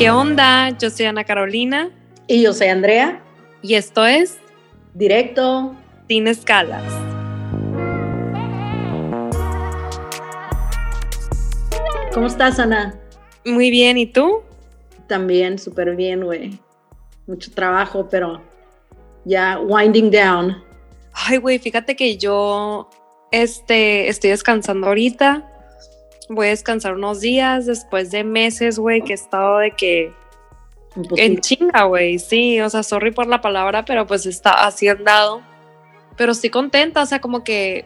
¿Qué 0.00 0.10
onda? 0.10 0.70
Yo 0.78 0.88
soy 0.88 1.04
Ana 1.04 1.24
Carolina. 1.24 1.90
Y 2.26 2.40
yo 2.40 2.54
soy 2.54 2.68
Andrea. 2.68 3.22
Y 3.60 3.74
esto 3.74 4.06
es 4.06 4.38
Directo. 4.94 5.76
Sin 6.08 6.26
escalas. 6.26 6.82
¿Cómo 12.14 12.28
estás, 12.28 12.58
Ana? 12.58 12.98
Muy 13.44 13.70
bien, 13.70 13.98
¿y 13.98 14.06
tú? 14.06 14.40
También, 15.06 15.58
súper 15.58 15.94
bien, 15.94 16.24
güey. 16.24 16.58
Mucho 17.26 17.50
trabajo, 17.50 18.08
pero 18.10 18.40
ya 19.26 19.60
winding 19.60 20.10
down. 20.10 20.64
Ay, 21.12 21.36
güey, 21.36 21.58
fíjate 21.58 21.94
que 21.94 22.16
yo 22.16 22.88
este, 23.32 24.08
estoy 24.08 24.30
descansando 24.30 24.86
ahorita. 24.86 25.49
Voy 26.32 26.46
a 26.46 26.50
descansar 26.50 26.94
unos 26.94 27.20
días 27.20 27.66
después 27.66 28.12
de 28.12 28.22
meses, 28.22 28.78
güey, 28.78 29.02
que 29.02 29.12
he 29.12 29.16
estado 29.16 29.58
de 29.58 29.72
que 29.72 30.12
en 31.16 31.40
chinga, 31.40 31.82
güey. 31.84 32.20
Sí, 32.20 32.60
o 32.60 32.70
sea, 32.70 32.84
sorry 32.84 33.10
por 33.10 33.26
la 33.26 33.40
palabra, 33.40 33.84
pero 33.84 34.06
pues 34.06 34.26
está 34.26 34.64
así 34.64 34.86
andado. 34.86 35.42
Pero 36.16 36.30
estoy 36.30 36.50
contenta, 36.50 37.02
o 37.02 37.06
sea, 37.06 37.20
como 37.20 37.42
que 37.42 37.84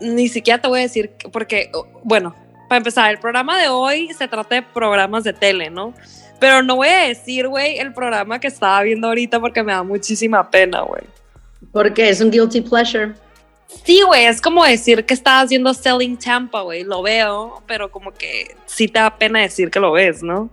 ni 0.00 0.26
siquiera 0.26 0.60
te 0.60 0.66
voy 0.66 0.80
a 0.80 0.82
decir, 0.82 1.12
porque, 1.32 1.70
bueno, 2.02 2.34
para 2.68 2.78
empezar, 2.78 3.10
el 3.12 3.18
programa 3.18 3.60
de 3.60 3.68
hoy 3.68 4.12
se 4.12 4.26
trata 4.26 4.56
de 4.56 4.62
programas 4.62 5.22
de 5.22 5.32
tele, 5.32 5.70
¿no? 5.70 5.94
Pero 6.40 6.64
no 6.64 6.74
voy 6.74 6.88
a 6.88 7.08
decir, 7.08 7.46
güey, 7.46 7.78
el 7.78 7.92
programa 7.92 8.40
que 8.40 8.48
estaba 8.48 8.82
viendo 8.82 9.06
ahorita 9.06 9.38
porque 9.38 9.62
me 9.62 9.72
da 9.72 9.84
muchísima 9.84 10.50
pena, 10.50 10.80
güey. 10.80 11.02
Porque 11.72 12.08
es 12.08 12.20
un 12.20 12.32
guilty 12.32 12.60
pleasure. 12.60 13.14
Sí, 13.82 14.00
güey, 14.06 14.26
es 14.26 14.40
como 14.40 14.64
decir 14.64 15.04
que 15.04 15.14
estás 15.14 15.44
haciendo 15.44 15.74
Selling 15.74 16.16
Tampa, 16.16 16.62
güey. 16.62 16.84
Lo 16.84 17.02
veo, 17.02 17.62
pero 17.66 17.90
como 17.90 18.12
que 18.12 18.56
sí 18.66 18.88
te 18.88 18.98
da 18.98 19.18
pena 19.18 19.40
decir 19.40 19.70
que 19.70 19.80
lo 19.80 19.92
ves, 19.92 20.22
¿no? 20.22 20.50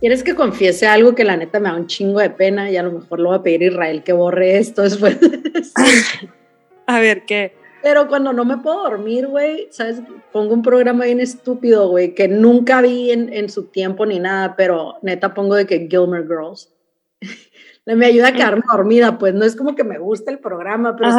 ¿Quieres 0.00 0.22
que 0.22 0.34
confiese 0.34 0.86
algo 0.86 1.14
que 1.14 1.24
la 1.24 1.36
neta 1.36 1.60
me 1.60 1.68
da 1.68 1.76
un 1.76 1.86
chingo 1.86 2.20
de 2.20 2.30
pena 2.30 2.70
y 2.70 2.76
a 2.76 2.82
lo 2.82 2.92
mejor 2.92 3.20
lo 3.20 3.30
va 3.30 3.36
a 3.36 3.42
pedir 3.42 3.62
a 3.62 3.66
Israel 3.66 4.02
que 4.02 4.14
borre 4.14 4.56
esto 4.56 4.82
después? 4.82 5.18
a 6.86 7.00
ver, 7.00 7.26
¿qué? 7.26 7.54
Pero 7.82 8.08
cuando 8.08 8.32
no 8.32 8.44
me 8.44 8.58
puedo 8.58 8.82
dormir, 8.82 9.26
güey, 9.26 9.68
¿sabes? 9.70 10.00
Pongo 10.32 10.54
un 10.54 10.62
programa 10.62 11.04
bien 11.04 11.20
estúpido, 11.20 11.88
güey, 11.88 12.14
que 12.14 12.28
nunca 12.28 12.80
vi 12.80 13.10
en, 13.10 13.32
en, 13.32 13.50
su 13.50 13.64
tiempo 13.64 14.06
ni 14.06 14.18
nada, 14.18 14.54
pero 14.56 14.96
neta 15.02 15.34
pongo 15.34 15.54
de 15.54 15.66
que 15.66 15.86
Gilmer 15.90 16.22
Girls. 16.22 16.72
me 17.86 18.06
ayuda 18.06 18.28
a 18.28 18.32
quedarme 18.32 18.62
dormida, 18.70 19.18
pues 19.18 19.34
no 19.34 19.44
es 19.44 19.56
como 19.56 19.74
que 19.74 19.84
me 19.84 19.98
gusta 19.98 20.30
el 20.30 20.38
programa, 20.38 20.96
pero 20.96 21.10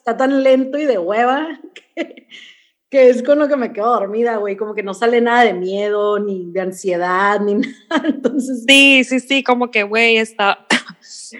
está, 0.00 0.16
tan 0.16 0.42
lento 0.42 0.78
y 0.78 0.86
de 0.86 0.98
hueva 0.98 1.60
que, 1.94 2.26
que, 2.88 3.10
es 3.10 3.22
con 3.22 3.38
lo 3.38 3.48
que 3.48 3.56
me 3.56 3.72
quedo 3.72 3.92
dormida, 3.92 4.36
güey, 4.36 4.56
como 4.56 4.74
que 4.74 4.82
no 4.82 4.94
sale 4.94 5.20
nada 5.20 5.44
de 5.44 5.52
miedo, 5.52 6.18
ni 6.18 6.50
de 6.50 6.60
ansiedad, 6.60 7.40
ni 7.40 7.54
nada, 7.90 8.08
entonces... 8.08 8.64
Sí, 8.66 9.04
sí, 9.04 9.20
sí, 9.20 9.42
como 9.42 9.70
que, 9.70 9.82
güey, 9.82 10.16
está... 10.16 10.66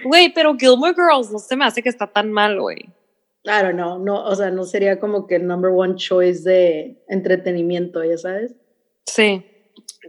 Güey, 0.05 0.33
pero 0.33 0.55
Gilmore 0.57 0.95
Girls 0.95 1.31
no 1.31 1.37
se 1.37 1.55
me 1.55 1.65
hace 1.65 1.83
que 1.83 1.89
está 1.89 2.07
tan 2.07 2.31
mal, 2.31 2.59
güey. 2.59 2.89
Claro, 3.43 3.73
no, 3.73 3.99
no, 3.99 4.23
o 4.23 4.35
sea, 4.35 4.51
no 4.51 4.63
sería 4.63 4.99
como 4.99 5.27
que 5.27 5.35
el 5.35 5.47
number 5.47 5.71
one 5.75 5.95
choice 5.95 6.49
de 6.49 7.03
entretenimiento, 7.09 8.03
ya 8.03 8.17
sabes. 8.17 8.55
Sí. 9.05 9.43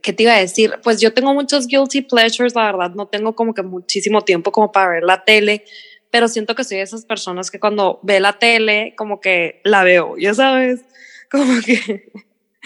¿Qué 0.03 0.13
te 0.13 0.23
iba 0.23 0.35
a 0.35 0.41
decir? 0.41 0.75
Pues 0.83 1.01
yo 1.01 1.13
tengo 1.13 1.35
muchos 1.35 1.67
guilty 1.67 2.03
pleasures, 2.03 2.55
la 2.55 2.67
verdad, 2.67 2.91
no 2.95 3.07
tengo 3.07 3.35
como 3.35 3.55
que 3.55 3.63
muchísimo 3.63 4.23
tiempo 4.23 4.53
como 4.53 4.71
para 4.71 4.91
ver 4.91 5.03
la 5.03 5.25
tele, 5.25 5.65
pero 6.13 6.29
siento 6.29 6.55
que 6.55 6.63
soy 6.63 6.77
de 6.77 6.83
esas 6.85 7.07
personas 7.07 7.51
que 7.51 7.59
cuando 7.59 7.99
ve 8.03 8.21
la 8.21 8.35
tele, 8.35 8.95
como 8.97 9.19
que 9.19 9.63
la 9.65 9.83
veo, 9.83 10.17
ya 10.19 10.35
sabes, 10.35 10.85
como 11.31 11.61
que... 11.65 12.13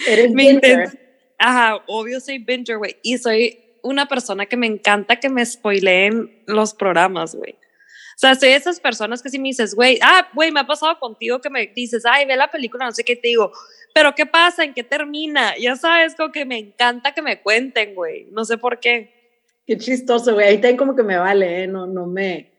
Eres 0.05 0.31
binger. 0.33 1.33
Ajá, 1.39 1.81
obvio 1.87 2.19
soy 2.19 2.39
binger, 2.39 2.77
güey, 2.77 2.97
y 3.01 3.17
soy 3.17 3.57
una 3.81 4.07
persona 4.07 4.45
que 4.45 4.57
me 4.57 4.67
encanta 4.67 5.19
que 5.19 5.29
me 5.29 5.45
spoileen 5.45 6.43
los 6.45 6.73
programas, 6.73 7.35
güey. 7.35 7.53
O 7.53 8.19
sea, 8.19 8.35
soy 8.35 8.49
de 8.49 8.55
esas 8.55 8.81
personas 8.81 9.23
que 9.23 9.29
si 9.29 9.39
me 9.39 9.47
dices, 9.47 9.75
güey, 9.75 9.97
ah, 10.01 10.27
güey, 10.33 10.51
me 10.51 10.59
ha 10.59 10.67
pasado 10.67 10.99
contigo 10.99 11.39
que 11.39 11.49
me 11.49 11.67
dices, 11.67 12.03
ay, 12.05 12.25
ve 12.25 12.35
la 12.35 12.51
película, 12.51 12.85
no 12.85 12.91
sé 12.91 13.05
qué, 13.05 13.15
te 13.15 13.29
digo, 13.29 13.53
pero 13.93 14.13
¿qué 14.13 14.25
pasa? 14.25 14.65
¿En 14.65 14.73
qué 14.73 14.83
termina? 14.83 15.57
Ya 15.57 15.77
sabes, 15.77 16.15
como 16.15 16.33
que 16.33 16.43
me 16.43 16.57
encanta 16.57 17.13
que 17.13 17.21
me 17.21 17.41
cuenten, 17.41 17.95
güey. 17.95 18.27
No 18.31 18.43
sé 18.43 18.57
por 18.57 18.79
qué. 18.79 19.39
Qué 19.65 19.77
chistoso, 19.77 20.33
güey. 20.33 20.47
Ahí 20.47 20.55
también 20.55 20.77
como 20.77 20.95
que 20.95 21.03
me 21.03 21.17
vale, 21.17 21.63
¿eh? 21.63 21.67
No, 21.67 21.87
no 21.87 22.07
me, 22.07 22.56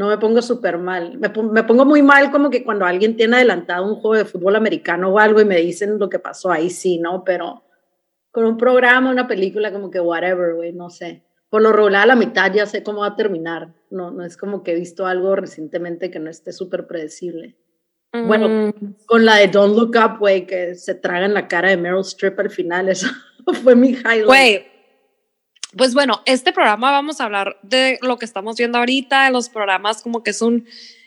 no 0.00 0.08
me 0.08 0.18
pongo 0.18 0.42
súper 0.42 0.78
mal. 0.78 1.18
Me, 1.18 1.28
me, 1.28 1.62
pongo 1.64 1.84
muy 1.84 2.02
mal 2.02 2.30
como 2.30 2.50
que 2.50 2.64
cuando 2.64 2.84
alguien 2.84 3.16
tiene 3.16 3.36
adelantado 3.36 3.86
un 3.86 3.96
juego 3.96 4.16
de 4.16 4.24
fútbol 4.24 4.56
americano 4.56 5.10
o 5.10 5.18
algo 5.18 5.40
y 5.40 5.44
me 5.44 5.56
dicen 5.56 5.98
lo 5.98 6.08
que 6.08 6.18
pasó, 6.18 6.50
ahí 6.50 6.70
sí, 6.70 6.98
¿no? 6.98 7.22
Pero 7.24 7.62
con 8.30 8.44
un 8.44 8.56
programa, 8.56 9.10
una 9.10 9.28
película, 9.28 9.72
como 9.72 9.90
que 9.90 10.00
whatever, 10.00 10.54
güey, 10.54 10.72
no 10.72 10.90
sé 10.90 11.22
por 11.50 11.62
lo 11.62 11.72
regular 11.72 12.04
a 12.04 12.06
la 12.06 12.16
mitad 12.16 12.52
ya 12.52 12.64
sé 12.64 12.82
cómo 12.82 13.00
va 13.00 13.08
a 13.08 13.16
terminar. 13.16 13.74
No, 13.90 14.12
no 14.12 14.24
es 14.24 14.36
como 14.36 14.62
que 14.62 14.72
he 14.72 14.76
visto 14.76 15.04
algo 15.04 15.34
recientemente 15.34 16.10
que 16.10 16.20
no 16.20 16.30
esté 16.30 16.52
súper 16.52 16.86
predecible. 16.86 17.56
Bueno, 18.12 18.48
mm. 18.48 18.94
con 19.06 19.24
la 19.24 19.36
de 19.36 19.48
Don't 19.48 19.76
Look 19.76 19.94
Up, 19.96 20.18
güey, 20.18 20.46
que 20.46 20.74
se 20.74 20.94
traga 20.94 21.26
en 21.26 21.34
la 21.34 21.46
cara 21.46 21.70
de 21.70 21.76
Meryl 21.76 22.00
Streep 22.00 22.38
al 22.40 22.50
final, 22.50 22.88
eso 22.88 23.08
fue 23.62 23.74
mi 23.74 23.90
highlight. 23.90 24.26
Güey, 24.26 24.66
pues 25.76 25.94
bueno, 25.94 26.22
este 26.26 26.52
programa 26.52 26.90
vamos 26.90 27.20
a 27.20 27.24
hablar 27.24 27.58
de 27.62 27.98
lo 28.02 28.18
que 28.18 28.24
estamos 28.24 28.56
viendo 28.56 28.78
ahorita, 28.78 29.24
de 29.24 29.30
los 29.30 29.48
programas 29.48 30.02
como 30.02 30.22
que 30.22 30.30
es 30.30 30.42
un 30.42 30.66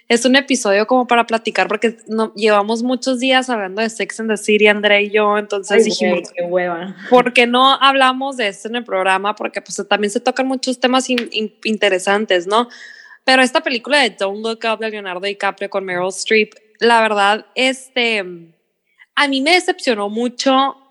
es 0.09 0.25
un 0.25 0.35
episodio 0.35 0.85
como 0.85 1.07
para 1.07 1.25
platicar 1.25 1.67
porque 1.67 1.97
no, 2.07 2.33
llevamos 2.35 2.83
muchos 2.83 3.19
días 3.19 3.49
hablando 3.49 3.81
de 3.81 3.89
Sex 3.89 4.19
and 4.19 4.29
the 4.29 4.37
City, 4.37 4.67
André 4.67 5.03
y 5.03 5.11
yo, 5.11 5.37
entonces 5.37 5.85
dijimos, 5.85 6.29
qué 6.35 6.43
hueva. 6.43 6.95
¿por 7.09 7.33
qué 7.33 7.47
no 7.47 7.73
hablamos 7.73 8.37
de 8.37 8.47
esto 8.47 8.67
en 8.67 8.75
el 8.75 8.83
programa? 8.83 9.35
Porque 9.35 9.61
pues 9.61 9.81
también 9.87 10.11
se 10.11 10.19
tocan 10.19 10.47
muchos 10.47 10.79
temas 10.79 11.07
interesantes, 11.09 12.47
¿no? 12.47 12.67
Pero 13.23 13.41
esta 13.41 13.61
película 13.61 13.99
de 13.99 14.09
Don't 14.11 14.45
Look 14.45 14.59
Up 14.71 14.79
de 14.79 14.89
Leonardo 14.89 15.21
DiCaprio 15.21 15.69
con 15.69 15.85
Meryl 15.85 16.09
Streep, 16.09 16.53
la 16.79 17.01
verdad, 17.01 17.45
este, 17.55 18.23
a 19.15 19.27
mí 19.27 19.41
me 19.41 19.51
decepcionó 19.51 20.09
mucho 20.09 20.82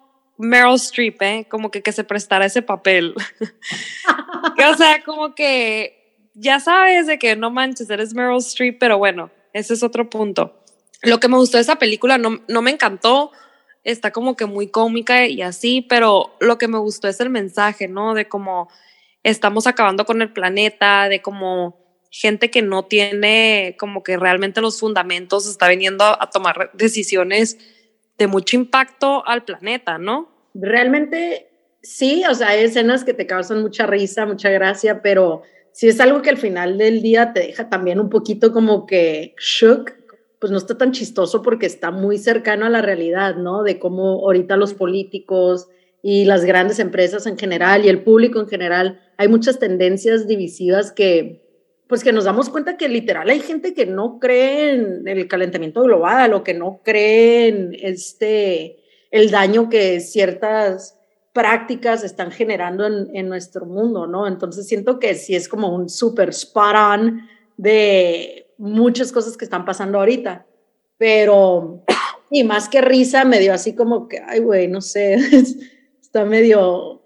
Meryl 0.42 0.74
Streep, 0.74 1.22
¿eh? 1.22 1.46
Como 1.48 1.70
que, 1.70 1.82
que 1.82 1.92
se 1.92 2.04
prestara 2.04 2.46
ese 2.46 2.62
papel. 2.62 3.14
o 4.70 4.74
sea, 4.76 5.02
como 5.04 5.34
que 5.34 6.30
ya 6.34 6.60
sabes 6.60 7.06
de 7.06 7.18
que 7.18 7.36
no 7.36 7.50
manches, 7.50 7.88
eres 7.90 8.14
Meryl 8.14 8.38
Streep, 8.38 8.78
pero 8.78 8.98
bueno, 8.98 9.30
ese 9.52 9.74
es 9.74 9.82
otro 9.82 10.10
punto. 10.10 10.62
Lo 11.02 11.20
que 11.20 11.28
me 11.28 11.36
gustó 11.36 11.56
de 11.56 11.62
esa 11.62 11.76
película 11.76 12.18
no, 12.18 12.40
no 12.48 12.62
me 12.62 12.70
encantó, 12.70 13.32
está 13.84 14.12
como 14.12 14.36
que 14.36 14.46
muy 14.46 14.68
cómica 14.68 15.26
y 15.26 15.42
así, 15.42 15.82
pero 15.82 16.36
lo 16.40 16.58
que 16.58 16.68
me 16.68 16.78
gustó 16.78 17.08
es 17.08 17.20
el 17.20 17.30
mensaje, 17.30 17.88
¿no? 17.88 18.14
De 18.14 18.28
cómo 18.28 18.68
estamos 19.22 19.66
acabando 19.66 20.04
con 20.04 20.22
el 20.22 20.32
planeta, 20.32 21.08
de 21.08 21.22
cómo 21.22 21.82
gente 22.10 22.50
que 22.50 22.60
no 22.60 22.84
tiene 22.84 23.74
como 23.78 24.02
que 24.02 24.18
realmente 24.18 24.60
los 24.60 24.78
fundamentos 24.78 25.48
está 25.48 25.68
viniendo 25.68 26.04
a, 26.04 26.28
tomar 26.30 26.70
decisiones 26.74 27.56
de 28.18 28.26
mucho 28.26 28.56
impacto 28.56 29.26
al 29.26 29.44
planeta, 29.44 29.96
¿no? 29.96 30.30
Realmente 30.54 31.48
sí, 31.82 32.22
o 32.30 32.34
sea, 32.34 32.48
hay 32.48 32.64
escenas 32.64 33.04
que 33.04 33.14
te 33.14 33.26
causan 33.26 33.62
mucha 33.62 33.86
risa, 33.86 34.26
mucha 34.26 34.50
gracia, 34.50 35.02
pero 35.02 35.42
si 35.72 35.88
es 35.88 36.00
algo 36.00 36.22
que 36.22 36.30
al 36.30 36.36
final 36.36 36.78
del 36.78 37.02
día 37.02 37.32
te 37.32 37.40
deja 37.40 37.68
también 37.68 37.98
un 37.98 38.10
poquito 38.10 38.52
como 38.52 38.86
que 38.86 39.34
shook, 39.38 39.92
pues 40.38 40.50
no 40.50 40.58
está 40.58 40.76
tan 40.76 40.92
chistoso 40.92 41.40
porque 41.40 41.66
está 41.66 41.90
muy 41.90 42.18
cercano 42.18 42.66
a 42.66 42.70
la 42.70 42.82
realidad, 42.82 43.36
¿no? 43.36 43.62
De 43.62 43.78
cómo 43.78 44.20
ahorita 44.24 44.56
los 44.56 44.74
políticos 44.74 45.68
y 46.02 46.24
las 46.24 46.44
grandes 46.44 46.78
empresas 46.80 47.26
en 47.26 47.38
general 47.38 47.84
y 47.84 47.88
el 47.88 48.02
público 48.02 48.40
en 48.40 48.48
general, 48.48 49.00
hay 49.16 49.28
muchas 49.28 49.58
tendencias 49.58 50.26
divisivas 50.26 50.90
que 50.92 51.40
pues 51.86 52.02
que 52.02 52.12
nos 52.12 52.24
damos 52.24 52.48
cuenta 52.48 52.78
que 52.78 52.88
literal 52.88 53.28
hay 53.28 53.40
gente 53.40 53.74
que 53.74 53.84
no 53.84 54.18
cree 54.18 54.72
en 54.72 55.06
el 55.06 55.28
calentamiento 55.28 55.82
global 55.82 56.32
o 56.32 56.42
que 56.42 56.54
no 56.54 56.80
cree 56.82 57.48
en 57.48 57.76
este 57.78 58.78
el 59.12 59.30
daño 59.30 59.68
que 59.68 60.00
ciertas 60.00 60.98
prácticas 61.32 62.02
están 62.02 62.32
generando 62.32 62.86
en, 62.86 63.28
nuestro 63.28 63.64
mundo, 63.64 64.06
¿no? 64.06 64.26
Entonces 64.26 64.66
siento 64.66 64.98
que 64.98 65.14
sí 65.14 65.34
es 65.34 65.48
como 65.48 65.74
un 65.74 65.88
súper 65.88 66.30
spot 66.30 66.74
on 66.76 67.20
de 67.56 68.52
muchas 68.58 69.12
cosas 69.12 69.36
que 69.36 69.44
están 69.44 69.64
pasando 69.64 69.98
ahorita, 69.98 70.46
pero 70.98 71.84
y 72.30 72.44
más 72.44 72.68
que 72.68 72.80
risa 72.80 73.24
me 73.24 73.38
dio 73.38 73.52
así 73.52 73.74
como 73.74 74.08
que, 74.08 74.20
ay, 74.26 74.40
güey, 74.40 74.68
no 74.68 74.80
sé, 74.80 75.14
está 76.02 76.24
medio, 76.24 77.02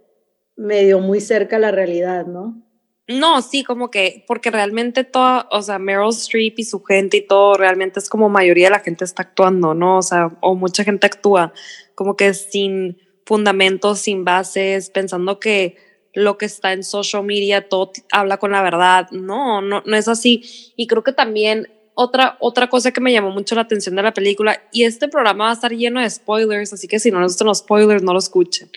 medio 0.57 1.01
muy 1.01 1.21
cerca 1.21 1.59
la 1.59 1.71
realidad, 1.71 2.27
¿no? 2.27 2.63
No, 3.09 3.41
sí, 3.41 3.63
como 3.63 3.89
que, 3.89 4.25
porque 4.27 4.51
realmente 4.51 5.05
toda, 5.05 5.47
o 5.53 5.63
sea, 5.63 5.79
Meryl 5.79 6.09
Streep 6.09 6.59
y 6.59 6.65
su 6.65 6.83
gente 6.83 7.19
y 7.19 7.27
todo, 7.27 7.55
realmente 7.55 8.01
es 8.01 8.09
como 8.09 8.29
mayoría 8.29 8.67
de 8.67 8.73
la 8.73 8.81
gente 8.81 9.05
está 9.05 9.23
actuando, 9.23 9.75
¿no? 9.75 9.99
O 9.99 10.03
sea, 10.03 10.37
o 10.41 10.57
mucha 10.57 10.83
gente 10.83 11.07
actúa, 11.07 11.53
como 11.97 12.15
que 12.15 12.33
sin, 12.33 12.99
fundamentos, 13.25 13.99
sin 13.99 14.25
bases, 14.25 14.91
pensando 14.91 15.41
que 15.41 15.77
lo 16.15 16.39
que 16.39 16.47
está 16.47 16.73
en 16.73 16.85
social 16.85 17.25
media 17.25 17.69
todo 17.69 17.93
habla 18.13 18.39
con 18.39 18.53
la 18.53 18.63
verdad. 18.63 19.11
No, 19.11 19.61
no, 19.61 19.83
no 19.85 19.97
es 19.97 20.07
así. 20.07 20.73
Y 20.77 20.87
creo 20.87 21.03
que 21.03 21.13
también 21.13 21.69
otra, 21.95 22.37
otra 22.41 22.69
cosa 22.69 22.93
que 22.93 23.01
me 23.01 23.13
llamó 23.13 23.31
mucho 23.31 23.55
la 23.55 23.63
atención 23.63 23.97
de 23.97 24.03
la 24.03 24.15
película, 24.15 24.63
y 24.71 24.85
este 24.85 25.09
programa 25.09 25.45
va 25.45 25.51
a 25.51 25.55
estar 25.55 25.73
lleno 25.73 26.01
de 26.01 26.09
spoilers, 26.09 26.73
así 26.73 26.87
que 26.87 26.99
si 26.99 27.11
no 27.11 27.21
les 27.21 27.33
gustan 27.33 27.49
los 27.49 27.59
spoilers, 27.59 28.03
no 28.03 28.13
lo 28.13 28.19
escuchen. 28.19 28.71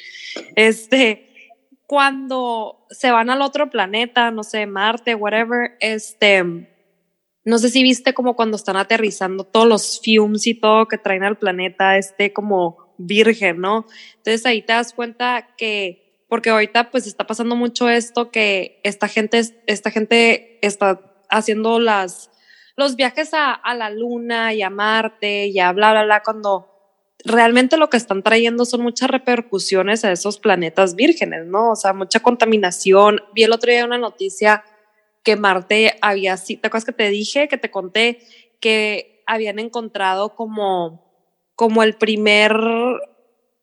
Este, 0.56 1.30
cuando 1.86 2.88
se 2.90 3.12
van 3.12 3.30
al 3.30 3.42
otro 3.42 3.70
planeta, 3.70 4.32
no 4.32 4.44
sé, 4.44 4.66
Marte, 4.66 5.16
whatever, 5.16 5.72
este, 5.82 6.44
no 7.44 7.58
sé 7.60 7.70
si 7.70 7.84
viste 7.84 8.14
como 8.14 8.38
cuando 8.38 8.56
están 8.56 8.78
aterrizando 8.78 9.44
todos 9.44 9.68
los 9.68 10.02
fumes 10.02 10.48
y 10.48 10.54
todo 10.54 10.88
que 10.88 10.98
traen 10.98 11.24
al 11.24 11.38
planeta, 11.38 11.98
este 11.98 12.32
como 12.32 12.89
virgen, 13.00 13.60
¿no? 13.60 13.88
Entonces 14.18 14.46
ahí 14.46 14.62
te 14.62 14.74
das 14.74 14.94
cuenta 14.94 15.56
que, 15.58 16.24
porque 16.28 16.52
ahorita 16.52 16.92
pues 16.92 17.08
está 17.08 17.26
pasando 17.26 17.56
mucho 17.56 17.90
esto 17.90 18.30
que 18.30 18.80
esta 18.84 19.08
gente, 19.08 19.42
esta 19.66 19.90
gente 19.90 20.60
está 20.62 21.02
haciendo 21.30 21.80
las, 21.80 22.30
los 22.76 22.96
viajes 22.96 23.32
a, 23.34 23.62
la 23.74 23.90
luna 23.90 24.54
y 24.54 24.62
a 24.62 24.70
Marte 24.70 25.48
y 25.48 25.60
a 25.60 25.72
bla, 25.72 25.92
bla, 25.92 26.04
bla, 26.04 26.22
cuando 26.22 26.68
realmente 27.24 27.78
lo 27.78 27.90
que 27.90 27.98
están 27.98 28.22
trayendo 28.22 28.66
son 28.66 28.82
muchas 28.82 29.10
repercusiones 29.10 30.06
a 30.06 30.12
esos 30.12 30.40
planetas 30.40 30.96
vírgenes, 30.96 31.46
¿no? 31.46 31.72
O 31.72 31.76
sea, 31.76 31.94
mucha 31.94 32.20
contaminación. 32.20 33.22
Vi 33.34 33.44
el 33.44 33.54
otro 33.54 33.72
día 33.72 33.86
una 33.86 33.98
noticia 33.98 34.64
que 35.24 35.36
Marte 35.36 35.98
había, 36.02 36.38
¿te 36.38 36.56
acuerdas 36.64 36.86
que 36.86 36.94
te 36.94 37.10
dije, 37.10 37.48
que 37.48 37.58
te 37.58 37.72
conté, 37.72 38.20
que 38.60 39.24
habían 39.26 39.60
encontrado 39.60 40.36
como, 40.36 41.09
como 41.60 41.84
el 41.84 41.96
primer, 41.96 42.54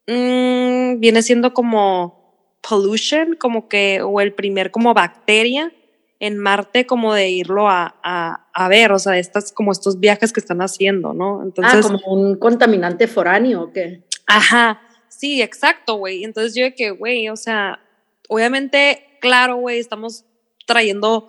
mmm, 0.06 1.00
viene 1.00 1.22
siendo 1.22 1.54
como 1.54 2.60
pollution, 2.60 3.36
como 3.36 3.70
que, 3.70 4.02
o 4.02 4.20
el 4.20 4.34
primer 4.34 4.70
como 4.70 4.92
bacteria 4.92 5.72
en 6.20 6.36
Marte 6.36 6.84
como 6.84 7.14
de 7.14 7.30
irlo 7.30 7.70
a, 7.70 7.98
a, 8.02 8.50
a, 8.52 8.68
ver, 8.68 8.92
o 8.92 8.98
sea, 8.98 9.16
estas, 9.16 9.50
como 9.50 9.72
estos 9.72 9.98
viajes 9.98 10.34
que 10.34 10.40
están 10.40 10.60
haciendo, 10.60 11.14
¿no? 11.14 11.40
Ah, 11.40 11.44
Entonces, 11.44 11.86
ah, 11.86 11.88
como 11.88 12.14
un 12.14 12.36
contaminante 12.36 13.06
foráneo, 13.06 13.62
¿o 13.62 13.72
qué? 13.72 14.02
Ajá, 14.26 14.82
sí, 15.08 15.40
exacto, 15.40 15.94
güey. 15.94 16.22
Entonces 16.22 16.54
yo 16.54 16.64
de 16.64 16.74
que, 16.74 16.90
güey, 16.90 17.30
o 17.30 17.36
sea, 17.36 17.80
obviamente, 18.28 19.16
claro, 19.22 19.56
güey, 19.56 19.78
estamos 19.78 20.26
trayendo 20.66 21.28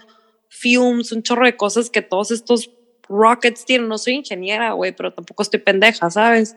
fumes, 0.50 1.14
un 1.14 1.24
chorro 1.24 1.46
de 1.46 1.56
cosas 1.56 1.90
que 1.90 2.02
todos 2.02 2.32
estos 2.32 2.72
rockets 3.10 3.66
tienen. 3.66 3.88
No 3.88 3.98
soy 3.98 4.14
ingeniera, 4.14 4.72
güey, 4.74 4.96
pero 4.96 5.14
tampoco 5.14 5.44
estoy 5.44 5.60
pendeja, 5.60 6.10
¿sabes? 6.10 6.56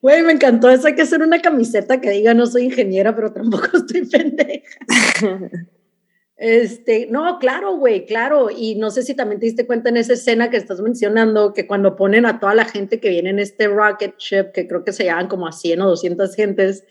Güey, 0.00 0.22
me 0.22 0.32
encantó 0.32 0.70
eso. 0.70 0.86
Hay 0.86 0.94
que 0.94 1.02
hacer 1.02 1.22
una 1.22 1.40
camiseta 1.40 2.00
que 2.00 2.10
diga 2.10 2.34
no 2.34 2.46
soy 2.46 2.64
ingeniera, 2.64 3.14
pero 3.14 3.32
tampoco 3.32 3.68
estoy 3.76 4.06
pendeja. 4.06 4.78
Este, 6.36 7.06
no, 7.10 7.38
claro, 7.38 7.76
güey, 7.76 8.06
claro. 8.06 8.50
Y 8.50 8.74
no 8.74 8.90
sé 8.90 9.02
si 9.02 9.14
también 9.14 9.40
te 9.40 9.46
diste 9.46 9.66
cuenta 9.66 9.88
en 9.88 9.96
esa 9.96 10.14
escena 10.14 10.50
que 10.50 10.56
estás 10.56 10.80
mencionando, 10.80 11.52
que 11.52 11.66
cuando 11.66 11.96
ponen 11.96 12.26
a 12.26 12.40
toda 12.40 12.54
la 12.54 12.64
gente 12.64 13.00
que 13.00 13.10
viene 13.10 13.30
en 13.30 13.38
este 13.38 13.68
rocket 13.68 14.16
ship, 14.18 14.52
que 14.52 14.66
creo 14.66 14.84
que 14.84 14.92
se 14.92 15.04
llaman 15.04 15.28
como 15.28 15.46
a 15.46 15.52
100 15.52 15.80
o 15.80 15.88
200 15.88 16.34
gentes, 16.34 16.84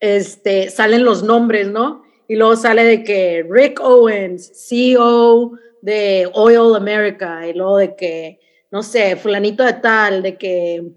este, 0.00 0.70
salen 0.70 1.04
los 1.04 1.22
nombres, 1.22 1.68
¿no? 1.68 2.02
Y 2.28 2.36
luego 2.36 2.56
sale 2.56 2.84
de 2.84 3.04
que 3.04 3.44
Rick 3.48 3.80
Owens, 3.80 4.52
CEO 4.68 5.52
de 5.82 6.30
Oil 6.34 6.76
America, 6.76 7.46
y 7.46 7.54
luego 7.54 7.78
de 7.78 7.96
que, 7.96 8.39
no 8.70 8.82
sé, 8.82 9.16
fulanito 9.16 9.64
de 9.64 9.74
tal, 9.74 10.22
de 10.22 10.36
que 10.36 10.92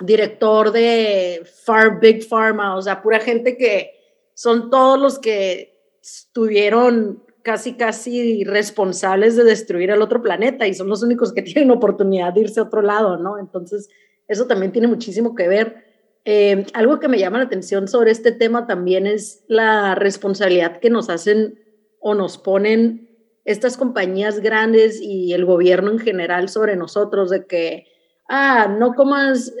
director 0.00 0.72
de 0.72 1.42
Far 1.64 2.00
Big 2.00 2.26
Pharma, 2.28 2.76
o 2.76 2.82
sea, 2.82 3.02
pura 3.02 3.20
gente 3.20 3.56
que 3.56 3.92
son 4.34 4.70
todos 4.70 5.00
los 5.00 5.18
que 5.18 5.80
estuvieron 6.02 7.24
casi, 7.42 7.74
casi 7.74 8.44
responsables 8.44 9.36
de 9.36 9.44
destruir 9.44 9.90
el 9.90 10.02
otro 10.02 10.20
planeta 10.20 10.66
y 10.66 10.74
son 10.74 10.88
los 10.88 11.02
únicos 11.02 11.32
que 11.32 11.42
tienen 11.42 11.70
oportunidad 11.70 12.32
de 12.32 12.40
irse 12.40 12.60
a 12.60 12.64
otro 12.64 12.82
lado, 12.82 13.16
¿no? 13.16 13.38
Entonces, 13.38 13.88
eso 14.28 14.46
también 14.46 14.72
tiene 14.72 14.88
muchísimo 14.88 15.34
que 15.34 15.48
ver. 15.48 15.84
Eh, 16.24 16.66
algo 16.74 16.98
que 16.98 17.08
me 17.08 17.18
llama 17.18 17.38
la 17.38 17.44
atención 17.44 17.86
sobre 17.86 18.10
este 18.10 18.32
tema 18.32 18.66
también 18.66 19.06
es 19.06 19.44
la 19.46 19.94
responsabilidad 19.94 20.80
que 20.80 20.90
nos 20.90 21.08
hacen 21.08 21.60
o 22.00 22.14
nos 22.14 22.36
ponen 22.36 23.05
estas 23.46 23.76
compañías 23.76 24.40
grandes 24.40 25.00
y 25.00 25.32
el 25.32 25.44
gobierno 25.44 25.92
en 25.92 26.00
general 26.00 26.48
sobre 26.48 26.76
nosotros, 26.76 27.30
de 27.30 27.46
que, 27.46 27.86
ah, 28.28 28.66
no 28.78 28.94
comas, 28.94 29.54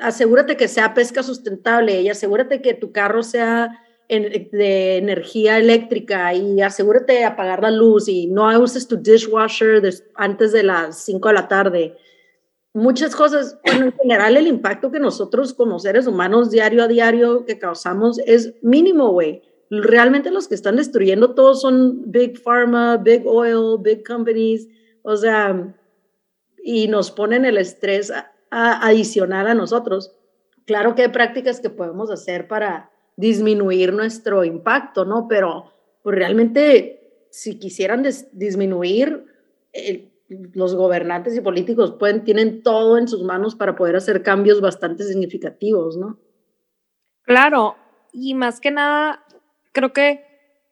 asegúrate 0.00 0.56
que 0.56 0.68
sea 0.68 0.94
pesca 0.94 1.22
sustentable 1.22 2.00
y 2.00 2.08
asegúrate 2.08 2.62
que 2.62 2.74
tu 2.74 2.90
carro 2.90 3.22
sea 3.22 3.82
de 4.08 4.96
energía 4.96 5.58
eléctrica 5.58 6.32
y 6.32 6.62
asegúrate 6.62 7.12
de 7.12 7.24
apagar 7.24 7.62
la 7.62 7.70
luz 7.70 8.08
y 8.08 8.26
no 8.26 8.48
uses 8.58 8.88
tu 8.88 8.96
dishwasher 8.96 9.82
antes 10.14 10.52
de 10.52 10.62
las 10.62 11.04
5 11.04 11.28
de 11.28 11.34
la 11.34 11.46
tarde. 11.46 11.96
Muchas 12.72 13.14
cosas, 13.14 13.58
bueno, 13.64 13.86
en 13.86 13.92
general 13.92 14.38
el 14.38 14.46
impacto 14.46 14.90
que 14.90 14.98
nosotros 14.98 15.52
como 15.52 15.78
seres 15.78 16.06
humanos 16.06 16.50
diario 16.50 16.84
a 16.84 16.88
diario 16.88 17.44
que 17.44 17.58
causamos 17.58 18.18
es 18.20 18.54
mínimo, 18.62 19.10
güey. 19.10 19.42
Realmente 19.70 20.30
los 20.30 20.48
que 20.48 20.54
están 20.54 20.76
destruyendo 20.76 21.34
todos 21.34 21.60
son 21.60 22.10
Big 22.10 22.40
Pharma, 22.40 22.96
Big 22.96 23.26
Oil, 23.26 23.78
Big 23.80 24.06
Companies, 24.06 24.68
o 25.02 25.16
sea, 25.16 25.74
y 26.62 26.88
nos 26.88 27.10
ponen 27.10 27.44
el 27.44 27.58
estrés 27.58 28.12
adicional 28.50 29.46
a 29.46 29.54
nosotros. 29.54 30.16
Claro 30.64 30.94
que 30.94 31.02
hay 31.02 31.08
prácticas 31.08 31.60
que 31.60 31.70
podemos 31.70 32.10
hacer 32.10 32.48
para 32.48 32.90
disminuir 33.16 33.92
nuestro 33.92 34.44
impacto, 34.44 35.04
¿no? 35.04 35.26
Pero 35.28 35.72
pues 36.02 36.16
realmente 36.16 37.26
si 37.30 37.58
quisieran 37.58 38.04
disminuir, 38.32 39.26
los 40.28 40.74
gobernantes 40.74 41.36
y 41.36 41.40
políticos 41.40 41.94
pueden, 41.98 42.24
tienen 42.24 42.62
todo 42.62 42.98
en 42.98 43.08
sus 43.08 43.22
manos 43.22 43.54
para 43.54 43.76
poder 43.76 43.96
hacer 43.96 44.22
cambios 44.22 44.60
bastante 44.60 45.04
significativos, 45.04 45.96
¿no? 45.96 46.18
Claro, 47.22 47.76
y 48.12 48.34
más 48.34 48.60
que 48.60 48.70
nada, 48.70 49.24
creo 49.78 49.92
que 49.92 50.24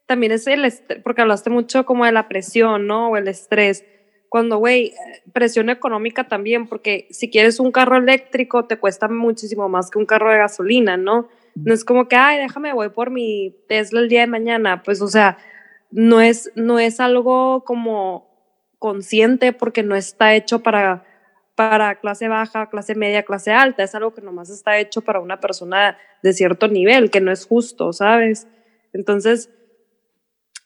también 0.06 0.32
es 0.32 0.46
el, 0.46 0.72
porque 1.04 1.22
hablaste 1.22 1.50
mucho 1.50 1.86
como 1.86 2.04
de 2.04 2.12
la 2.12 2.28
presión, 2.28 2.86
¿no? 2.86 3.10
O 3.10 3.16
el 3.16 3.28
estrés. 3.28 3.84
Cuando, 4.28 4.58
güey, 4.58 4.92
presión 5.32 5.70
económica 5.70 6.24
también, 6.24 6.66
porque 6.66 7.06
si 7.10 7.30
quieres 7.30 7.60
un 7.60 7.70
carro 7.70 7.96
eléctrico 7.96 8.64
te 8.64 8.78
cuesta 8.78 9.08
muchísimo 9.08 9.68
más 9.68 9.90
que 9.90 9.98
un 9.98 10.06
carro 10.06 10.30
de 10.30 10.38
gasolina, 10.38 10.96
¿no? 10.96 11.28
No 11.54 11.72
es 11.72 11.84
como 11.84 12.08
que, 12.08 12.16
ay, 12.16 12.38
déjame, 12.38 12.72
voy 12.72 12.90
por 12.90 13.10
mi 13.10 13.56
Tesla 13.68 14.00
el 14.00 14.08
día 14.08 14.20
de 14.20 14.26
mañana. 14.26 14.82
Pues, 14.82 15.00
o 15.00 15.08
sea, 15.08 15.38
no 15.90 16.20
es, 16.20 16.50
no 16.56 16.78
es 16.78 17.00
algo 17.00 17.64
como 17.64 18.28
consciente 18.78 19.52
porque 19.52 19.82
no 19.82 19.94
está 19.94 20.34
hecho 20.34 20.62
para, 20.62 21.04
para 21.54 21.94
clase 22.00 22.28
baja, 22.28 22.68
clase 22.68 22.94
media, 22.94 23.22
clase 23.22 23.52
alta. 23.52 23.84
Es 23.84 23.94
algo 23.94 24.12
que 24.12 24.20
nomás 24.20 24.50
está 24.50 24.78
hecho 24.78 25.00
para 25.02 25.20
una 25.20 25.40
persona 25.40 25.96
de 26.22 26.32
cierto 26.32 26.68
nivel, 26.68 27.10
que 27.10 27.20
no 27.20 27.32
es 27.32 27.46
justo, 27.46 27.92
¿sabes? 27.92 28.48
Entonces, 28.92 29.50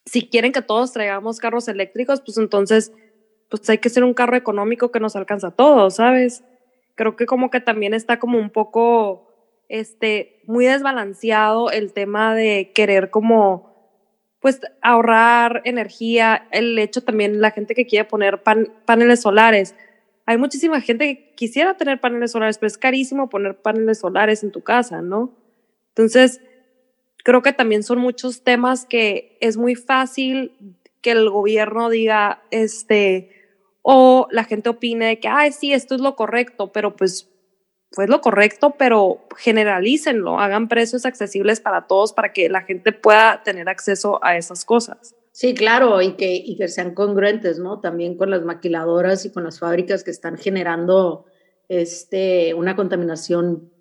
si 0.06 0.28
quieren 0.28 0.52
que 0.52 0.62
todos 0.62 0.92
traigamos 0.92 1.38
carros 1.38 1.68
eléctricos, 1.68 2.20
pues 2.20 2.38
entonces, 2.38 2.92
pues 3.48 3.68
hay 3.70 3.78
que 3.78 3.88
ser 3.88 4.04
un 4.04 4.14
carro 4.14 4.36
económico 4.36 4.90
que 4.90 5.00
nos 5.00 5.16
alcanza 5.16 5.48
a 5.48 5.56
todos, 5.56 5.96
¿sabes? 5.96 6.44
Creo 6.94 7.16
que 7.16 7.26
como 7.26 7.50
que 7.50 7.60
también 7.60 7.94
está 7.94 8.18
como 8.18 8.38
un 8.38 8.50
poco 8.50 9.30
este, 9.68 10.42
muy 10.46 10.66
desbalanceado 10.66 11.70
el 11.70 11.92
tema 11.92 12.34
de 12.34 12.72
querer 12.74 13.10
como, 13.10 13.72
pues, 14.40 14.60
ahorrar 14.82 15.62
energía, 15.64 16.48
el 16.50 16.78
hecho 16.78 17.02
también, 17.02 17.40
la 17.40 17.52
gente 17.52 17.74
que 17.74 17.86
quiere 17.86 18.04
poner 18.04 18.42
paneles 18.42 19.22
solares. 19.22 19.76
Hay 20.26 20.38
muchísima 20.38 20.80
gente 20.80 21.06
que 21.06 21.34
quisiera 21.36 21.76
tener 21.76 22.00
paneles 22.00 22.32
solares, 22.32 22.58
pero 22.58 22.66
es 22.66 22.78
carísimo 22.78 23.28
poner 23.28 23.60
paneles 23.60 24.00
solares 24.00 24.42
en 24.42 24.50
tu 24.50 24.62
casa, 24.62 25.02
¿no? 25.02 25.36
Entonces, 25.90 26.40
creo 27.24 27.42
que 27.42 27.52
también 27.52 27.82
son 27.82 27.98
muchos 27.98 28.42
temas 28.42 28.86
que 28.86 29.36
es 29.40 29.56
muy 29.56 29.74
fácil 29.74 30.52
que 31.00 31.12
el 31.12 31.30
gobierno 31.30 31.88
diga, 31.88 32.42
este, 32.50 33.30
o 33.82 34.28
la 34.30 34.44
gente 34.44 34.68
opine 34.68 35.06
de 35.06 35.20
que, 35.20 35.28
ay, 35.28 35.52
sí, 35.52 35.72
esto 35.72 35.94
es 35.94 36.00
lo 36.00 36.16
correcto, 36.16 36.72
pero 36.72 36.96
pues 36.96 37.28
fue 37.92 38.06
lo 38.06 38.20
correcto, 38.20 38.74
pero 38.78 39.26
generalícenlo, 39.36 40.38
hagan 40.38 40.68
precios 40.68 41.06
accesibles 41.06 41.60
para 41.60 41.86
todos 41.86 42.12
para 42.12 42.32
que 42.32 42.48
la 42.48 42.62
gente 42.62 42.92
pueda 42.92 43.42
tener 43.42 43.68
acceso 43.68 44.22
a 44.22 44.36
esas 44.36 44.64
cosas. 44.64 45.14
Sí, 45.32 45.54
claro, 45.54 46.02
y 46.02 46.12
que, 46.12 46.34
y 46.34 46.56
que 46.56 46.68
sean 46.68 46.94
congruentes, 46.94 47.58
¿no? 47.58 47.80
También 47.80 48.16
con 48.16 48.30
las 48.30 48.42
maquiladoras 48.42 49.24
y 49.24 49.32
con 49.32 49.44
las 49.44 49.58
fábricas 49.58 50.04
que 50.04 50.10
están 50.10 50.36
generando 50.36 51.24
este, 51.68 52.52
una 52.54 52.76
contaminación 52.76 53.72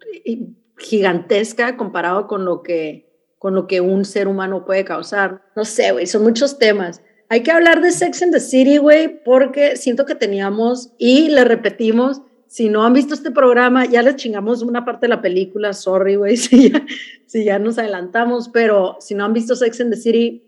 gigantesca 0.77 1.75
comparado 1.75 2.27
con 2.27 2.46
lo 2.46 2.63
que, 2.63 3.09
con 3.39 3.55
lo 3.55 3.65
que 3.67 3.81
un 3.81 4.05
ser 4.05 4.27
humano 4.27 4.65
puede 4.65 4.86
causar. 4.86 5.41
No 5.55 5.65
sé, 5.65 5.91
güey, 5.91 6.05
son 6.05 6.24
muchos 6.24 6.60
temas. 6.60 7.01
Hay 7.29 7.41
que 7.41 7.51
hablar 7.51 7.81
de 7.81 7.91
Sex 7.91 8.22
and 8.22 8.34
the 8.34 8.39
City, 8.39 8.77
güey, 8.77 9.24
porque 9.24 9.77
siento 9.77 10.05
que 10.05 10.15
teníamos, 10.15 10.91
y 10.98 11.29
le 11.29 11.43
repetimos, 11.46 12.22
si 12.48 12.67
no 12.67 12.84
han 12.84 12.93
visto 12.93 13.13
este 13.13 13.31
programa, 13.31 13.86
ya 13.86 14.01
les 14.01 14.15
chingamos 14.15 14.62
una 14.62 14.84
parte 14.84 15.05
de 15.05 15.10
la 15.10 15.22
película, 15.22 15.74
sorry, 15.74 16.15
güey, 16.15 16.38
si 16.38 16.72
ya, 16.72 16.86
si 17.27 17.46
ya 17.46 17.60
nos 17.60 17.77
adelantamos, 17.77 18.50
pero 18.50 18.98
si 19.00 19.15
no 19.15 19.24
han 19.24 19.34
visto 19.34 19.55
Sex 19.55 19.79
and 19.79 19.93
the 19.93 19.98
City, 19.98 20.43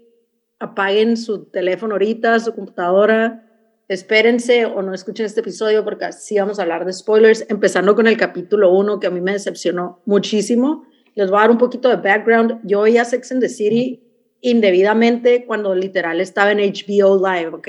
apaguen 0.60 1.17
su 1.17 1.45
teléfono 1.45 1.93
ahorita, 1.95 2.39
su 2.39 2.53
computadora, 2.53 3.48
espérense 3.88 4.65
o 4.65 4.81
no 4.81 4.93
escuchen 4.93 5.25
este 5.25 5.41
episodio 5.41 5.83
porque 5.83 6.05
así 6.05 6.38
vamos 6.38 6.60
a 6.60 6.63
hablar 6.63 6.86
de 6.86 6.93
spoilers, 6.93 7.45
empezando 7.50 7.95
con 7.95 8.07
el 8.07 8.17
capítulo 8.17 8.74
1 8.74 9.00
que 9.00 9.07
a 9.07 9.12
mí 9.12 9.21
me 9.21 9.33
decepcionó 9.33 10.01
muchísimo. 10.05 10.86
Les 11.15 11.30
voy 11.30 11.38
a 11.38 11.41
dar 11.41 11.51
un 11.51 11.58
poquito 11.58 11.89
de 11.89 11.98
background. 11.98 12.60
Yo 12.63 12.82
veía 12.82 13.06
Sex 13.06 13.32
and 13.32 13.41
the 13.41 13.50
City 13.50 14.01
indebidamente 14.41 15.46
cuando 15.46 15.75
literal 15.75 16.20
estaba 16.20 16.51
en 16.51 16.58
HBO 16.58 17.18
Live, 17.18 17.50
¿ok? 17.50 17.68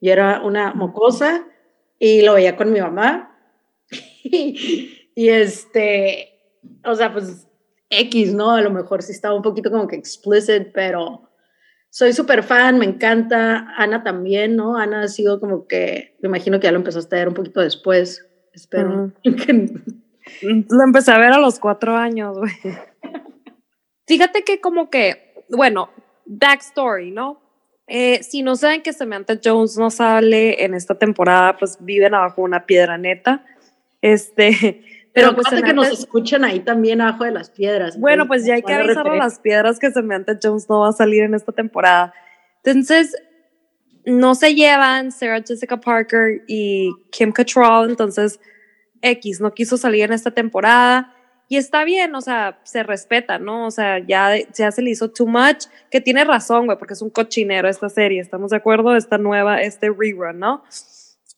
Yo 0.00 0.12
era 0.12 0.42
una 0.42 0.74
mocosa 0.74 1.46
y 1.98 2.22
lo 2.22 2.34
veía 2.34 2.56
con 2.56 2.72
mi 2.72 2.80
mamá. 2.80 3.38
y, 4.24 5.28
este, 5.28 6.40
o 6.84 6.94
sea, 6.94 7.12
pues 7.12 7.46
X, 7.88 8.34
¿no? 8.34 8.50
A 8.50 8.60
lo 8.60 8.70
mejor 8.70 9.02
sí 9.02 9.12
estaba 9.12 9.34
un 9.34 9.42
poquito 9.42 9.70
como 9.70 9.86
que 9.86 9.96
explicit, 9.96 10.72
pero 10.74 11.28
soy 11.90 12.12
súper 12.12 12.42
fan, 12.42 12.78
me 12.78 12.86
encanta. 12.86 13.68
Ana 13.76 14.02
también, 14.02 14.56
¿no? 14.56 14.76
Ana 14.76 15.02
ha 15.02 15.08
sido 15.08 15.38
como 15.38 15.68
que, 15.68 16.16
me 16.20 16.28
imagino 16.28 16.58
que 16.58 16.64
ya 16.64 16.72
lo 16.72 16.78
empezaste 16.78 17.14
a 17.14 17.18
ver 17.20 17.28
un 17.28 17.34
poquito 17.34 17.60
después. 17.60 18.26
Espero 18.52 19.12
Lo 20.40 20.82
empecé 20.84 21.12
a 21.12 21.18
ver 21.18 21.32
a 21.32 21.38
los 21.38 21.58
cuatro 21.58 21.96
años, 21.96 22.38
güey. 22.38 22.52
Fíjate 24.06 24.42
que 24.44 24.60
como 24.60 24.90
que, 24.90 25.44
bueno, 25.50 25.90
backstory, 26.26 27.10
¿no? 27.10 27.40
Eh, 27.86 28.22
si 28.22 28.42
no 28.42 28.56
saben 28.56 28.82
que 28.82 28.92
Samantha 28.92 29.38
Jones 29.42 29.76
no 29.76 29.90
sale 29.90 30.64
en 30.64 30.74
esta 30.74 30.98
temporada, 30.98 31.56
pues 31.56 31.76
viven 31.80 32.14
abajo 32.14 32.42
una 32.42 32.64
piedra 32.64 32.96
neta. 32.98 33.44
Este, 34.00 34.82
pero, 35.12 35.34
pues 35.34 35.48
que 35.48 35.74
nos 35.74 35.88
escuchan 35.88 36.44
ahí 36.44 36.60
también 36.60 37.00
abajo 37.00 37.24
de 37.24 37.32
las 37.32 37.50
piedras. 37.50 37.98
Bueno, 37.98 38.26
pues 38.26 38.46
ya 38.46 38.54
hay 38.54 38.62
que 38.62 38.72
avisar 38.72 39.06
a 39.06 39.16
las 39.16 39.38
piedras 39.38 39.78
que 39.78 39.90
Samantha 39.90 40.38
Jones 40.42 40.68
no 40.68 40.80
va 40.80 40.88
a 40.88 40.92
salir 40.92 41.22
en 41.22 41.34
esta 41.34 41.52
temporada. 41.52 42.14
Entonces, 42.64 43.14
no 44.04 44.34
se 44.34 44.54
llevan 44.54 45.12
Sarah 45.12 45.42
Jessica 45.46 45.78
Parker 45.78 46.42
y 46.48 46.90
Kim 47.10 47.32
Cattrall, 47.32 47.90
entonces 47.90 48.40
X 49.02 49.40
no 49.40 49.52
quiso 49.52 49.76
salir 49.76 50.04
en 50.04 50.12
esta 50.12 50.30
temporada. 50.30 51.14
Y 51.48 51.56
está 51.58 51.84
bien, 51.84 52.14
o 52.14 52.20
sea, 52.22 52.60
se 52.62 52.82
respeta, 52.82 53.38
¿no? 53.38 53.66
O 53.66 53.70
sea, 53.70 53.98
ya, 53.98 54.36
ya 54.54 54.72
se 54.72 54.80
le 54.80 54.90
hizo 54.90 55.10
too 55.10 55.26
much, 55.26 55.66
que 55.90 56.00
tiene 56.00 56.24
razón, 56.24 56.64
güey, 56.64 56.78
porque 56.78 56.94
es 56.94 57.02
un 57.02 57.10
cochinero 57.10 57.68
esta 57.68 57.90
serie, 57.90 58.20
¿estamos 58.20 58.52
de 58.52 58.56
acuerdo? 58.56 58.96
Esta 58.96 59.18
nueva, 59.18 59.60
este 59.60 59.90
rerun, 59.90 60.38
¿no? 60.38 60.62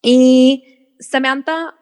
Y 0.03 0.93
Samantha, 1.01 1.75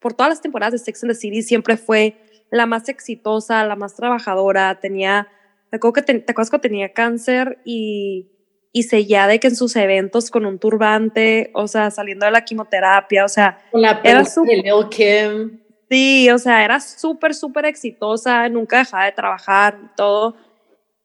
por 0.00 0.14
todas 0.14 0.30
las 0.30 0.40
temporadas 0.40 0.72
de 0.72 0.78
Sex 0.78 1.02
and 1.04 1.12
the 1.12 1.18
City, 1.18 1.42
siempre 1.42 1.76
fue 1.76 2.16
la 2.50 2.64
más 2.64 2.88
exitosa, 2.88 3.64
la 3.66 3.76
más 3.76 3.96
trabajadora, 3.96 4.80
tenía, 4.80 5.28
te 5.70 5.76
acuerdas 5.76 6.50
que 6.50 6.58
tenía 6.58 6.92
cáncer 6.92 7.58
y 7.64 8.33
y 8.76 8.82
seguía 8.82 9.28
de 9.28 9.38
que 9.38 9.46
en 9.46 9.54
sus 9.54 9.76
eventos 9.76 10.32
con 10.32 10.44
un 10.44 10.58
turbante, 10.58 11.52
o 11.54 11.68
sea, 11.68 11.92
saliendo 11.92 12.26
de 12.26 12.32
la 12.32 12.44
quimioterapia, 12.44 13.24
o 13.24 13.28
sea, 13.28 13.60
la 13.72 14.00
era 14.02 14.24
super, 14.24 14.64
Kim. 14.90 15.60
Sí, 15.88 16.28
o 16.28 16.38
sea, 16.38 16.64
era 16.64 16.80
súper, 16.80 17.36
súper 17.36 17.66
exitosa, 17.66 18.48
nunca 18.48 18.78
dejaba 18.78 19.04
de 19.04 19.12
trabajar 19.12 19.78
y 19.80 19.96
todo. 19.96 20.36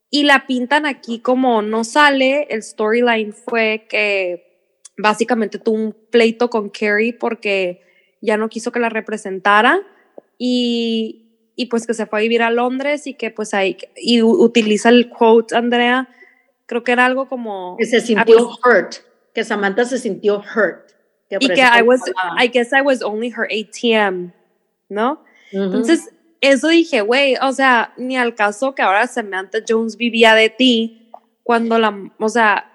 Y 0.09 0.23
la 0.23 0.47
pintan 0.47 0.87
aquí 0.87 1.19
como 1.19 1.61
no 1.61 1.83
sale, 1.83 2.47
el 2.49 2.63
storyline 2.63 3.33
fue 3.33 3.85
que 3.87 4.73
básicamente 4.97 5.59
tuvo 5.59 5.75
un 5.75 5.95
pleito 6.09 6.49
con 6.49 6.69
Carrie 6.69 7.13
porque 7.13 7.83
ya 8.19 8.35
no 8.35 8.49
quiso 8.49 8.71
que 8.71 8.79
la 8.79 8.89
representara 8.89 9.79
y, 10.39 11.53
y 11.55 11.67
pues 11.67 11.85
que 11.85 11.93
se 11.93 12.07
fue 12.07 12.17
a 12.17 12.23
vivir 12.23 12.41
a 12.41 12.49
Londres 12.49 13.05
y 13.05 13.13
que 13.13 13.29
pues 13.29 13.53
ahí, 13.53 13.77
y 13.95 14.23
utiliza 14.23 14.89
el 14.89 15.09
quote, 15.09 15.55
Andrea, 15.55 16.09
creo 16.69 16.83
que 16.83 16.91
era 16.91 17.07
algo 17.07 17.27
como... 17.27 17.75
Que 17.77 17.87
se 17.87 17.99
sintió 17.99 18.47
hurt, 18.63 18.97
que 19.33 19.43
Samantha 19.43 19.85
se 19.85 19.97
sintió 19.97 20.37
hurt. 20.37 20.91
y 21.31 21.47
que 21.47 21.61
I 21.61 21.81
was, 21.81 21.99
I 22.39 22.47
guess 22.47 22.71
I 22.71 22.81
was 22.81 23.01
only 23.01 23.33
her 23.35 23.47
ATM, 23.49 24.31
¿no? 24.87 25.23
Entonces, 25.51 26.13
eso 26.41 26.67
dije, 26.67 27.01
güey, 27.01 27.37
o 27.41 27.51
sea, 27.53 27.93
ni 27.97 28.17
al 28.17 28.35
caso 28.35 28.75
que 28.75 28.83
ahora 28.83 29.07
Samantha 29.07 29.57
Jones 29.67 29.97
vivía 29.97 30.35
de 30.35 30.51
ti, 30.51 31.09
cuando 31.41 31.79
la, 31.79 32.11
o 32.19 32.29
sea, 32.29 32.71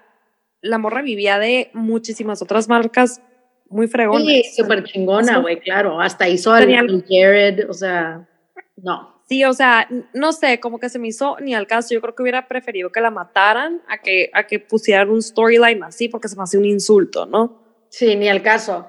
la 0.59 0.77
morra 0.77 1.01
vivía 1.01 1.39
de 1.39 1.71
muchísimas 1.73 2.41
otras 2.41 2.67
marcas 2.67 3.21
muy 3.69 3.87
fregonas. 3.87 4.27
Sí, 4.27 4.43
súper 4.57 4.83
chingona, 4.83 5.37
güey, 5.37 5.61
claro. 5.61 6.01
Hasta 6.01 6.27
hizo 6.27 6.51
al 6.51 6.67
Jared, 7.07 7.69
o 7.69 7.73
sea, 7.73 8.27
no. 8.75 9.14
Sí, 9.27 9.43
o 9.43 9.53
sea, 9.53 9.87
no 10.13 10.33
sé, 10.33 10.59
como 10.59 10.79
que 10.79 10.89
se 10.89 10.99
me 10.99 11.07
hizo 11.07 11.37
ni 11.39 11.55
al 11.55 11.65
caso. 11.65 11.93
Yo 11.93 12.01
creo 12.01 12.13
que 12.13 12.21
hubiera 12.21 12.47
preferido 12.47 12.91
que 12.91 13.01
la 13.01 13.09
mataran 13.09 13.81
a 13.87 13.97
que, 13.97 14.29
a 14.33 14.45
que 14.45 14.59
pusieran 14.59 15.09
un 15.09 15.21
storyline 15.21 15.83
así, 15.83 16.09
porque 16.09 16.27
se 16.27 16.35
me 16.35 16.43
hace 16.43 16.57
un 16.59 16.65
insulto, 16.65 17.25
¿no? 17.25 17.63
Sí, 17.89 18.15
ni 18.15 18.29
al 18.29 18.43
caso. 18.43 18.87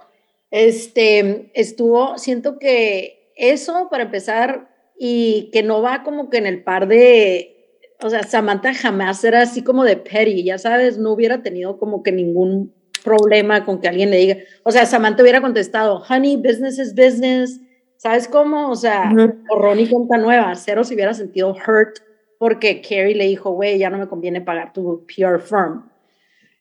Este, 0.50 1.50
estuvo, 1.54 2.18
siento 2.18 2.58
que 2.58 3.32
eso, 3.34 3.88
para 3.90 4.04
empezar, 4.04 4.68
y 4.98 5.50
que 5.52 5.62
no 5.62 5.80
va 5.82 6.02
como 6.02 6.28
que 6.28 6.38
en 6.38 6.46
el 6.46 6.62
par 6.62 6.86
de, 6.86 7.82
o 8.02 8.10
sea, 8.10 8.22
Samantha 8.22 8.74
jamás 8.74 9.22
era 9.24 9.42
así 9.42 9.62
como 9.62 9.84
de 9.84 9.96
petty, 9.96 10.44
ya 10.44 10.58
sabes, 10.58 10.98
no 10.98 11.12
hubiera 11.12 11.42
tenido 11.42 11.78
como 11.78 12.02
que 12.02 12.12
ningún 12.12 12.74
problema 13.04 13.64
con 13.64 13.80
que 13.80 13.88
alguien 13.88 14.10
le 14.10 14.16
diga, 14.16 14.36
o 14.64 14.72
sea, 14.72 14.84
Samantha 14.86 15.22
hubiera 15.22 15.40
contestado, 15.40 16.02
honey, 16.08 16.36
business 16.36 16.78
is 16.78 16.94
business, 16.94 17.60
¿Sabes 17.96 18.28
cómo? 18.28 18.70
O 18.70 18.76
sea, 18.76 19.10
o 19.50 19.58
Ronnie 19.58 19.88
cuenta 19.88 20.18
nueva, 20.18 20.54
cero 20.54 20.84
se 20.84 20.94
hubiera 20.94 21.14
sentido 21.14 21.50
hurt 21.50 21.98
porque 22.38 22.82
Carrie 22.82 23.14
le 23.14 23.26
dijo, 23.26 23.52
güey, 23.52 23.78
ya 23.78 23.90
no 23.90 23.98
me 23.98 24.08
conviene 24.08 24.40
pagar 24.40 24.72
tu 24.72 25.06
PR 25.06 25.40
firm. 25.40 25.88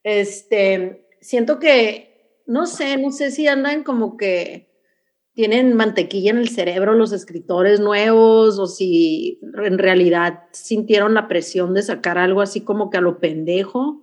Este, 0.03 1.07
siento 1.19 1.59
que, 1.59 2.41
no 2.45 2.65
sé, 2.65 2.97
no 2.97 3.11
sé 3.11 3.31
si 3.31 3.47
andan 3.47 3.83
como 3.83 4.17
que 4.17 4.69
tienen 5.33 5.73
mantequilla 5.73 6.31
en 6.31 6.37
el 6.37 6.47
cerebro 6.47 6.93
los 6.93 7.11
escritores 7.11 7.81
nuevos 7.81 8.57
o 8.57 8.67
si 8.67 9.41
en 9.65 9.77
realidad 9.77 10.43
sintieron 10.51 11.13
la 11.13 11.27
presión 11.27 11.73
de 11.73 11.81
sacar 11.81 12.17
algo 12.17 12.41
así 12.41 12.61
como 12.61 12.89
que 12.89 12.97
a 12.97 13.01
lo 13.01 13.19
pendejo. 13.19 14.01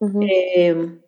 Em, 0.00 1.00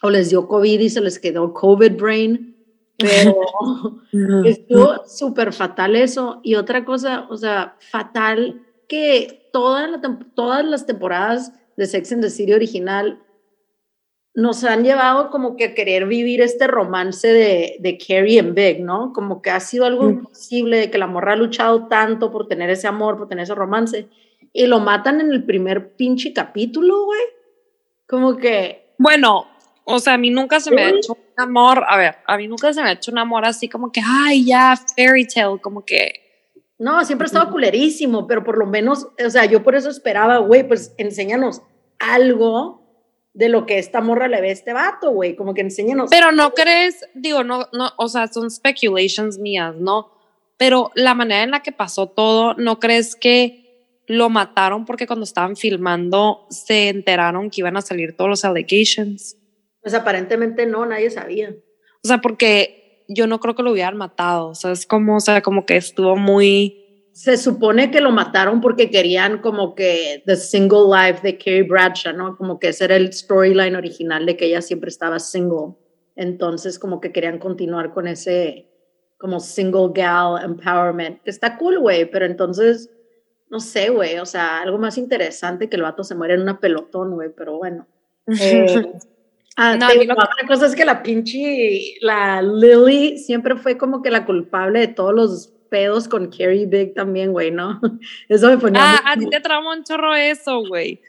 o 0.00 0.08
les 0.08 0.30
dio 0.30 0.48
COVID 0.48 0.80
y 0.80 0.88
se 0.88 1.02
les 1.02 1.18
quedó 1.18 1.52
COVID 1.52 1.92
brain 2.00 2.56
pero 2.98 4.02
estuvo 4.44 5.06
súper 5.06 5.52
fatal 5.52 5.96
eso. 5.96 6.40
Y 6.42 6.56
otra 6.56 6.84
cosa, 6.84 7.26
o 7.30 7.36
sea, 7.36 7.76
fatal 7.78 8.62
que 8.88 9.50
todas 9.52 10.64
las 10.64 10.86
temporadas 10.86 11.52
de 11.76 11.86
Sex 11.86 12.12
and 12.12 12.22
the 12.22 12.30
City 12.30 12.52
original 12.52 13.22
nos 14.34 14.62
han 14.62 14.84
llevado 14.84 15.30
como 15.30 15.56
que 15.56 15.64
a 15.64 15.74
querer 15.74 16.06
vivir 16.06 16.40
este 16.40 16.68
romance 16.68 17.26
de, 17.26 17.76
de 17.80 17.98
Carrie 17.98 18.38
and 18.38 18.54
Big, 18.54 18.80
¿no? 18.84 19.12
Como 19.12 19.42
que 19.42 19.50
ha 19.50 19.58
sido 19.58 19.84
algo 19.84 20.08
imposible, 20.08 20.76
de 20.76 20.90
que 20.92 20.98
la 20.98 21.08
morra 21.08 21.32
ha 21.32 21.36
luchado 21.36 21.88
tanto 21.88 22.30
por 22.30 22.46
tener 22.46 22.70
ese 22.70 22.86
amor, 22.86 23.18
por 23.18 23.28
tener 23.28 23.42
ese 23.42 23.56
romance, 23.56 24.08
y 24.52 24.66
lo 24.66 24.78
matan 24.78 25.20
en 25.20 25.32
el 25.32 25.44
primer 25.44 25.96
pinche 25.96 26.32
capítulo, 26.32 27.04
güey. 27.06 27.20
Como 28.06 28.36
que... 28.36 28.94
Bueno, 28.98 29.46
o 29.90 29.98
sea, 30.00 30.14
a 30.14 30.18
mí 30.18 30.28
nunca 30.28 30.60
se 30.60 30.70
me 30.70 30.82
ha 30.82 30.90
hecho 30.90 31.14
un 31.14 31.42
amor, 31.42 31.82
a 31.88 31.96
ver, 31.96 32.16
a 32.26 32.36
mí 32.36 32.46
nunca 32.46 32.70
se 32.74 32.82
me 32.82 32.90
ha 32.90 32.92
hecho 32.92 33.10
un 33.10 33.16
amor 33.16 33.46
así 33.46 33.70
como 33.70 33.90
que, 33.90 34.02
ay, 34.04 34.44
ya, 34.44 34.74
fairy 34.94 35.26
tale, 35.26 35.58
como 35.62 35.82
que... 35.82 36.12
No, 36.78 37.02
siempre 37.06 37.24
ha 37.24 37.28
estado 37.28 37.50
culerísimo, 37.50 38.26
pero 38.26 38.44
por 38.44 38.58
lo 38.58 38.66
menos, 38.66 39.08
o 39.24 39.30
sea, 39.30 39.46
yo 39.46 39.62
por 39.62 39.74
eso 39.74 39.88
esperaba, 39.88 40.36
güey, 40.38 40.68
pues 40.68 40.94
enséñanos 40.98 41.62
algo 41.98 42.82
de 43.32 43.48
lo 43.48 43.64
que 43.64 43.78
esta 43.78 44.02
morra 44.02 44.28
le 44.28 44.42
ve 44.42 44.50
a 44.50 44.52
este 44.52 44.74
vato, 44.74 45.10
güey, 45.10 45.34
como 45.34 45.54
que 45.54 45.62
enséñanos. 45.62 46.10
Pero 46.10 46.32
no 46.32 46.52
crees, 46.52 47.08
digo, 47.14 47.42
no, 47.42 47.66
no, 47.72 47.90
o 47.96 48.08
sea, 48.08 48.28
son 48.28 48.50
speculations 48.50 49.38
mías, 49.38 49.74
¿no? 49.74 50.12
Pero 50.58 50.90
la 50.94 51.14
manera 51.14 51.44
en 51.44 51.50
la 51.50 51.62
que 51.62 51.72
pasó 51.72 52.08
todo, 52.08 52.52
¿no 52.54 52.78
crees 52.78 53.16
que 53.16 54.02
lo 54.06 54.28
mataron 54.28 54.84
porque 54.84 55.06
cuando 55.06 55.24
estaban 55.24 55.56
filmando 55.56 56.46
se 56.50 56.90
enteraron 56.90 57.48
que 57.48 57.62
iban 57.62 57.78
a 57.78 57.80
salir 57.80 58.14
todos 58.14 58.28
los 58.28 58.44
allegations? 58.44 59.37
Pues 59.88 59.98
aparentemente 59.98 60.66
no, 60.66 60.84
nadie 60.84 61.08
sabía. 61.08 61.56
O 62.04 62.06
sea, 62.06 62.18
porque 62.18 63.06
yo 63.08 63.26
no 63.26 63.40
creo 63.40 63.54
que 63.54 63.62
lo 63.62 63.72
hubieran 63.72 63.96
matado. 63.96 64.48
O 64.48 64.54
sea, 64.54 64.70
es 64.70 64.84
como, 64.84 65.16
o 65.16 65.20
sea, 65.20 65.40
como 65.40 65.64
que 65.64 65.78
estuvo 65.78 66.14
muy. 66.14 67.08
Se 67.12 67.38
supone 67.38 67.90
que 67.90 68.02
lo 68.02 68.10
mataron 68.10 68.60
porque 68.60 68.90
querían 68.90 69.38
como 69.38 69.74
que 69.74 70.22
the 70.26 70.36
single 70.36 70.94
life 70.94 71.20
de 71.22 71.38
Carrie 71.38 71.62
Bradshaw, 71.62 72.12
¿no? 72.12 72.36
Como 72.36 72.58
que 72.58 72.68
ese 72.68 72.84
era 72.84 72.96
el 72.96 73.10
storyline 73.14 73.76
original 73.76 74.26
de 74.26 74.36
que 74.36 74.44
ella 74.44 74.60
siempre 74.60 74.90
estaba 74.90 75.18
single. 75.20 75.74
Entonces, 76.14 76.78
como 76.78 77.00
que 77.00 77.10
querían 77.10 77.38
continuar 77.38 77.94
con 77.94 78.08
ese 78.08 78.68
como 79.16 79.40
single 79.40 79.88
gal 79.94 80.44
empowerment. 80.44 81.22
Está 81.24 81.56
cool, 81.56 81.78
güey, 81.78 82.10
pero 82.10 82.26
entonces, 82.26 82.90
no 83.48 83.58
sé, 83.58 83.88
güey, 83.88 84.18
o 84.18 84.26
sea, 84.26 84.60
algo 84.60 84.76
más 84.76 84.98
interesante 84.98 85.70
que 85.70 85.76
el 85.76 85.82
vato 85.82 86.04
se 86.04 86.14
muere 86.14 86.34
en 86.34 86.42
una 86.42 86.60
pelotón, 86.60 87.14
güey, 87.14 87.30
pero 87.34 87.56
bueno. 87.56 87.86
Eh, 88.38 88.92
Ah, 89.60 89.76
no, 89.76 89.88
otra 89.88 90.46
cosa 90.46 90.66
es 90.66 90.76
que 90.76 90.84
la 90.84 91.02
pinche, 91.02 91.96
la 92.00 92.40
Lily 92.40 93.18
siempre 93.18 93.56
fue 93.56 93.76
como 93.76 94.02
que 94.02 94.10
la 94.10 94.24
culpable 94.24 94.78
de 94.78 94.86
todos 94.86 95.12
los 95.12 95.52
pedos 95.68 96.06
con 96.06 96.30
Carrie 96.30 96.66
Big 96.66 96.94
también, 96.94 97.32
güey, 97.32 97.50
¿no? 97.50 97.80
Eso 98.28 98.48
me 98.50 98.58
ponía. 98.58 98.80
Ah, 98.80 99.00
a 99.04 99.16
ti 99.16 99.28
te 99.28 99.40
trauma 99.40 99.74
un 99.74 99.82
chorro 99.82 100.14
eso, 100.14 100.62
güey. 100.64 101.00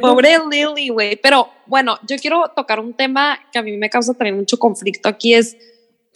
Pobre 0.00 0.38
Lily, 0.48 0.90
güey. 0.90 1.16
Pero 1.16 1.48
bueno, 1.66 1.98
yo 2.06 2.16
quiero 2.18 2.52
tocar 2.54 2.78
un 2.78 2.94
tema 2.94 3.40
que 3.52 3.58
a 3.58 3.62
mí 3.62 3.76
me 3.76 3.90
causa 3.90 4.14
también 4.14 4.36
mucho 4.36 4.60
conflicto 4.60 5.08
aquí. 5.08 5.34
Es 5.34 5.56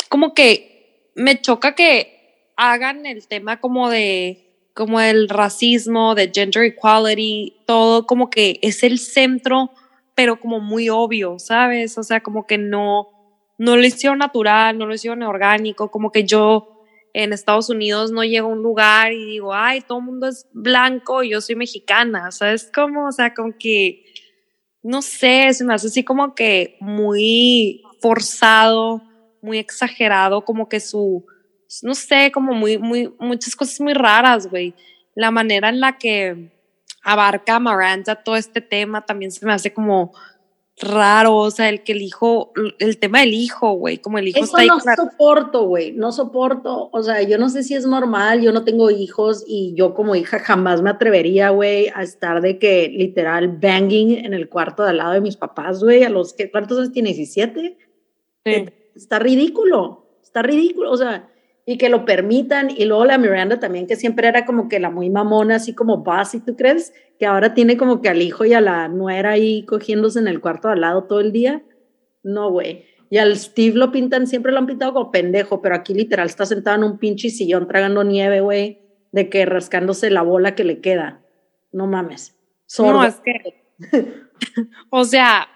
como 0.09 0.35
que 0.35 1.11
me 1.17 1.41
choca 1.41 1.75
que 1.75 2.53
hagan 2.57 3.07
el 3.07 3.27
tema 3.27 3.61
como 3.61 3.91
de 3.91 4.39
como 4.73 5.01
el 5.01 5.29
racismo, 5.29 6.15
de 6.15 6.31
gender 6.33 6.63
equality, 6.63 7.57
todo 7.67 8.07
como 8.07 8.31
que 8.31 8.59
es 8.63 8.83
el 8.85 8.99
centro, 9.01 9.71
pero 10.15 10.41
como 10.41 10.61
muy 10.61 10.89
obvio, 10.89 11.39
¿sabes? 11.39 11.97
O 11.99 12.03
sea, 12.03 12.23
como 12.23 12.47
que 12.47 12.59
no, 12.59 13.09
no 13.59 13.77
lo 13.77 13.85
hicieron 13.85 14.19
natural, 14.19 14.79
no 14.79 14.87
lo 14.87 14.95
hicieron 14.95 15.23
orgánico, 15.23 15.91
como 15.91 16.11
que 16.11 16.25
yo 16.25 16.69
en 17.15 17.33
Estados 17.33 17.69
Unidos 17.69 18.11
no 18.11 18.25
llego 18.25 18.49
a 18.49 18.53
un 18.53 18.63
lugar 18.63 19.13
y 19.13 19.25
digo, 19.25 19.55
ay, 19.55 19.83
todo 19.83 19.99
el 19.99 20.05
mundo 20.05 20.29
es 20.29 20.49
blanco 20.53 21.23
y 21.23 21.31
yo 21.31 21.41
soy 21.41 21.57
mexicana, 21.57 22.31
¿sabes? 22.31 22.71
Como, 22.73 23.07
o 23.07 23.13
sea, 23.13 23.35
como 23.35 23.53
que, 23.59 24.05
no 24.83 25.03
sé, 25.03 25.53
se 25.53 25.65
me 25.65 25.75
hace 25.75 25.89
así 25.89 26.05
como 26.05 26.35
que 26.35 26.77
muy 26.81 27.83
forzado, 28.01 29.03
muy 29.43 29.59
exagerado, 29.59 30.45
como 30.45 30.69
que 30.69 30.81
su, 30.81 31.27
no 31.83 31.95
sé, 31.95 32.31
como 32.33 32.55
muy, 32.55 32.79
muy, 32.79 33.13
muchas 33.19 33.55
cosas 33.57 33.81
muy 33.81 33.93
raras, 33.93 34.49
güey. 34.49 34.75
La 35.15 35.31
manera 35.31 35.69
en 35.69 35.81
la 35.81 35.99
que 35.99 36.51
abarca 37.03 37.59
Miranda 37.59 38.17
todo 38.17 38.37
este 38.37 38.61
tema 38.61 39.05
también 39.05 39.31
se 39.31 39.45
me 39.45 39.53
hace 39.53 39.73
como 39.73 40.13
raro, 40.81 41.37
o 41.37 41.51
sea, 41.51 41.69
el 41.69 41.83
que 41.83 41.93
el 41.93 42.03
hijo, 42.03 42.53
el 42.79 42.99
tema 42.99 43.21
del 43.21 43.35
hijo, 43.35 43.73
güey, 43.73 43.99
como 43.99 44.19
el 44.19 44.29
hijo 44.29 44.43
Eso 44.43 44.57
no 44.67 44.81
soporto, 44.81 45.67
güey, 45.67 45.93
no 45.93 46.13
soporto, 46.13 46.89
o 46.93 47.03
sea, 47.03 47.23
yo 47.23 47.39
no 47.39 47.51
sé 47.51 47.63
si 47.63 47.75
es 47.75 47.87
normal, 47.87 48.41
yo 48.41 48.53
no 48.53 48.65
tengo 48.65 48.91
hijos 48.91 49.45
y 49.47 49.75
yo 49.75 49.95
como 49.95 50.17
hija 50.17 50.39
jamás 50.39 50.83
me 50.83 50.91
atrevería, 50.91 51.51
güey, 51.51 51.89
a 51.95 52.03
estar 52.03 52.41
de 52.41 52.59
que 52.59 52.89
literal 52.89 53.49
banging 53.49 54.25
en 54.25 54.35
el 54.35 54.49
cuarto 54.49 54.83
de 54.83 54.91
al 54.91 54.97
lado 54.97 55.13
de 55.13 55.21
mis 55.21 55.37
papás, 55.37 55.83
güey, 55.85 56.05
a 56.05 56.11
los 56.11 56.33
que, 56.33 56.51
¿cuántos 56.51 56.79
años 56.79 56.93
tiene? 56.93 57.11
¿17? 57.11 57.77
Sí. 58.45 58.65
Está 58.97 59.19
ridículo, 59.19 60.19
está 60.23 60.43
ridículo, 60.43 60.91
o 60.91 60.97
sea, 60.97 61.32
y 61.67 61.79
que 61.79 61.89
lo 61.89 62.05
permitan. 62.05 62.71
Y 62.71 62.85
luego 62.85 63.05
la 63.05 63.19
Miranda 63.19 63.61
también, 63.61 63.87
que 63.87 63.97
siempre 63.97 64.29
era 64.29 64.45
como 64.45 64.69
que 64.69 64.81
la 64.81 64.91
muy 64.91 65.11
mamona, 65.11 65.57
así 65.57 65.75
como 65.75 65.99
boss, 65.99 66.37
tú 66.45 66.57
crees? 66.57 66.93
Que 67.19 67.27
ahora 67.27 67.55
tiene 67.55 67.77
como 67.77 68.01
que 68.01 68.09
al 68.09 68.23
hijo 68.23 68.45
y 68.45 68.53
a 68.53 68.61
la 68.61 68.89
nuera 68.89 69.31
ahí 69.31 69.65
cogiéndose 69.67 70.19
en 70.19 70.29
el 70.29 70.41
cuarto 70.41 70.69
al 70.69 70.81
lado 70.81 71.05
todo 71.05 71.21
el 71.21 71.33
día. 71.33 71.63
No, 72.23 72.51
güey. 72.51 72.85
Y 73.11 73.19
al 73.19 73.37
Steve 73.37 73.77
lo 73.77 73.93
pintan, 73.93 74.27
siempre 74.27 74.53
lo 74.53 74.59
han 74.59 74.67
pintado 74.67 74.95
como 74.95 75.11
pendejo, 75.11 75.61
pero 75.61 75.75
aquí 75.75 75.93
literal 75.93 76.27
está 76.27 76.47
sentado 76.47 76.77
en 76.79 76.85
un 76.85 76.99
pinche 76.99 77.29
sillón 77.29 77.69
tragando 77.69 78.05
nieve, 78.05 78.41
güey, 78.41 78.81
de 79.13 79.29
que 79.29 79.45
rascándose 79.45 80.09
la 80.11 80.23
bola 80.23 80.55
que 80.55 80.65
le 80.65 80.81
queda. 80.81 81.21
No 81.73 81.87
mames. 81.87 82.37
No, 82.79 83.05
es 83.05 83.21
que. 83.21 83.65
o 84.91 85.05
sea, 85.05 85.47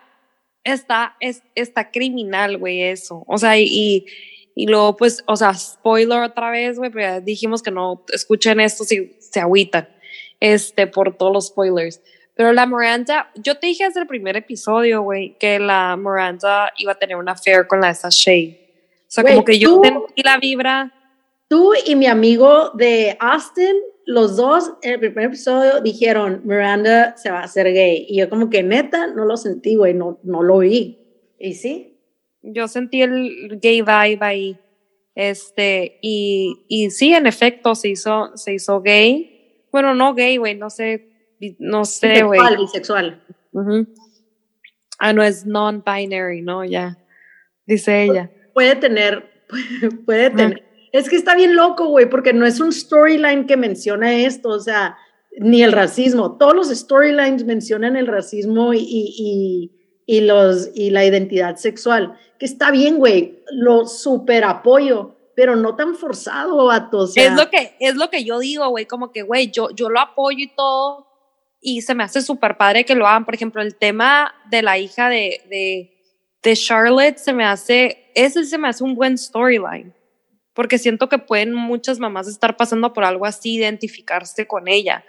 está, 0.65 1.17
es, 1.21 1.43
está 1.55 1.91
criminal, 1.91 2.59
güey, 2.59 2.83
eso. 2.83 3.25
O 3.27 3.39
sea, 3.39 3.59
y 3.59 3.65
y 3.65 4.05
luego, 4.65 4.97
pues, 4.97 5.23
o 5.27 5.37
sea, 5.37 5.53
spoiler 5.53 6.23
otra 6.23 6.51
vez, 6.51 6.79
güey, 6.79 6.91
pero 6.91 7.05
ya 7.05 7.21
dijimos 7.21 7.63
que 7.63 7.71
no 7.71 8.03
escuchen 8.11 8.59
esto 8.59 8.85
si 8.85 9.15
se 9.19 9.39
agüitan, 9.39 9.87
este, 10.41 10.87
por 10.87 11.15
todos 11.15 11.31
los 11.31 11.47
spoilers. 11.49 12.01
Pero 12.35 12.55
la 12.55 12.65
Miranda, 12.65 13.31
yo 13.35 13.57
te 13.59 13.67
dije 13.67 13.85
desde 13.85 14.01
el 14.01 14.07
primer 14.07 14.35
episodio, 14.35 15.03
güey, 15.03 15.37
que 15.39 15.59
la 15.59 15.95
Miranda 15.99 16.73
iba 16.79 16.93
a 16.93 16.95
tener 16.95 17.17
una 17.17 17.33
affair 17.33 17.67
con 17.67 17.83
la 17.83 17.91
esa 17.91 18.09
Shay. 18.11 18.59
O 19.03 19.05
sea, 19.09 19.25
como 19.25 19.45
que 19.45 19.59
yo 19.59 19.81
sentí 19.83 20.23
la 20.23 20.39
vibra. 20.39 20.93
Tú 21.49 21.73
y 21.87 21.95
mi 21.95 22.07
amigo 22.07 22.71
de 22.75 23.17
Austin, 23.21 23.77
los 24.07 24.37
dos 24.37 24.73
en 24.83 24.95
el 24.95 25.01
primer 25.01 25.27
episodio 25.27 25.81
dijeron, 25.81 26.41
Miranda 26.45 27.17
se 27.19 27.31
va 27.31 27.41
a 27.41 27.45
hacer 27.45 27.73
gay. 27.73 28.07
Y 28.09 28.19
yo 28.19 28.31
como 28.31 28.49
que 28.49 28.63
neta, 28.63 29.07
no 29.09 29.27
lo 29.27 29.37
sentí, 29.37 29.77
güey, 29.77 29.93
no, 29.93 30.19
no 30.23 30.43
lo 30.43 30.59
vi. 30.59 30.99
¿Y 31.39 31.55
sí? 31.55 31.96
Yo 32.53 32.69
sentí 32.69 33.03
el 33.03 33.59
gay 33.61 33.83
vibe 33.83 34.25
ahí. 34.25 34.59
Este, 35.15 35.99
y, 36.03 36.65
y 36.69 36.91
sí, 36.91 37.13
en 37.15 37.27
efecto, 37.27 37.75
se 37.75 37.89
hizo, 37.89 38.37
se 38.37 38.55
hizo 38.55 38.81
gay. 38.83 39.65
Bueno, 39.73 39.95
no 39.95 40.15
gay, 40.15 40.37
güey, 40.37 40.55
no 40.55 40.71
sé, 40.71 41.37
no 41.59 41.85
sé, 41.85 42.23
güey. 42.23 42.41
Bisexual, 42.41 42.57
bisexual. 42.57 43.23
Ah, 44.99 45.13
no, 45.13 45.23
es 45.23 45.47
non-binary, 45.47 46.43
¿no? 46.43 46.65
Ya, 46.65 46.99
dice 47.67 48.05
ella. 48.05 48.31
Puede 48.55 48.77
tener, 48.77 49.31
puede, 50.07 50.31
tener. 50.31 50.65
Es 50.93 51.09
que 51.09 51.17
está 51.17 51.35
bien 51.35 51.57
loco, 51.57 51.89
güey, 51.89 52.09
porque 52.09 52.33
no 52.33 52.47
es 52.47 52.61
un 52.61 52.73
storyline 52.73 53.47
que 53.47 53.57
menciona 53.57 54.15
esto, 54.15 54.51
o 54.51 54.61
sea, 54.61 54.97
ni 55.39 55.63
el 55.63 55.73
racismo. 55.73 56.39
Todos 56.39 56.55
los 56.55 56.69
storylines 56.69 57.45
mencionan 57.45 57.97
el 57.97 58.07
racismo 58.07 58.73
y, 58.73 58.81
y, 58.87 59.76
y, 60.07 60.21
los, 60.21 60.71
y 60.75 60.91
la 60.91 61.05
identidad 61.05 61.57
sexual 61.57 62.17
que 62.39 62.47
está 62.47 62.71
bien, 62.71 62.99
güey, 62.99 63.43
lo 63.51 63.87
super 63.87 64.45
apoyo, 64.45 65.17
pero 65.35 65.57
no 65.57 65.75
tan 65.75 65.95
forzado, 65.95 66.67
vato. 66.67 67.01
O 67.01 67.09
es 67.15 67.33
lo 67.33 67.51
que, 67.51 67.77
es 67.81 67.97
lo 67.97 68.09
que 68.09 68.25
yo 68.25 68.39
digo, 68.39 68.69
güey, 68.69 68.87
como 68.87 69.11
que, 69.11 69.23
güey, 69.23 69.51
yo, 69.51 69.71
yo 69.71 69.89
lo 69.89 70.01
apoyo 70.01 70.39
y 70.39 70.55
todo, 70.55 71.07
y 71.61 71.83
se 71.83 71.95
me 71.95 72.05
hace 72.05 72.23
súper 72.23 72.57
padre 72.57 72.85
que 72.85 72.95
lo 72.95 73.07
hagan. 73.07 73.25
Por 73.25 73.35
ejemplo, 73.35 73.63
el 73.63 73.75
tema 73.75 74.35
de 74.51 74.63
la 74.63 74.79
hija 74.79 75.09
de, 75.09 75.43
de, 75.49 75.93
de 76.43 76.57
Charlotte 76.57 77.19
se 77.19 77.33
me 77.33 77.45
hace, 77.45 78.11
ese 78.15 78.45
se 78.45 78.59
me 78.59 78.69
hace 78.69 78.85
un 78.85 78.95
buen 78.95 79.19
storyline, 79.19 79.95
porque 80.55 80.79
siento 80.79 81.09
que 81.09 81.19
pueden 81.19 81.55
muchas 81.55 81.99
mamás 81.99 82.29
estar 82.29 82.57
pasando 82.57 82.93
por 82.93 83.05
algo 83.05 83.27
así, 83.27 83.55
identificarse 83.55 84.47
con 84.47 84.69
ella, 84.69 85.05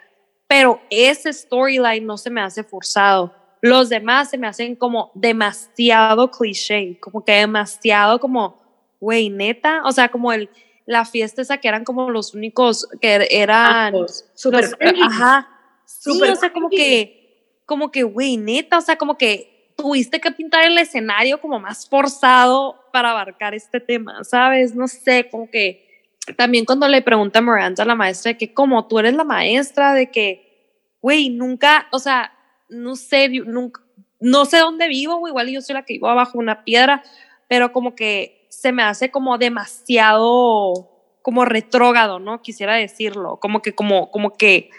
pero 0.48 0.82
ese 0.90 1.32
storyline 1.32 2.06
no 2.06 2.18
se 2.18 2.30
me 2.30 2.42
hace 2.42 2.64
forzado 2.64 3.34
los 3.62 3.90
demás 3.90 4.30
se 4.30 4.38
me 4.38 4.48
hacen 4.48 4.76
como 4.76 5.12
demasiado 5.16 6.30
cliché, 6.32 7.00
como 7.00 7.24
que 7.24 7.34
demasiado 7.34 8.20
como, 8.20 8.60
güey, 9.00 9.30
neta, 9.30 9.82
o 9.86 9.92
sea, 9.92 10.10
como 10.10 10.32
el, 10.32 10.50
la 10.86 11.06
fiesta 11.06 11.42
esa 11.42 11.58
que 11.58 11.68
eran 11.68 11.84
como 11.84 12.10
los 12.10 12.34
únicos 12.34 12.88
que 13.02 13.28
eran... 13.32 13.94
super 14.36 14.66
Ajá. 15.04 15.50
Sí, 15.86 16.22
o 16.22 16.36
sea, 16.36 16.52
como 16.52 16.70
que, 16.70 17.62
como 17.66 17.92
que, 17.92 18.04
güey, 18.04 18.38
neta, 18.38 18.78
o 18.78 18.82
sea, 18.82 18.98
como 18.98 19.18
que 19.18 19.72
tuviste 19.78 20.20
que 20.20 20.32
pintar 20.32 20.66
el 20.66 20.78
escenario 20.78 21.40
como 21.40 21.60
más 21.60 21.88
forzado 21.88 22.76
para 22.92 23.12
abarcar 23.12 23.54
este 23.54 23.80
tema, 23.80 24.24
¿sabes? 24.24 24.76
No 24.76 24.88
sé, 24.88 25.30
como 25.30 25.50
que 25.50 25.88
también 26.36 26.66
cuando 26.66 26.88
le 26.88 27.02
pregunta 27.02 27.40
a 27.40 27.42
Miranda, 27.42 27.86
la 27.86 27.96
maestra, 27.96 28.34
de 28.34 28.38
que 28.38 28.54
como 28.54 28.88
tú 28.88 29.00
eres 29.00 29.14
la 29.14 29.24
maestra, 29.24 29.94
de 29.94 30.12
que, 30.12 30.98
güey, 31.02 31.30
nunca, 31.30 31.88
o 31.92 32.00
sea, 32.00 32.34
no 32.70 32.96
sé, 32.96 33.30
nunca, 33.30 33.82
no 34.20 34.46
sé 34.46 34.60
dónde 34.60 34.88
vivo, 34.88 35.28
igual 35.28 35.50
yo 35.50 35.62
soy 35.62 35.76
la 35.76 35.86
que 35.86 35.94
vivo 35.94 36.10
abajo 36.10 36.38
una 36.38 36.64
piedra, 36.64 37.04
pero 37.48 37.72
como 37.72 37.96
que 37.96 38.48
se 38.50 38.72
me 38.72 38.84
hace 38.84 39.12
como 39.12 39.38
demasiado 39.38 40.98
como 41.28 41.44
retrógado, 41.44 42.20
¿no? 42.20 42.42
Quisiera 42.42 42.76
decirlo, 42.76 43.38
como 43.42 43.62
que, 43.62 43.76
como, 43.76 44.12
como 44.12 44.38
que, 44.38 44.70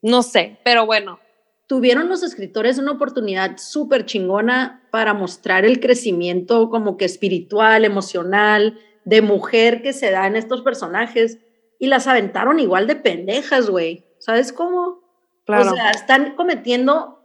no 0.00 0.22
sé, 0.22 0.58
pero 0.64 0.86
bueno. 0.86 1.20
Tuvieron 1.66 2.08
los 2.08 2.22
escritores 2.22 2.78
una 2.78 2.92
oportunidad 2.92 3.58
súper 3.58 4.06
chingona 4.06 4.82
para 4.90 5.12
mostrar 5.12 5.66
el 5.66 5.80
crecimiento 5.80 6.70
como 6.70 6.96
que 6.96 7.04
espiritual, 7.04 7.84
emocional, 7.84 8.78
de 9.04 9.20
mujer 9.20 9.82
que 9.82 9.92
se 9.92 10.10
da 10.10 10.26
en 10.26 10.36
estos 10.36 10.62
personajes 10.62 11.38
y 11.78 11.88
las 11.88 12.06
aventaron 12.06 12.60
igual 12.60 12.86
de 12.86 12.96
pendejas, 12.96 13.68
güey. 13.68 14.06
¿Sabes 14.18 14.54
cómo? 14.54 15.03
O 15.46 15.74
sea, 15.74 15.90
están 15.90 16.34
cometiendo 16.36 17.20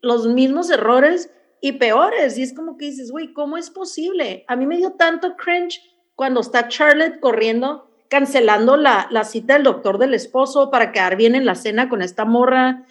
los 0.00 0.26
mismos 0.26 0.70
errores 0.70 1.30
y 1.60 1.72
peores. 1.72 2.38
Y 2.38 2.42
es 2.42 2.54
como 2.54 2.76
que 2.76 2.86
dices, 2.86 3.10
güey, 3.10 3.32
¿cómo 3.32 3.56
es 3.56 3.70
posible? 3.70 4.44
A 4.48 4.56
mí 4.56 4.66
me 4.66 4.76
dio 4.76 4.92
tanto 4.92 5.36
cringe 5.36 5.80
cuando 6.14 6.40
está 6.40 6.68
Charlotte 6.68 7.20
corriendo, 7.20 7.90
cancelando 8.08 8.76
la, 8.76 9.06
la 9.10 9.24
cita 9.24 9.54
del 9.54 9.64
doctor 9.64 9.98
del 9.98 10.14
esposo 10.14 10.70
para 10.70 10.92
quedar 10.92 11.16
bien 11.16 11.34
en 11.34 11.46
la 11.46 11.54
cena 11.54 11.88
con 11.88 12.02
esta 12.02 12.24
morra. 12.24 12.84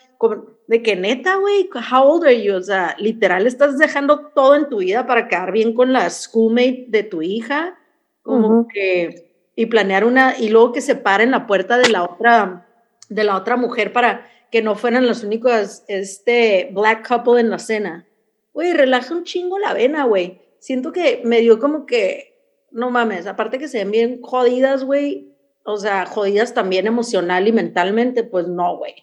de 0.67 0.83
que 0.83 0.95
neta, 0.95 1.35
güey, 1.37 1.69
how 1.91 2.03
old 2.03 2.25
are 2.25 2.43
you? 2.43 2.55
O 2.55 2.61
sea, 2.61 2.95
literal, 2.99 3.47
estás 3.47 3.77
dejando 3.77 4.31
todo 4.35 4.55
en 4.55 4.69
tu 4.69 4.77
vida 4.77 5.05
para 5.07 5.27
quedar 5.27 5.51
bien 5.51 5.73
con 5.73 5.93
la 5.93 6.09
schoolmate 6.09 6.85
de 6.89 7.03
tu 7.03 7.21
hija. 7.21 7.77
Como 8.21 8.67
que, 8.67 9.51
y 9.55 9.67
planear 9.67 10.03
una, 10.03 10.37
y 10.37 10.49
luego 10.49 10.73
que 10.73 10.81
se 10.81 10.95
para 10.95 11.23
en 11.23 11.31
la 11.31 11.47
puerta 11.47 11.77
de 11.77 11.89
la 11.89 12.03
otra 12.03 12.66
de 13.09 13.23
la 13.23 13.35
otra 13.35 13.55
mujer 13.55 13.93
para 13.93 14.27
que 14.51 14.61
no 14.61 14.75
fueran 14.75 15.07
los 15.07 15.23
únicos 15.23 15.83
este, 15.87 16.69
black 16.71 17.07
couple 17.07 17.39
en 17.39 17.49
la 17.49 17.59
cena. 17.59 18.07
Güey, 18.53 18.73
relaja 18.73 19.13
un 19.13 19.23
chingo 19.23 19.59
la 19.59 19.73
vena, 19.73 20.05
güey. 20.05 20.41
Siento 20.59 20.91
que 20.91 21.21
me 21.23 21.41
dio 21.41 21.59
como 21.59 21.85
que, 21.85 22.65
no 22.71 22.89
mames, 22.89 23.27
aparte 23.27 23.59
que 23.59 23.67
se 23.67 23.79
ven 23.79 23.91
bien 23.91 24.21
jodidas, 24.21 24.83
güey. 24.83 25.35
O 25.63 25.77
sea, 25.77 26.05
jodidas 26.05 26.53
también 26.53 26.87
emocional 26.87 27.47
y 27.47 27.51
mentalmente, 27.51 28.23
pues 28.23 28.47
no, 28.47 28.77
güey. 28.77 28.95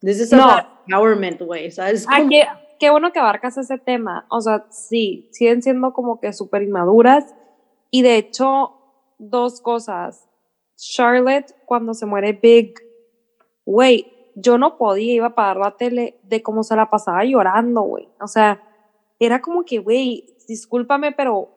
This 0.00 0.20
is 0.20 0.32
no. 0.32 0.56
empowerment, 0.86 1.40
güey, 1.42 1.70
¿sabes? 1.70 2.06
Ah, 2.08 2.22
qué, 2.28 2.44
qué, 2.78 2.90
bueno 2.90 3.12
que 3.12 3.18
abarcas 3.18 3.58
ese 3.58 3.78
tema. 3.78 4.26
O 4.30 4.40
sea, 4.40 4.66
sí, 4.70 5.28
siguen 5.32 5.62
siendo 5.62 5.92
como 5.92 6.20
que 6.20 6.32
súper 6.32 6.62
inmaduras. 6.62 7.24
Y 7.90 8.02
de 8.02 8.16
hecho, 8.16 8.78
dos 9.18 9.60
cosas. 9.60 10.28
Charlotte, 10.76 11.54
cuando 11.66 11.94
se 11.94 12.06
muere 12.06 12.32
Big, 12.32 12.74
güey, 13.64 14.12
yo 14.34 14.58
no 14.58 14.78
podía, 14.78 15.14
iba 15.14 15.26
a 15.28 15.34
pagar 15.34 15.56
la 15.58 15.76
tele 15.76 16.18
de 16.22 16.42
cómo 16.42 16.62
se 16.62 16.76
la 16.76 16.90
pasaba 16.90 17.24
llorando, 17.24 17.82
güey. 17.82 18.08
O 18.20 18.26
sea, 18.26 18.62
era 19.18 19.40
como 19.40 19.64
que, 19.64 19.78
güey, 19.78 20.36
discúlpame, 20.48 21.12
pero... 21.12 21.50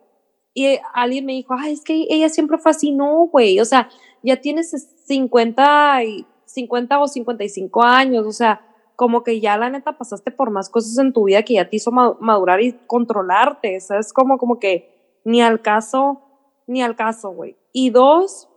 Y 0.57 0.79
alguien 0.93 1.25
me 1.25 1.33
dijo, 1.33 1.53
ay, 1.57 1.73
es 1.73 1.83
que 1.83 2.05
ella 2.09 2.29
siempre 2.29 2.57
fue 2.57 2.71
así, 2.71 2.91
no, 2.91 3.27
güey. 3.27 3.59
O 3.59 3.65
sea, 3.65 3.89
ya 4.23 4.39
tienes 4.39 4.71
50 5.05 6.03
y 6.05 6.25
50 6.45 6.99
o 6.99 7.07
55 7.07 7.83
años, 7.83 8.25
o 8.25 8.31
sea, 8.31 8.65
como 8.95 9.23
que 9.23 9.41
ya 9.41 9.57
la 9.57 9.69
neta 9.69 9.97
pasaste 9.97 10.31
por 10.31 10.51
más 10.51 10.69
cosas 10.69 10.97
en 10.97 11.11
tu 11.11 11.25
vida 11.25 11.43
que 11.43 11.55
ya 11.55 11.69
te 11.69 11.75
hizo 11.75 11.91
madurar 11.91 12.61
y 12.61 12.73
controlarte, 12.87 13.79
¿sabes? 13.81 14.13
Como, 14.13 14.37
como 14.37 14.57
que 14.59 15.19
ni 15.25 15.41
al 15.41 15.61
caso, 15.61 16.21
ni 16.67 16.81
al 16.81 16.95
caso, 16.95 17.31
güey. 17.31 17.57
Y 17.73 17.89
dos, 17.89 18.47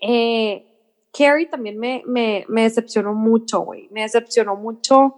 eh, 0.00 0.75
Carrie 1.16 1.46
también 1.46 1.78
me, 1.78 2.02
me, 2.06 2.44
me 2.48 2.62
decepcionó 2.62 3.14
mucho, 3.14 3.60
güey. 3.60 3.88
Me 3.90 4.02
decepcionó 4.02 4.56
mucho 4.56 5.14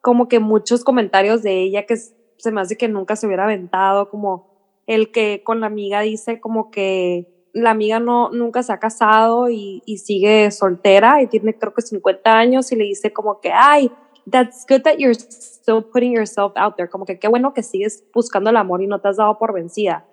como 0.00 0.28
que 0.28 0.38
muchos 0.38 0.84
comentarios 0.84 1.42
de 1.42 1.62
ella 1.62 1.86
que 1.86 1.96
se 1.96 2.52
me 2.52 2.60
hace 2.60 2.76
que 2.76 2.88
nunca 2.88 3.16
se 3.16 3.26
hubiera 3.26 3.44
aventado, 3.44 4.08
como 4.08 4.56
el 4.86 5.10
que 5.10 5.42
con 5.44 5.60
la 5.60 5.66
amiga 5.66 6.00
dice 6.00 6.40
como 6.40 6.70
que 6.70 7.26
la 7.52 7.70
amiga 7.70 8.00
no, 8.00 8.30
nunca 8.30 8.62
se 8.62 8.72
ha 8.72 8.78
casado 8.78 9.48
y, 9.48 9.82
y, 9.86 9.98
sigue 9.98 10.50
soltera 10.50 11.22
y 11.22 11.26
tiene 11.26 11.58
creo 11.58 11.72
que 11.72 11.80
50 11.80 12.30
años 12.30 12.70
y 12.70 12.76
le 12.76 12.84
dice 12.84 13.12
como 13.12 13.40
que, 13.40 13.50
ay, 13.50 13.90
that's 14.30 14.66
good 14.68 14.82
that 14.82 14.96
you're 14.98 15.14
still 15.18 15.82
putting 15.82 16.12
yourself 16.12 16.52
out 16.56 16.76
there, 16.76 16.88
como 16.88 17.06
que 17.06 17.18
qué 17.18 17.28
bueno 17.28 17.54
que 17.54 17.62
sigues 17.62 18.04
buscando 18.12 18.50
el 18.50 18.56
amor 18.56 18.82
y 18.82 18.86
no 18.86 19.00
te 19.00 19.08
has 19.08 19.16
dado 19.16 19.38
por 19.38 19.54
vencida. 19.54 20.06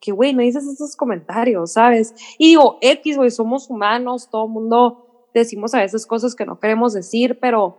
Que, 0.00 0.12
güey, 0.12 0.32
no 0.32 0.42
dices 0.42 0.66
esos 0.66 0.96
comentarios, 0.96 1.72
¿sabes? 1.72 2.14
Y 2.38 2.48
digo, 2.48 2.78
X, 2.80 3.16
güey, 3.16 3.30
somos 3.30 3.70
humanos, 3.70 4.28
todo 4.30 4.48
mundo 4.48 5.28
decimos 5.34 5.74
a 5.74 5.80
veces 5.80 6.06
cosas 6.06 6.34
que 6.34 6.46
no 6.46 6.58
queremos 6.58 6.94
decir, 6.94 7.38
pero 7.40 7.78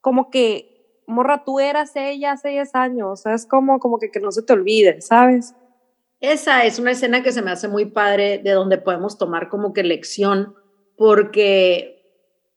como 0.00 0.30
que, 0.30 1.02
morra, 1.06 1.44
tú 1.44 1.60
eras 1.60 1.94
ella 1.96 2.32
hace 2.32 2.50
10 2.50 2.74
años, 2.74 3.22
¿sabes? 3.22 3.46
Como, 3.46 3.78
como 3.78 3.98
que, 3.98 4.10
que 4.10 4.20
no 4.20 4.32
se 4.32 4.42
te 4.42 4.52
olvide, 4.52 5.00
¿sabes? 5.00 5.54
Esa 6.20 6.64
es 6.64 6.78
una 6.78 6.90
escena 6.90 7.22
que 7.22 7.32
se 7.32 7.42
me 7.42 7.50
hace 7.50 7.68
muy 7.68 7.86
padre, 7.86 8.38
de 8.38 8.52
donde 8.52 8.78
podemos 8.78 9.18
tomar 9.18 9.48
como 9.48 9.72
que 9.72 9.82
lección, 9.82 10.54
porque 10.96 12.00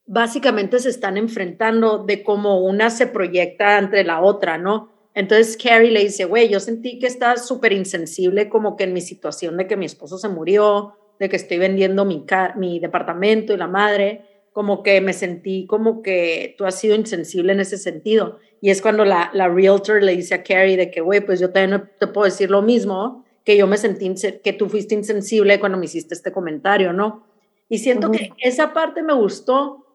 básicamente 0.05 0.79
se 0.79 0.89
están 0.89 1.17
enfrentando 1.17 1.99
de 1.99 2.23
cómo 2.23 2.59
una 2.59 2.89
se 2.89 3.07
proyecta 3.07 3.77
entre 3.77 4.03
la 4.03 4.21
otra, 4.21 4.57
¿no? 4.57 4.92
Entonces 5.15 5.57
Carrie 5.57 5.91
le 5.91 6.01
dice, 6.01 6.25
güey, 6.25 6.49
yo 6.49 6.59
sentí 6.59 6.99
que 6.99 7.07
estás 7.07 7.47
súper 7.47 7.71
insensible 7.73 8.49
como 8.49 8.75
que 8.75 8.85
en 8.85 8.93
mi 8.93 9.01
situación 9.01 9.57
de 9.57 9.67
que 9.67 9.77
mi 9.77 9.85
esposo 9.85 10.17
se 10.17 10.29
murió, 10.29 10.95
de 11.19 11.29
que 11.29 11.35
estoy 11.35 11.59
vendiendo 11.59 12.05
mi, 12.05 12.25
mi 12.55 12.79
departamento 12.79 13.53
y 13.53 13.57
la 13.57 13.67
madre, 13.67 14.25
como 14.51 14.83
que 14.83 15.01
me 15.01 15.13
sentí 15.13 15.65
como 15.67 16.01
que 16.01 16.55
tú 16.57 16.65
has 16.65 16.79
sido 16.79 16.95
insensible 16.95 17.53
en 17.53 17.59
ese 17.59 17.77
sentido. 17.77 18.39
Y 18.61 18.69
es 18.69 18.81
cuando 18.81 19.05
la, 19.05 19.29
la 19.33 19.47
realtor 19.49 20.01
le 20.01 20.15
dice 20.15 20.35
a 20.35 20.43
Carrie 20.43 20.77
de 20.77 20.89
que, 20.89 21.01
güey, 21.01 21.21
pues 21.21 21.39
yo 21.39 21.51
también 21.51 21.71
no 21.71 21.89
te 21.99 22.07
puedo 22.07 22.25
decir 22.25 22.49
lo 22.49 22.61
mismo, 22.61 23.25
que 23.43 23.57
yo 23.57 23.67
me 23.67 23.77
sentí, 23.77 24.13
que 24.43 24.53
tú 24.53 24.69
fuiste 24.69 24.95
insensible 24.95 25.59
cuando 25.59 25.77
me 25.77 25.85
hiciste 25.85 26.13
este 26.15 26.31
comentario, 26.31 26.93
¿no? 26.93 27.27
Y 27.67 27.79
siento 27.79 28.11
que 28.11 28.31
esa 28.37 28.73
parte 28.73 29.01
me 29.01 29.13
gustó 29.13 29.85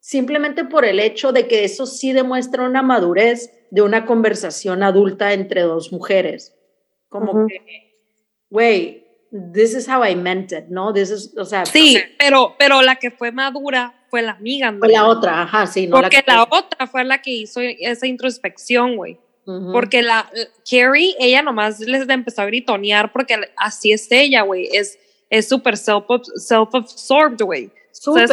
simplemente 0.00 0.64
por 0.64 0.84
el 0.84 1.00
hecho 1.00 1.32
de 1.32 1.46
que 1.46 1.64
eso 1.64 1.86
sí 1.86 2.12
demuestra 2.12 2.66
una 2.66 2.82
madurez 2.82 3.50
de 3.70 3.82
una 3.82 4.06
conversación 4.06 4.82
adulta 4.82 5.32
entre 5.32 5.62
dos 5.62 5.92
mujeres. 5.92 6.54
Como 7.08 7.46
que, 7.46 7.94
güey, 8.50 9.04
this 9.52 9.74
is 9.74 9.88
how 9.88 10.04
I 10.04 10.14
meant 10.16 10.52
it, 10.52 10.66
¿no? 10.68 10.92
This 10.92 11.10
is, 11.10 11.34
o 11.36 11.44
sea, 11.44 11.64
sí, 11.66 11.98
pero, 12.18 12.54
pero 12.58 12.82
la 12.82 12.96
que 12.96 13.10
fue 13.10 13.32
madura 13.32 13.94
fue 14.10 14.22
la 14.22 14.32
amiga. 14.32 14.74
Fue 14.78 14.88
la 14.88 15.06
otra, 15.06 15.42
ajá, 15.42 15.66
sí. 15.66 15.86
No 15.86 16.00
Porque 16.00 16.22
la, 16.26 16.34
la 16.34 16.42
otra 16.44 16.86
fue 16.86 17.04
la 17.04 17.22
que 17.22 17.30
hizo 17.30 17.60
esa 17.60 18.06
introspección, 18.06 18.96
güey. 18.96 19.18
Porque 19.72 20.02
la 20.02 20.28
Carrie, 20.68 21.14
ella 21.20 21.40
nomás 21.40 21.78
les 21.78 22.08
empezó 22.08 22.42
a 22.42 22.46
gritonear 22.46 23.12
porque 23.12 23.36
así 23.56 23.92
es 23.92 24.10
ella, 24.10 24.42
güey. 24.42 24.68
Es 24.72 24.98
súper 25.48 25.76
self-absorbed, 25.76 27.44
güey. 27.44 27.70
Súper. 27.92 28.28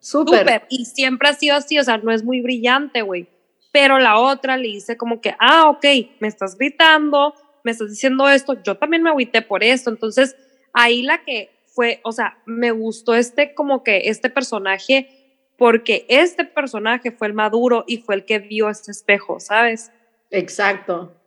Súper. 0.00 0.66
Y 0.68 0.84
siempre 0.84 1.30
ha 1.30 1.32
sido 1.32 1.56
así, 1.56 1.78
o 1.78 1.82
sea, 1.82 1.96
no 1.96 2.12
es 2.12 2.22
muy 2.22 2.42
brillante, 2.42 3.00
güey. 3.00 3.26
Pero 3.74 3.98
la 3.98 4.20
otra 4.20 4.56
le 4.56 4.68
dice 4.68 4.96
como 4.96 5.20
que, 5.20 5.34
ah, 5.40 5.68
ok, 5.68 5.84
me 6.20 6.28
estás 6.28 6.56
gritando, 6.56 7.34
me 7.64 7.72
estás 7.72 7.90
diciendo 7.90 8.28
esto, 8.28 8.62
yo 8.62 8.76
también 8.76 9.02
me 9.02 9.10
agüité 9.10 9.42
por 9.42 9.64
esto. 9.64 9.90
Entonces, 9.90 10.36
ahí 10.72 11.02
la 11.02 11.24
que 11.24 11.50
fue, 11.66 11.98
o 12.04 12.12
sea, 12.12 12.38
me 12.46 12.70
gustó 12.70 13.16
este 13.16 13.52
como 13.52 13.82
que 13.82 14.02
este 14.04 14.30
personaje 14.30 15.08
porque 15.58 16.06
este 16.08 16.44
personaje 16.44 17.10
fue 17.10 17.26
el 17.26 17.32
maduro 17.32 17.82
y 17.88 17.96
fue 17.96 18.14
el 18.14 18.24
que 18.24 18.38
vio 18.38 18.70
este 18.70 18.92
espejo, 18.92 19.40
¿sabes? 19.40 19.90
Exacto. 20.30 21.20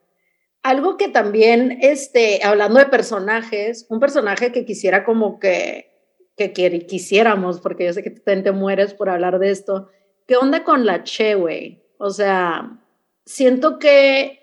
Algo 0.64 0.96
que 0.96 1.10
también, 1.10 1.80
este, 1.82 2.40
hablando 2.46 2.80
de 2.80 2.86
personajes, 2.86 3.86
un 3.90 4.00
personaje 4.00 4.54
que 4.54 4.64
quisiera 4.64 5.04
como 5.04 5.38
que, 5.38 5.92
que 6.38 6.54
quisiéramos, 6.88 7.60
porque 7.60 7.88
yo 7.88 7.92
sé 7.92 8.04
que 8.04 8.12
te, 8.12 8.42
te 8.42 8.52
mueres 8.54 8.94
por 8.94 9.10
hablar 9.10 9.38
de 9.38 9.52
esto, 9.52 9.90
¿qué 10.26 10.38
onda 10.38 10.64
con 10.64 10.86
la 10.86 11.04
Che, 11.04 11.36
güey? 11.36 11.86
O 11.98 12.10
sea, 12.10 12.78
siento 13.26 13.80
que 13.80 14.40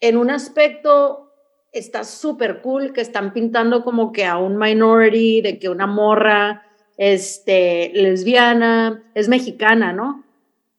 en 0.00 0.16
un 0.16 0.30
aspecto 0.30 1.32
está 1.72 2.04
súper 2.04 2.60
cool 2.62 2.92
que 2.92 3.00
están 3.00 3.32
pintando 3.32 3.84
como 3.84 4.12
que 4.12 4.24
a 4.24 4.38
un 4.38 4.56
minority, 4.56 5.40
de 5.40 5.58
que 5.58 5.68
una 5.68 5.86
morra, 5.86 6.66
este, 6.96 7.90
lesbiana, 7.94 9.04
es 9.14 9.28
mexicana, 9.28 9.92
¿no? 9.92 10.24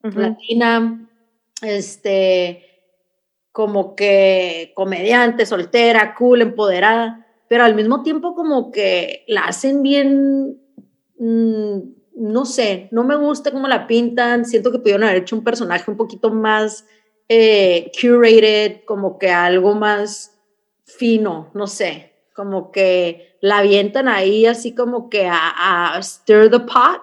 Latina, 0.04 1.08
este, 1.62 2.66
como 3.52 3.96
que 3.96 4.72
comediante, 4.76 5.46
soltera, 5.46 6.16
cool, 6.16 6.42
empoderada, 6.42 7.28
pero 7.48 7.64
al 7.64 7.76
mismo 7.76 8.02
tiempo 8.02 8.34
como 8.34 8.72
que 8.72 9.24
la 9.28 9.42
hacen 9.42 9.84
bien, 9.84 10.60
mm, 11.18 11.80
no 12.22 12.46
sé, 12.46 12.88
no 12.92 13.04
me 13.04 13.16
gusta 13.16 13.52
cómo 13.52 13.68
la 13.68 13.88
pintan, 13.88 14.46
siento 14.46 14.72
que 14.72 14.78
pudieron 14.78 15.04
haber 15.04 15.24
hecho 15.24 15.36
un 15.36 15.44
personaje 15.44 15.90
un 15.90 15.98
poquito 15.98 16.30
más 16.30 16.86
eh, 17.28 17.92
curated, 18.00 18.86
como 18.86 19.18
que 19.18 19.32
algo 19.32 19.74
más 19.74 20.40
fino, 20.86 21.50
no 21.56 21.66
sé, 21.66 22.14
como 22.36 22.72
que 22.72 23.38
la 23.42 23.58
avientan 23.58 24.08
ahí 24.08 24.46
así 24.46 24.76
como 24.76 25.10
que 25.10 25.28
a, 25.32 26.00
stir 26.04 26.52
the 26.52 26.60
pot. 26.60 27.02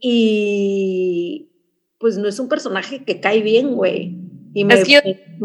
Y 0.00 1.50
pues 1.98 2.18
no 2.18 2.28
es 2.28 2.38
un 2.38 2.48
personaje 2.48 3.04
que 3.04 3.20
cae 3.20 3.40
bien, 3.40 3.74
güey. 3.74 4.18
Y 4.52 4.64
me, 4.64 4.82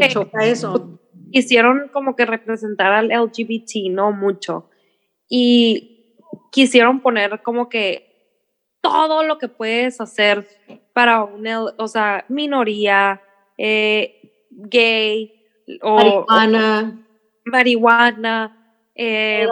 choca 0.10 0.46
eso. 0.46 1.00
Quisieron 1.32 1.90
como 1.94 2.18
que 2.18 2.26
representar 2.26 2.92
al 2.92 3.08
LGBT, 3.08 3.90
no 3.90 4.12
mucho. 4.12 4.70
Y 5.30 5.91
quisieron 6.52 7.00
poner 7.00 7.42
como 7.42 7.70
que 7.70 8.12
todo 8.82 9.24
lo 9.24 9.38
que 9.38 9.48
puedes 9.48 10.00
hacer 10.00 10.48
para 10.94 11.24
una, 11.24 11.64
o 11.64 11.88
sea, 11.88 12.26
minoría, 12.28 13.22
eh, 13.58 14.48
gay, 14.52 15.34
o 15.82 16.26
marihuana. 16.28 17.06
marihuana. 17.46 18.58
Eh, 18.94 19.48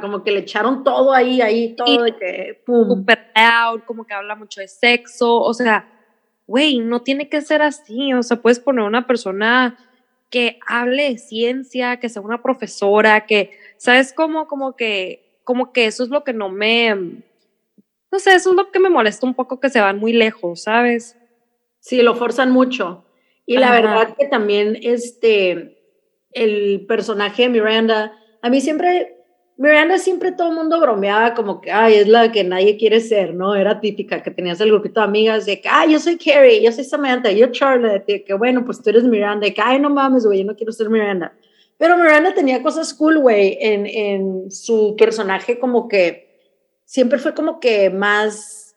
como 0.00 0.24
que 0.24 0.32
le 0.32 0.40
echaron 0.40 0.82
todo 0.82 1.12
ahí, 1.12 1.40
ahí, 1.40 1.76
todo 1.76 2.02
de 2.02 2.16
que, 2.16 2.62
pum. 2.64 2.88
Super 2.88 3.30
out, 3.34 3.84
como 3.84 4.04
que 4.04 4.14
habla 4.14 4.34
mucho 4.34 4.60
de 4.60 4.68
sexo, 4.68 5.36
o 5.36 5.52
sea, 5.54 5.88
güey, 6.46 6.78
no 6.78 7.02
tiene 7.02 7.28
que 7.28 7.42
ser 7.42 7.60
así, 7.60 8.12
o 8.14 8.22
sea, 8.22 8.38
puedes 8.38 8.58
poner 8.58 8.84
una 8.84 9.06
persona 9.06 9.78
que 10.30 10.58
hable 10.66 11.10
de 11.10 11.18
ciencia, 11.18 11.98
que 11.98 12.08
sea 12.08 12.22
una 12.22 12.42
profesora, 12.42 13.26
que, 13.26 13.52
¿sabes 13.76 14.12
cómo? 14.12 14.48
Como 14.48 14.74
que, 14.74 15.27
como 15.48 15.72
que 15.72 15.86
eso 15.86 16.04
es 16.04 16.10
lo 16.10 16.24
que 16.24 16.34
no 16.34 16.50
me, 16.50 16.94
no 16.94 18.18
sé, 18.18 18.34
eso 18.34 18.50
es 18.50 18.56
lo 18.56 18.70
que 18.70 18.78
me 18.78 18.90
molesta 18.90 19.26
un 19.26 19.32
poco 19.32 19.60
que 19.60 19.70
se 19.70 19.80
van 19.80 19.98
muy 19.98 20.12
lejos, 20.12 20.64
¿sabes? 20.64 21.16
Sí, 21.80 22.02
lo 22.02 22.14
forzan 22.16 22.50
mucho. 22.50 23.06
Y 23.46 23.56
la 23.56 23.70
verdad 23.70 24.14
que 24.14 24.26
también, 24.26 24.78
este, 24.82 25.78
el 26.32 26.84
personaje 26.86 27.44
de 27.44 27.48
Miranda, 27.48 28.12
a 28.42 28.50
mí 28.50 28.60
siempre 28.60 29.16
Miranda 29.56 29.96
siempre 29.96 30.32
todo 30.32 30.50
el 30.50 30.56
mundo 30.56 30.78
bromeaba 30.82 31.32
como 31.32 31.62
que, 31.62 31.72
ay, 31.72 31.94
es 31.94 32.08
la 32.08 32.30
que 32.30 32.44
nadie 32.44 32.76
quiere 32.76 33.00
ser, 33.00 33.32
¿no? 33.34 33.54
Era 33.54 33.80
típica, 33.80 34.22
que 34.22 34.30
tenías 34.30 34.60
el 34.60 34.68
grupito 34.68 35.00
de 35.00 35.06
amigas 35.06 35.46
de 35.46 35.62
que, 35.62 35.68
ay, 35.70 35.92
yo 35.92 35.98
soy 35.98 36.18
Carrie, 36.18 36.62
yo 36.62 36.70
soy 36.72 36.84
Samantha, 36.84 37.32
yo 37.32 37.46
Charlotte, 37.52 38.22
que 38.22 38.34
bueno, 38.34 38.66
pues 38.66 38.82
tú 38.82 38.90
eres 38.90 39.04
Miranda, 39.04 39.46
y 39.46 39.54
que, 39.54 39.62
ay, 39.64 39.80
no 39.80 39.88
mames, 39.88 40.26
güey, 40.26 40.40
yo 40.40 40.44
no 40.44 40.54
quiero 40.54 40.72
ser 40.72 40.90
Miranda. 40.90 41.32
Pero 41.78 41.96
Miranda 41.96 42.34
tenía 42.34 42.62
cosas 42.62 42.92
cool, 42.92 43.18
güey, 43.18 43.56
en, 43.60 43.86
en 43.86 44.50
su 44.50 44.96
personaje 44.98 45.58
como 45.58 45.88
que 45.88 46.28
siempre 46.84 47.18
fue 47.18 47.34
como 47.34 47.60
que 47.60 47.88
más, 47.90 48.74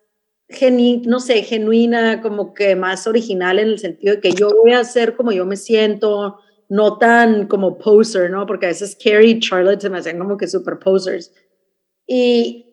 geni, 0.50 1.02
no 1.06 1.20
sé, 1.20 1.42
genuina, 1.42 2.22
como 2.22 2.54
que 2.54 2.76
más 2.76 3.08
original 3.08 3.58
en 3.58 3.70
el 3.70 3.80
sentido 3.80 4.16
de 4.16 4.22
que 4.22 4.34
yo 4.34 4.50
voy 4.62 4.74
a 4.74 4.84
ser 4.84 5.16
como 5.16 5.32
yo 5.32 5.46
me 5.46 5.56
siento, 5.56 6.40
no 6.70 6.98
tan 6.98 7.48
como 7.48 7.78
poser, 7.78 8.30
¿no? 8.30 8.46
Porque 8.46 8.68
a 8.68 8.70
veces 8.70 8.98
Carrie 9.02 9.32
y 9.32 9.40
Charlotte 9.40 9.82
se 9.82 9.90
me 9.90 9.98
hacen 9.98 10.20
como 10.20 10.38
que 10.38 10.48
super 10.48 10.78
posers. 10.78 11.34
Y 12.06 12.66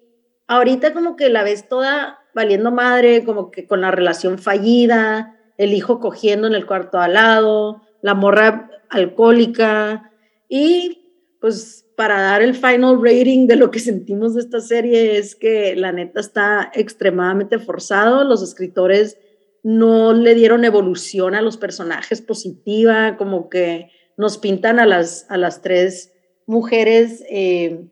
ahorita 0.47 0.93
como 0.93 1.17
que 1.17 1.31
la 1.31 1.43
ves 1.43 1.69
toda 1.69 2.19
valiendo 2.35 2.71
madre, 2.71 3.25
como 3.25 3.51
que 3.51 3.67
con 3.67 3.81
la 3.81 3.91
relación 3.91 4.39
fallida, 4.39 5.37
el 5.57 5.73
hijo 5.73 6.01
cogiendo 6.01 6.47
en 6.47 6.55
el 6.55 6.67
cuarto 6.67 6.99
al 6.99 7.15
lado, 7.15 7.83
la 8.03 8.15
morra 8.15 8.71
alcohólica 8.89 10.13
y 10.49 11.05
pues 11.41 11.87
para 11.97 12.21
dar 12.21 12.43
el 12.43 12.55
final 12.55 13.01
rating 13.03 13.47
de 13.47 13.57
lo 13.57 13.71
que 13.71 13.81
sentimos 13.81 14.35
de 14.35 14.41
esta 14.41 14.61
serie 14.61 15.19
es 15.19 15.35
que 15.35 15.75
la 15.77 15.93
neta 15.93 16.21
está 16.21 16.71
extremadamente 16.75 17.59
forzado. 17.59 18.25
Los 18.25 18.43
escritores 18.43 19.19
no 19.63 20.13
le 20.13 20.35
dieron 20.35 20.65
evolución 20.65 21.35
a 21.35 21.43
los 21.43 21.57
personajes 21.57 22.23
positiva, 22.23 23.17
como 23.17 23.49
que 23.49 23.91
nos 24.17 24.39
pintan 24.39 24.79
a 24.79 24.87
las, 24.87 25.27
a 25.29 25.37
las 25.37 25.61
tres 25.61 26.13
mujeres, 26.47 27.25
eh, 27.29 27.89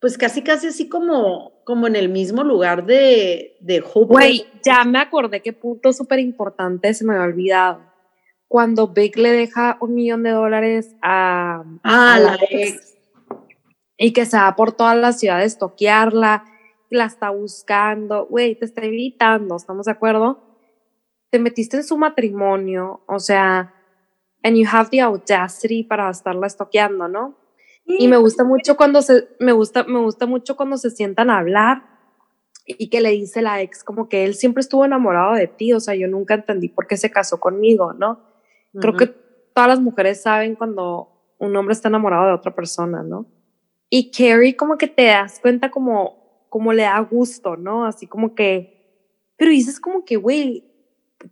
pues 0.00 0.18
casi, 0.18 0.42
casi 0.42 0.68
así 0.68 0.88
como, 0.88 1.52
como 1.64 1.86
en 1.86 1.96
el 1.96 2.08
mismo 2.08 2.44
lugar 2.44 2.86
de, 2.86 3.56
de 3.60 3.82
Hope. 3.82 4.14
Güey, 4.14 4.46
ya 4.64 4.84
me 4.84 4.98
acordé 4.98 5.42
qué 5.42 5.52
punto 5.52 5.92
súper 5.92 6.18
importante 6.18 6.92
se 6.92 7.04
me 7.04 7.14
había 7.14 7.24
olvidado. 7.24 7.87
Cuando 8.48 8.88
Big 8.88 9.18
le 9.18 9.30
deja 9.30 9.76
un 9.80 9.94
millón 9.94 10.22
de 10.22 10.30
dólares 10.30 10.96
a, 11.02 11.62
ah, 11.84 12.18
la 12.18 12.38
ex 12.50 12.96
y 13.98 14.12
que 14.12 14.24
se 14.24 14.38
va 14.38 14.56
por 14.56 14.72
toda 14.72 14.94
la 14.94 15.12
ciudad 15.12 15.38
a 15.38 15.44
estoquearla, 15.44 16.44
la 16.88 17.04
está 17.04 17.30
buscando, 17.30 18.26
güey, 18.26 18.54
te 18.54 18.64
está 18.64 18.82
evitando, 18.84 19.56
¿estamos 19.56 19.86
de 19.86 19.92
acuerdo? 19.92 20.40
Te 21.30 21.38
metiste 21.38 21.76
en 21.76 21.84
su 21.84 21.98
matrimonio, 21.98 23.02
o 23.06 23.18
sea, 23.18 23.74
and 24.42 24.56
you 24.56 24.64
have 24.70 24.88
the 24.90 25.00
audacity 25.00 25.82
para 25.82 26.08
estarla 26.08 26.46
estoqueando, 26.46 27.08
¿no? 27.08 27.36
Y 27.84 28.06
me 28.06 28.18
gusta 28.18 28.44
mucho 28.44 28.76
cuando 28.76 29.00
se, 29.00 29.28
me 29.40 29.52
gusta, 29.52 29.84
me 29.84 29.98
gusta 29.98 30.26
mucho 30.26 30.56
cuando 30.56 30.76
se 30.76 30.90
sientan 30.90 31.30
a 31.30 31.38
hablar 31.38 31.84
y 32.66 32.90
que 32.90 33.00
le 33.00 33.10
dice 33.10 33.40
la 33.40 33.62
ex 33.62 33.82
como 33.82 34.10
que 34.10 34.24
él 34.24 34.34
siempre 34.34 34.60
estuvo 34.60 34.84
enamorado 34.84 35.34
de 35.34 35.48
ti, 35.48 35.72
o 35.72 35.80
sea, 35.80 35.94
yo 35.94 36.06
nunca 36.06 36.34
entendí 36.34 36.68
por 36.68 36.86
qué 36.86 36.98
se 36.98 37.10
casó 37.10 37.40
conmigo, 37.40 37.94
¿no? 37.94 38.27
Creo 38.72 38.96
que 38.96 39.06
todas 39.06 39.68
las 39.68 39.80
mujeres 39.80 40.22
saben 40.22 40.54
cuando 40.54 41.34
un 41.38 41.56
hombre 41.56 41.72
está 41.72 41.88
enamorado 41.88 42.26
de 42.26 42.32
otra 42.32 42.54
persona, 42.54 43.02
¿no? 43.02 43.26
Y 43.90 44.10
Carrie 44.10 44.56
como 44.56 44.76
que 44.76 44.86
te 44.86 45.06
das 45.06 45.40
cuenta 45.40 45.70
como, 45.70 46.46
como 46.48 46.72
le 46.72 46.82
da 46.82 46.98
gusto, 47.00 47.56
¿no? 47.56 47.86
Así 47.86 48.06
como 48.06 48.34
que, 48.34 49.02
pero 49.36 49.50
dices 49.50 49.80
como 49.80 50.04
que, 50.04 50.16
güey, 50.16 50.64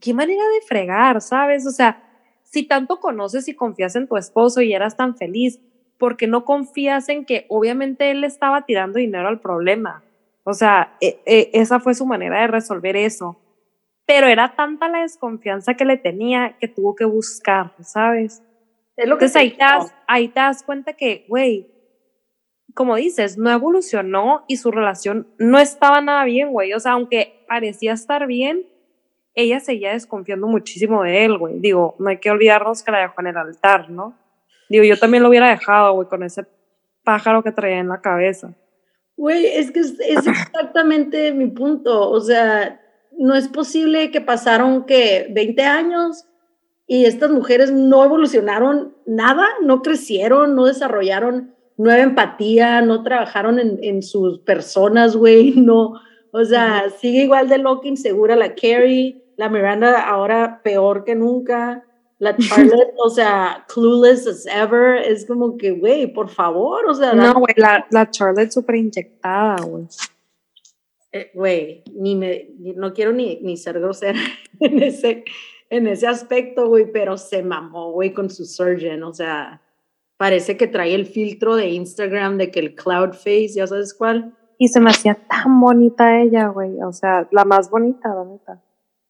qué 0.00 0.14
manera 0.14 0.42
de 0.42 0.66
fregar, 0.66 1.20
¿sabes? 1.20 1.66
O 1.66 1.70
sea, 1.70 2.02
si 2.42 2.62
tanto 2.62 3.00
conoces 3.00 3.48
y 3.48 3.54
confías 3.54 3.96
en 3.96 4.08
tu 4.08 4.16
esposo 4.16 4.62
y 4.62 4.72
eras 4.72 4.96
tan 4.96 5.16
feliz, 5.16 5.60
¿por 5.98 6.16
qué 6.16 6.26
no 6.26 6.44
confías 6.44 7.08
en 7.08 7.24
que 7.24 7.46
obviamente 7.48 8.10
él 8.10 8.24
estaba 8.24 8.64
tirando 8.64 8.98
dinero 8.98 9.28
al 9.28 9.40
problema? 9.40 10.02
O 10.44 10.54
sea, 10.54 10.96
e, 11.00 11.20
e, 11.26 11.50
esa 11.54 11.80
fue 11.80 11.94
su 11.94 12.06
manera 12.06 12.40
de 12.40 12.46
resolver 12.46 12.96
eso. 12.96 13.36
Pero 14.06 14.28
era 14.28 14.54
tanta 14.54 14.88
la 14.88 15.00
desconfianza 15.00 15.74
que 15.74 15.84
le 15.84 15.96
tenía 15.96 16.56
que 16.58 16.68
tuvo 16.68 16.94
que 16.94 17.04
buscar, 17.04 17.74
¿sabes? 17.80 18.42
Es 18.96 19.08
lo 19.08 19.18
que 19.18 19.26
Entonces 19.26 19.36
ahí 19.36 19.50
te, 19.50 19.64
das, 19.64 19.94
ahí 20.06 20.28
te 20.28 20.40
das 20.40 20.62
cuenta 20.62 20.92
que, 20.94 21.26
güey, 21.28 21.70
como 22.74 22.96
dices, 22.96 23.36
no 23.38 23.50
evolucionó 23.50 24.44
y 24.48 24.58
su 24.58 24.70
relación 24.70 25.28
no 25.38 25.58
estaba 25.58 26.00
nada 26.00 26.24
bien, 26.24 26.52
güey. 26.52 26.72
O 26.72 26.80
sea, 26.80 26.92
aunque 26.92 27.44
parecía 27.48 27.92
estar 27.94 28.26
bien, 28.26 28.66
ella 29.34 29.60
seguía 29.60 29.92
desconfiando 29.92 30.46
muchísimo 30.46 31.02
de 31.02 31.24
él, 31.24 31.38
güey. 31.38 31.58
Digo, 31.58 31.96
no 31.98 32.08
hay 32.08 32.18
que 32.18 32.30
olvidarnos 32.30 32.82
que 32.82 32.92
la 32.92 33.00
dejó 33.00 33.20
en 33.20 33.26
el 33.28 33.36
altar, 33.36 33.90
¿no? 33.90 34.18
Digo, 34.68 34.84
yo 34.84 34.98
también 34.98 35.22
lo 35.22 35.28
hubiera 35.28 35.48
dejado, 35.48 35.94
güey, 35.94 36.08
con 36.08 36.22
ese 36.22 36.46
pájaro 37.04 37.42
que 37.42 37.52
traía 37.52 37.78
en 37.78 37.88
la 37.88 38.00
cabeza. 38.00 38.54
Güey, 39.16 39.46
es 39.46 39.70
que 39.70 39.80
es, 39.80 39.98
exactamente 40.00 41.32
mi 41.32 41.46
punto. 41.46 42.10
O 42.10 42.20
sea, 42.20 42.80
no 43.18 43.34
es 43.34 43.48
posible 43.48 44.10
que 44.10 44.20
pasaron, 44.20 44.84
que 44.84 45.28
20 45.30 45.62
años 45.62 46.24
y 46.86 47.04
estas 47.04 47.30
mujeres 47.30 47.72
no 47.72 48.04
evolucionaron 48.04 48.94
nada, 49.06 49.46
no 49.62 49.82
crecieron, 49.82 50.54
no 50.54 50.66
desarrollaron 50.66 51.54
nueva 51.76 52.02
empatía, 52.02 52.80
no 52.80 53.02
trabajaron 53.02 53.58
en, 53.58 53.78
en 53.82 54.02
sus 54.02 54.38
personas, 54.40 55.16
güey, 55.16 55.52
no, 55.56 55.94
o 56.32 56.44
sea, 56.44 56.90
sigue 56.98 57.24
igual 57.24 57.48
de 57.48 57.58
loca, 57.58 57.88
insegura 57.88 58.36
la 58.36 58.54
Carrie, 58.54 59.22
la 59.36 59.48
Miranda 59.48 60.06
ahora 60.06 60.60
peor 60.62 61.04
que 61.04 61.14
nunca, 61.14 61.84
la 62.18 62.36
Charlotte, 62.38 62.94
o 62.98 63.10
sea, 63.10 63.64
clueless 63.68 64.26
as 64.26 64.46
ever, 64.46 64.96
es 64.96 65.26
como 65.26 65.56
que, 65.56 65.72
güey, 65.72 66.06
por 66.06 66.28
favor, 66.28 66.86
o 66.86 66.94
sea. 66.94 67.12
No, 67.12 67.34
güey, 67.34 67.54
la, 67.56 67.86
la, 67.90 68.10
Charlotte 68.10 68.50
súper 68.50 68.76
inyectada, 68.76 69.56
güey. 69.62 69.84
Eh, 71.16 71.30
güey, 71.32 71.82
ni 71.94 72.14
me, 72.14 72.50
no 72.58 72.92
quiero 72.92 73.12
ni, 73.12 73.40
ni 73.40 73.56
ser 73.56 73.80
grosera 73.80 74.18
en 74.60 74.82
ese, 74.82 75.24
en 75.70 75.86
ese 75.86 76.06
aspecto, 76.06 76.68
güey, 76.68 76.92
pero 76.92 77.16
se 77.16 77.42
mamó, 77.42 77.92
güey, 77.92 78.12
con 78.12 78.28
su 78.28 78.44
surgeon, 78.44 79.02
o 79.02 79.14
sea, 79.14 79.62
parece 80.18 80.58
que 80.58 80.66
trae 80.66 80.94
el 80.94 81.06
filtro 81.06 81.56
de 81.56 81.68
Instagram 81.70 82.36
de 82.36 82.50
que 82.50 82.60
el 82.60 82.74
cloud 82.74 83.12
face, 83.12 83.48
ya 83.54 83.66
sabes 83.66 83.94
cuál. 83.94 84.36
Y 84.58 84.68
se 84.68 84.80
me 84.80 84.90
hacía 84.90 85.14
tan 85.14 85.60
bonita 85.60 86.20
ella, 86.20 86.48
güey. 86.48 86.82
O 86.82 86.92
sea, 86.92 87.28
la 87.30 87.44
más 87.44 87.70
bonita, 87.70 88.14
la 88.14 88.24
neta. 88.24 88.62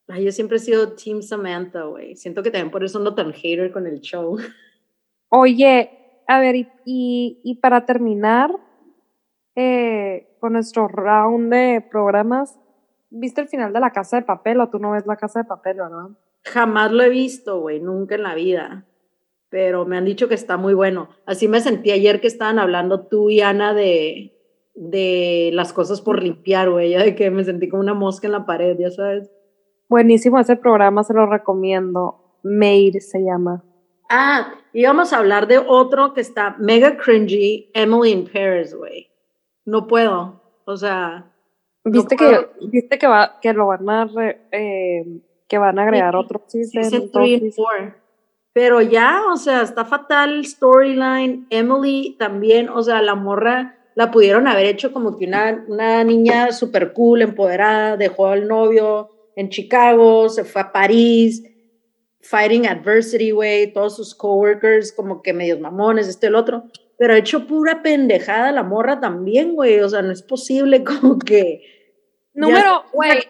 Ay, 0.08 0.24
yo 0.24 0.32
siempre 0.32 0.56
he 0.56 0.60
sido 0.60 0.92
Team 0.92 1.22
Samantha, 1.22 1.84
güey. 1.84 2.16
Siento 2.16 2.42
que 2.42 2.50
también 2.50 2.70
por 2.70 2.84
eso 2.84 2.98
no 2.98 3.14
tan 3.14 3.32
hater 3.32 3.72
con 3.72 3.86
el 3.86 4.00
show. 4.00 4.38
Oye, 5.28 6.22
a 6.26 6.40
ver, 6.40 6.56
y, 6.56 6.68
y, 6.84 7.54
para 7.56 7.86
terminar 7.86 8.50
eh, 9.56 10.36
con 10.38 10.52
nuestro 10.52 10.86
round 10.86 11.52
de 11.52 11.84
programas, 11.90 12.60
¿viste 13.10 13.40
el 13.40 13.48
final 13.48 13.72
de 13.72 13.80
La 13.80 13.90
Casa 13.90 14.18
de 14.18 14.22
Papel 14.22 14.60
o 14.60 14.68
tú 14.68 14.78
no 14.78 14.92
ves 14.92 15.06
La 15.06 15.16
Casa 15.16 15.40
de 15.40 15.48
Papel, 15.48 15.78
verdad? 15.78 16.10
Jamás 16.44 16.92
lo 16.92 17.02
he 17.02 17.08
visto, 17.08 17.60
güey, 17.60 17.80
nunca 17.80 18.14
en 18.14 18.22
la 18.22 18.34
vida 18.36 18.86
pero 19.48 19.86
me 19.86 19.96
han 19.96 20.04
dicho 20.04 20.28
que 20.28 20.34
está 20.34 20.56
muy 20.56 20.74
bueno. 20.74 21.08
Así 21.24 21.48
me 21.48 21.60
sentí 21.60 21.90
ayer 21.90 22.20
que 22.20 22.26
estaban 22.26 22.58
hablando 22.58 23.06
tú 23.06 23.30
y 23.30 23.40
Ana 23.40 23.74
de, 23.74 24.36
de 24.74 25.50
las 25.52 25.72
cosas 25.72 26.00
por 26.00 26.22
limpiar, 26.22 26.70
güey, 26.70 26.94
de 26.94 27.14
que 27.14 27.30
me 27.30 27.44
sentí 27.44 27.68
como 27.68 27.82
una 27.82 27.94
mosca 27.94 28.26
en 28.26 28.32
la 28.32 28.46
pared, 28.46 28.76
ya 28.78 28.90
sabes. 28.90 29.30
Buenísimo 29.88 30.38
ese 30.38 30.56
programa, 30.56 31.04
se 31.04 31.14
lo 31.14 31.26
recomiendo. 31.26 32.38
Made 32.42 33.00
se 33.00 33.20
llama. 33.20 33.64
Ah, 34.10 34.54
íbamos 34.72 35.12
a 35.12 35.18
hablar 35.18 35.46
de 35.46 35.58
otro 35.58 36.12
que 36.12 36.20
está 36.20 36.56
mega 36.58 36.96
cringy, 36.96 37.70
Emily 37.74 38.10
in 38.10 38.28
Paris, 38.30 38.74
güey. 38.74 39.10
No 39.66 39.86
puedo, 39.86 40.40
o 40.64 40.76
sea. 40.76 41.30
¿Viste, 41.84 42.16
que, 42.16 42.48
¿viste 42.72 42.98
que, 42.98 43.06
va, 43.06 43.38
que 43.40 43.52
lo 43.52 43.66
van 43.66 43.88
a, 43.88 44.08
eh, 44.50 45.04
que 45.46 45.58
van 45.58 45.78
a 45.78 45.82
agregar 45.82 46.16
otro 46.16 46.42
season? 46.46 46.82
Season 46.82 47.10
3 47.12 47.42
y 47.42 47.52
4 47.54 48.06
pero 48.56 48.80
ya, 48.80 49.20
o 49.30 49.36
sea, 49.36 49.60
está 49.60 49.84
fatal 49.84 50.42
storyline. 50.46 51.46
Emily 51.50 52.16
también, 52.18 52.70
o 52.70 52.82
sea, 52.82 53.02
la 53.02 53.14
morra 53.14 53.76
la 53.94 54.10
pudieron 54.10 54.48
haber 54.48 54.64
hecho 54.64 54.94
como 54.94 55.18
que 55.18 55.26
una, 55.26 55.62
una 55.68 56.02
niña 56.04 56.52
súper 56.52 56.94
cool, 56.94 57.20
empoderada, 57.20 57.98
dejó 57.98 58.28
al 58.28 58.48
novio 58.48 59.10
en 59.36 59.50
Chicago, 59.50 60.30
se 60.30 60.44
fue 60.44 60.62
a 60.62 60.72
París, 60.72 61.42
fighting 62.22 62.66
adversity, 62.66 63.30
güey, 63.30 63.74
todos 63.74 63.94
sus 63.94 64.14
coworkers 64.14 64.90
como 64.90 65.20
que 65.20 65.34
medios 65.34 65.60
mamones, 65.60 66.08
este 66.08 66.24
y 66.24 66.28
el 66.28 66.36
otro. 66.36 66.64
Pero 66.98 67.14
ha 67.14 67.18
hecho 67.18 67.46
pura 67.46 67.82
pendejada 67.82 68.52
la 68.52 68.62
morra 68.62 69.00
también, 69.00 69.54
güey. 69.54 69.80
O 69.80 69.88
sea, 69.88 70.02
no 70.02 70.12
es 70.12 70.22
posible 70.22 70.84
como 70.84 71.18
que. 71.18 71.62
Número, 72.34 72.84
güey. 72.92 73.22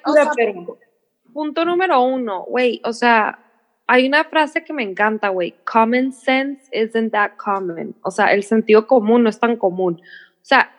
punto 1.32 1.64
número 1.64 2.00
uno, 2.02 2.44
güey. 2.44 2.80
O 2.84 2.92
sea, 2.92 3.38
hay 3.86 4.06
una 4.06 4.24
frase 4.24 4.64
que 4.64 4.72
me 4.72 4.82
encanta, 4.82 5.28
güey. 5.28 5.54
Common 5.64 6.12
sense 6.12 6.68
isn't 6.72 7.12
that 7.12 7.32
common. 7.36 7.94
O 8.02 8.10
sea, 8.10 8.32
el 8.32 8.42
sentido 8.42 8.86
común 8.86 9.22
no 9.22 9.28
es 9.28 9.38
tan 9.38 9.56
común. 9.56 10.00
O 10.02 10.44
sea, 10.44 10.72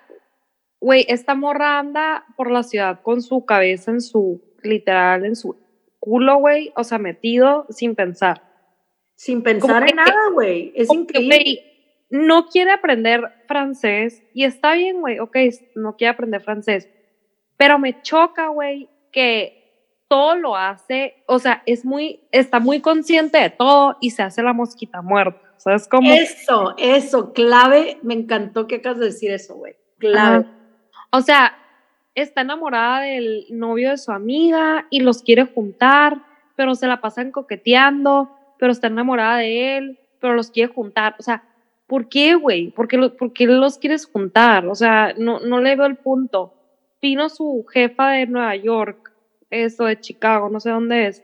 güey, 0.80 1.06
esta 1.08 1.36
morra 1.36 1.80
anda 1.80 2.26
por 2.36 2.52
la 2.52 2.63
ciudad 2.63 3.02
con 3.02 3.21
su 3.21 3.45
cabeza 3.45 3.91
en 3.91 4.02
su, 4.02 4.41
literal, 4.62 5.26
en 5.26 5.36
su 5.36 5.56
culo, 6.00 6.38
güey. 6.38 6.73
O 6.76 6.84
sea, 6.84 6.97
metido 6.97 7.65
sin 7.69 7.95
pensar. 7.95 8.41
Sin 9.15 9.41
pensar 9.41 9.89
en 9.89 9.95
nada, 9.95 10.30
güey. 10.34 10.73
Es 10.76 10.91
increíble. 10.91 11.66
No 12.10 12.48
quiere 12.48 12.72
aprender 12.72 13.22
francés 13.48 14.24
y 14.34 14.43
está 14.43 14.74
bien, 14.74 15.02
güey. 15.02 15.20
Ok, 15.20 15.38
no 15.76 15.96
quiere 15.96 16.12
aprender 16.12 16.41
francés. 16.41 16.89
Pero 17.58 17.80
me 17.80 18.02
choca, 18.02 18.48
güey, 18.48 18.89
que 19.12 19.58
todo 20.08 20.36
lo 20.36 20.56
hace, 20.56 21.24
o 21.28 21.39
sea, 21.39 21.63
es 21.65 21.84
muy, 21.84 22.22
está 22.32 22.60
muy 22.60 22.80
consciente 22.80 23.39
de 23.39 23.50
todo 23.50 23.98
y 24.00 24.12
se 24.12 24.24
hace 24.24 24.41
la 24.41 24.54
mosquita 24.54 25.02
muerta. 25.02 25.41
¿Sabes 25.58 25.88
cómo? 25.88 26.12
Eso, 26.13 26.76
eso, 26.78 27.34
clave. 27.34 27.98
Me 28.04 28.13
encantó 28.13 28.67
que 28.67 28.76
acabas 28.76 29.00
de 29.00 29.06
decir 29.06 29.32
eso, 29.32 29.56
güey. 29.56 29.76
Clave. 29.98 30.46
O 31.12 31.22
sea, 31.22 31.58
está 32.13 32.41
enamorada 32.41 33.02
del 33.02 33.46
novio 33.50 33.89
de 33.89 33.98
su 33.98 34.12
amiga 34.12 34.86
y 34.89 35.00
los 35.02 35.24
quiere 35.24 35.46
juntar, 35.46 36.22
pero 36.56 36.76
se 36.76 36.88
la 36.88 37.02
pasan 37.02 37.32
coqueteando, 37.32 38.32
pero 38.60 38.72
está 38.72 38.88
enamorada 38.88 39.38
de 39.38 39.78
él, 39.78 40.00
pero 40.22 40.36
los 40.36 40.52
quiere 40.52 40.72
juntar. 40.72 41.15
O 41.20 41.24
sea, 41.24 41.43
¿por 41.88 42.10
qué, 42.10 42.36
güey? 42.36 42.71
¿Por 42.71 42.88
qué, 42.88 42.97
¿Por 43.10 43.34
qué 43.34 43.47
los 43.47 43.78
quieres 43.78 44.06
juntar? 44.06 44.67
O 44.67 44.76
sea, 44.76 45.13
no, 45.17 45.39
no 45.39 45.60
le 45.62 45.76
veo 45.76 45.86
el 45.88 45.97
punto. 45.97 46.54
Vino 47.02 47.30
su 47.30 47.65
jefa 47.71 48.12
de 48.12 48.28
Nueva 48.28 48.56
York 48.56 49.13
eso 49.50 49.86
de 49.86 50.00
Chicago, 50.00 50.50
no 50.50 50.60
sé 50.60 50.69
dónde 50.69 51.08
es. 51.08 51.23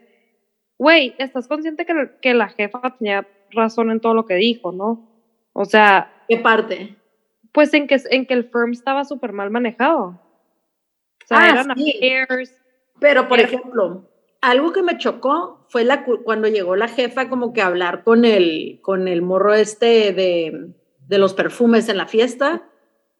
Güey, 0.78 1.14
¿estás 1.18 1.46
consciente 1.46 1.84
que, 1.86 2.10
que 2.20 2.34
la 2.34 2.48
jefa 2.48 2.80
tenía 2.98 3.26
razón 3.50 3.90
en 3.90 4.00
todo 4.00 4.14
lo 4.14 4.24
que 4.26 4.34
dijo, 4.34 4.72
no? 4.72 5.08
O 5.52 5.64
sea... 5.64 6.10
¿Qué 6.28 6.38
parte? 6.38 6.96
Pues 7.52 7.72
en 7.74 7.86
que, 7.86 8.00
en 8.10 8.26
que 8.26 8.34
el 8.34 8.44
firm 8.44 8.72
estaba 8.72 9.04
súper 9.04 9.32
mal 9.32 9.50
manejado. 9.50 10.20
O 11.22 11.26
sea, 11.26 11.38
Ah, 11.38 11.50
eran 11.50 11.76
sí. 11.76 11.92
affairs. 11.96 12.56
Pero, 12.98 13.28
por 13.28 13.40
ejemplo, 13.40 14.08
algo 14.50 14.72
que 14.72 14.82
me 14.82 14.98
chocó 14.98 15.64
fue 15.68 15.84
la, 15.84 16.04
cu- 16.04 16.22
cuando 16.24 16.48
llegó 16.48 16.76
la 16.76 16.88
jefa 16.88 17.28
como 17.28 17.52
que 17.52 17.62
a 17.62 17.66
hablar 17.66 18.04
con 18.04 18.24
el, 18.24 18.78
con 18.82 19.08
el 19.08 19.22
morro 19.22 19.54
este 19.54 20.12
de, 20.12 20.70
de 21.08 21.18
los 21.18 21.34
perfumes 21.34 21.88
en 21.88 21.96
la 21.96 22.06
fiesta 22.06 22.68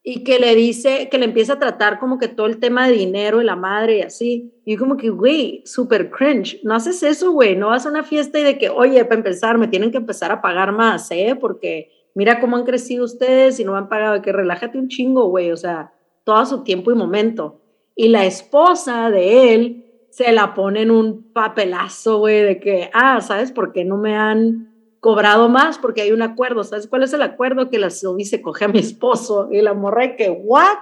y 0.07 0.23
que 0.23 0.39
le 0.39 0.55
dice, 0.55 1.09
que 1.11 1.17
le 1.19 1.25
empieza 1.25 1.55
a 1.55 1.59
tratar 1.59 1.99
como 1.99 2.19
que 2.19 2.29
todo 2.29 2.47
el 2.47 2.59
tema 2.59 2.87
de 2.87 2.93
dinero 2.95 3.41
y 3.41 3.45
la 3.45 3.57
madre 3.57 3.99
y 3.99 4.03
así. 4.03 4.53
Y 4.67 4.77
como 4.77 4.99
que, 4.99 5.09
güey, 5.09 5.63
súper 5.65 6.11
cringe. 6.11 6.61
No 6.63 6.75
haces 6.75 7.03
eso, 7.03 7.33
güey. 7.33 7.57
No 7.57 7.69
vas 7.69 7.87
a 7.87 7.89
una 7.89 8.03
fiesta 8.05 8.39
y 8.39 8.43
de 8.43 8.59
que, 8.59 8.69
oye, 8.69 9.03
para 9.07 9.17
empezar, 9.17 9.57
me 9.57 9.67
tienen 9.69 9.91
que 9.91 9.97
empezar 9.97 10.31
a 10.31 10.43
pagar 10.43 10.73
más, 10.73 11.11
¿eh? 11.11 11.37
Porque 11.41 11.91
mira 12.15 12.39
cómo 12.39 12.59
han 12.59 12.65
crecido 12.65 13.03
ustedes 13.07 13.59
y 13.61 13.65
no 13.65 13.73
me 13.73 13.79
han 13.79 13.89
pagado. 13.89 14.21
Que 14.21 14.31
relájate 14.31 14.77
un 14.77 14.89
chingo, 14.89 15.29
güey. 15.31 15.51
O 15.53 15.57
sea, 15.57 15.95
todo 16.25 16.45
su 16.45 16.65
tiempo 16.65 16.93
y 16.93 16.95
momento. 16.95 17.63
Y 17.97 18.09
la 18.09 18.27
esposa 18.27 19.11
de 19.11 19.55
él 19.55 19.84
se 20.15 20.31
la 20.31 20.55
pone 20.55 20.83
en 20.83 20.93
un 20.93 21.33
papelazo, 21.33 22.19
güey, 22.19 22.43
de 22.43 22.61
que, 22.61 22.89
ah, 22.95 23.21
¿sabes 23.21 23.51
por 23.51 23.73
qué 23.73 23.85
no 23.85 23.97
me 23.97 24.15
han 24.15 24.73
cobrado 25.01 25.49
más? 25.49 25.77
Porque 25.77 26.03
hay 26.03 26.13
un 26.13 26.23
acuerdo. 26.23 26.63
¿Sabes 26.63 26.87
cuál 26.87 27.03
es 27.03 27.13
el 27.13 27.23
acuerdo? 27.23 27.69
Que 27.69 27.81
la 27.81 27.91
Sylvie 27.91 28.25
se 28.25 28.41
coge 28.41 28.67
a 28.67 28.69
mi 28.69 28.79
esposo 28.79 29.49
y 29.51 29.61
la 29.61 29.75
morra 29.75 30.15
que, 30.15 30.31
¿what? 30.31 30.79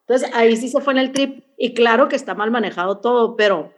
Entonces 0.00 0.30
ahí 0.34 0.54
sí 0.58 0.68
se 0.68 0.82
fue 0.82 0.92
en 0.92 0.98
el 0.98 1.12
trip. 1.12 1.42
Y 1.56 1.72
claro 1.72 2.08
que 2.08 2.16
está 2.16 2.34
mal 2.34 2.50
manejado 2.50 2.98
todo, 2.98 3.34
pero 3.34 3.72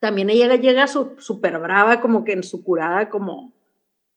también 0.00 0.28
ella 0.28 0.52
llega 0.56 0.88
súper 0.88 1.60
brava, 1.60 2.00
como 2.00 2.24
que 2.24 2.32
en 2.32 2.42
su 2.42 2.64
curada, 2.64 3.10
como, 3.10 3.52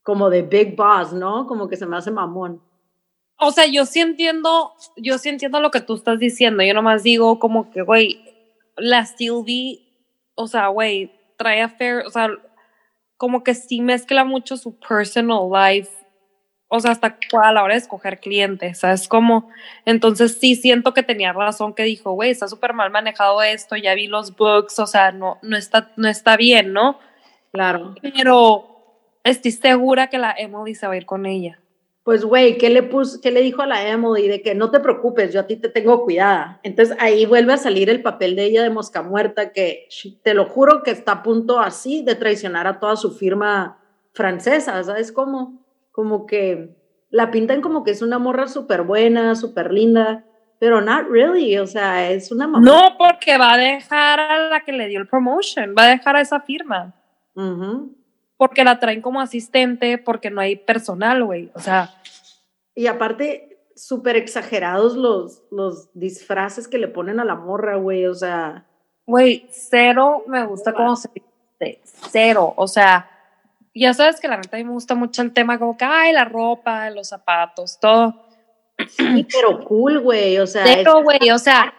como 0.02 0.32
de 0.32 0.42
Big 0.42 0.76
Boss, 0.76 1.14
¿no? 1.14 1.46
Como 1.46 1.68
que 1.68 1.76
se 1.76 1.86
me 1.86 1.98
hace 1.98 2.10
mamón. 2.10 2.64
O 3.38 3.52
sea, 3.52 3.68
yo 3.68 3.86
sí 3.86 4.00
entiendo, 4.00 4.72
yo 4.98 5.20
sí 5.20 5.30
entiendo 5.30 5.60
lo 5.60 5.70
que 5.70 5.82
tú 5.82 5.94
estás 5.94 6.18
diciendo. 6.18 6.64
Yo 6.64 6.74
nomás 6.74 7.04
digo 7.04 7.38
como 7.38 7.70
que, 7.70 7.84
güey, 7.84 8.20
la 8.76 9.06
Sylvie, 9.06 9.85
o 10.36 10.48
sea, 10.48 10.68
güey, 10.68 11.12
trae 11.38 11.62
affair, 11.62 12.04
o 12.06 12.10
sea, 12.10 12.30
como 13.18 13.44
que 13.44 13.56
sí 13.56 13.82
mezcla 13.82 14.24
mucho 14.24 14.58
su 14.58 14.78
personal 14.78 15.50
life, 15.52 15.90
o 16.68 16.80
sea, 16.80 16.92
hasta 16.92 17.18
a 17.42 17.52
la 17.54 17.64
hora 17.64 17.76
de 17.76 17.80
escoger 17.80 18.20
clientes, 18.20 18.80
¿sabes? 18.80 19.08
Como, 19.08 19.50
entonces 19.86 20.38
sí 20.40 20.56
siento 20.56 20.94
que 20.94 21.04
tenía 21.04 21.32
razón 21.32 21.74
que 21.74 21.84
dijo, 21.84 22.12
güey, 22.12 22.32
está 22.32 22.48
súper 22.48 22.74
mal 22.74 22.92
manejado 22.92 23.42
esto, 23.42 23.76
ya 23.76 23.94
vi 23.94 24.08
los 24.08 24.36
books, 24.36 24.80
o 24.80 24.88
sea, 24.88 25.12
no, 25.12 25.38
no 25.42 25.58
está, 25.58 25.92
no 25.96 26.08
está 26.08 26.38
bien, 26.38 26.74
¿no? 26.74 27.00
Claro. 27.52 27.96
Pero 28.02 29.08
estoy 29.24 29.52
segura 29.52 30.08
que 30.08 30.18
la 30.18 30.36
Emily 30.38 30.76
se 30.76 30.88
va 30.88 30.94
a 30.94 30.98
ir 30.98 31.06
con 31.06 31.26
ella. 31.26 31.60
Pues, 32.06 32.24
güey, 32.24 32.60
¿qué 32.60 32.70
le 32.70 32.84
puso, 32.84 33.20
qué 33.20 33.32
le 33.32 33.42
dijo 33.42 33.64
a 33.64 33.66
la 33.66 33.90
Emily 33.90 34.28
de 34.28 34.44
que 34.44 34.54
no 34.54 34.70
te 34.70 34.80
preocupes, 34.80 35.34
yo 35.34 35.40
a 35.40 35.48
ti 35.48 35.56
te 35.56 35.70
tengo 35.70 36.04
cuidada? 36.04 36.60
Entonces 36.62 36.96
ahí 37.00 37.26
vuelve 37.26 37.54
a 37.54 37.58
salir 37.58 37.90
el 37.90 38.04
papel 38.04 38.36
de 38.36 38.44
ella 38.44 38.62
de 38.62 38.70
mosca 38.70 39.02
muerta, 39.02 39.52
que 39.52 39.88
te 40.22 40.36
lo 40.36 40.46
juro 40.46 40.84
que 40.84 40.92
está 40.92 41.14
a 41.14 41.24
punto 41.24 41.60
así 41.60 42.04
de 42.04 42.14
traicionar 42.14 42.68
a 42.68 42.80
toda 42.80 42.96
su 42.96 43.10
firma 43.12 43.80
francesa, 44.14 44.84
¿sabes 44.84 45.12
cómo? 45.12 45.66
Como 45.92 46.28
que 46.28 46.76
la 47.10 47.32
pintan 47.32 47.62
como 47.62 47.84
que 47.84 47.90
es 47.90 48.04
una 48.04 48.20
morra 48.20 48.48
súper 48.48 48.84
buena, 48.84 49.34
súper 49.34 49.74
linda, 49.74 50.24
pero 50.60 50.82
not 50.82 51.08
really, 51.10 51.58
o 51.58 51.66
sea, 51.66 52.12
es 52.12 52.32
una 52.32 52.46
mamá. 52.46 52.64
No, 52.64 52.98
porque 53.00 53.40
va 53.40 53.54
a 53.54 53.58
dejar 53.58 54.20
a 54.20 54.50
la 54.50 54.60
que 54.60 54.74
le 54.74 54.90
dio 54.90 55.00
el 55.00 55.08
promotion, 55.08 55.74
va 55.76 55.86
a 55.86 55.90
dejar 55.90 56.18
a 56.18 56.22
esa 56.22 56.40
firma. 56.40 56.94
Ujú. 57.34 57.96
Porque 58.38 58.64
la 58.64 58.80
traen 58.80 59.02
como 59.02 59.22
asistente, 59.22 59.98
porque 59.98 60.30
no 60.30 60.42
hay 60.42 60.56
personal, 60.56 61.24
güey. 61.24 61.52
O 61.56 61.60
sea, 61.60 61.96
Y 62.76 62.88
aparte, 62.88 63.56
súper 63.76 64.16
exagerados 64.16 64.96
los, 64.96 65.44
los 65.52 65.90
disfraces 65.94 66.68
que 66.68 66.78
le 66.78 66.88
ponen 66.88 67.20
a 67.20 67.26
la 67.26 67.36
morra, 67.36 67.76
güey, 67.76 68.06
o 68.06 68.14
sea... 68.14 68.66
güey, 69.06 69.48
cero 69.52 70.24
me 70.28 70.46
gusta 70.46 70.74
cómo 70.74 70.96
se 70.96 71.10
viste. 71.14 71.82
Cero. 72.10 72.54
O 72.58 72.68
sea, 72.68 73.10
ya 73.74 73.94
sabes 73.94 74.20
que 74.20 74.28
la 74.28 74.38
neta 74.38 74.58
a 74.58 74.60
mí 74.60 74.64
me 74.64 74.72
gusta 74.72 74.96
mucho 74.96 75.22
el 75.22 75.34
tema 75.34 75.60
como 75.60 75.78
que, 75.78 75.86
ay, 75.86 76.14
la 76.14 76.26
ropa, 76.26 76.90
los 76.90 77.10
zapatos, 77.10 77.80
todo. 77.80 78.26
Sí, 78.90 79.26
pero 79.32 79.64
cool, 79.64 80.00
güey, 80.00 80.38
o 80.40 80.48
sea... 80.48 80.66
Cero, 80.66 81.02
güey, 81.04 81.32
o 81.32 81.40
sea, 81.40 81.74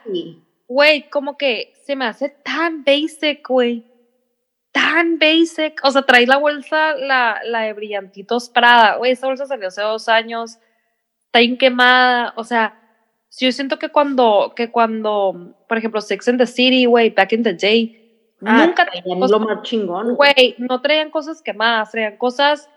güey, 0.68 1.08
como 1.10 1.36
que 1.36 1.74
se 1.84 1.96
me 1.96 2.06
hace 2.06 2.30
tan 2.30 2.84
basic, 2.84 3.46
güey. 3.46 3.84
Tan 4.76 5.18
basic. 5.18 5.80
O 5.82 5.90
sea, 5.90 6.02
traes 6.02 6.28
la 6.28 6.36
bolsa, 6.36 6.94
la, 6.96 7.40
la 7.44 7.62
de 7.62 7.72
brillantitos 7.72 8.50
Prada. 8.50 8.96
Güey, 8.96 9.12
esa 9.12 9.26
bolsa 9.26 9.46
salió 9.46 9.68
hace 9.68 9.80
dos 9.80 10.06
años. 10.08 10.58
Está 11.26 11.38
bien 11.38 11.56
quemada. 11.56 12.34
O 12.36 12.44
sea, 12.44 12.78
yo 13.38 13.50
siento 13.52 13.78
que 13.78 13.88
cuando, 13.88 14.52
que 14.54 14.70
cuando, 14.70 15.56
por 15.66 15.78
ejemplo, 15.78 16.02
Sex 16.02 16.28
and 16.28 16.38
the 16.38 16.46
City, 16.46 16.84
güey, 16.84 17.08
back 17.08 17.32
in 17.32 17.42
the 17.42 17.54
day, 17.54 18.02
Ah, 18.44 18.66
nunca 18.66 18.84
traían 18.84 19.18
lo 19.18 19.40
más 19.40 19.62
chingón, 19.62 20.14
güey. 20.14 20.54
No 20.58 20.82
traían 20.82 21.10
cosas 21.10 21.40
quemadas, 21.40 21.90
traían 21.90 22.18
cosas 22.18 22.68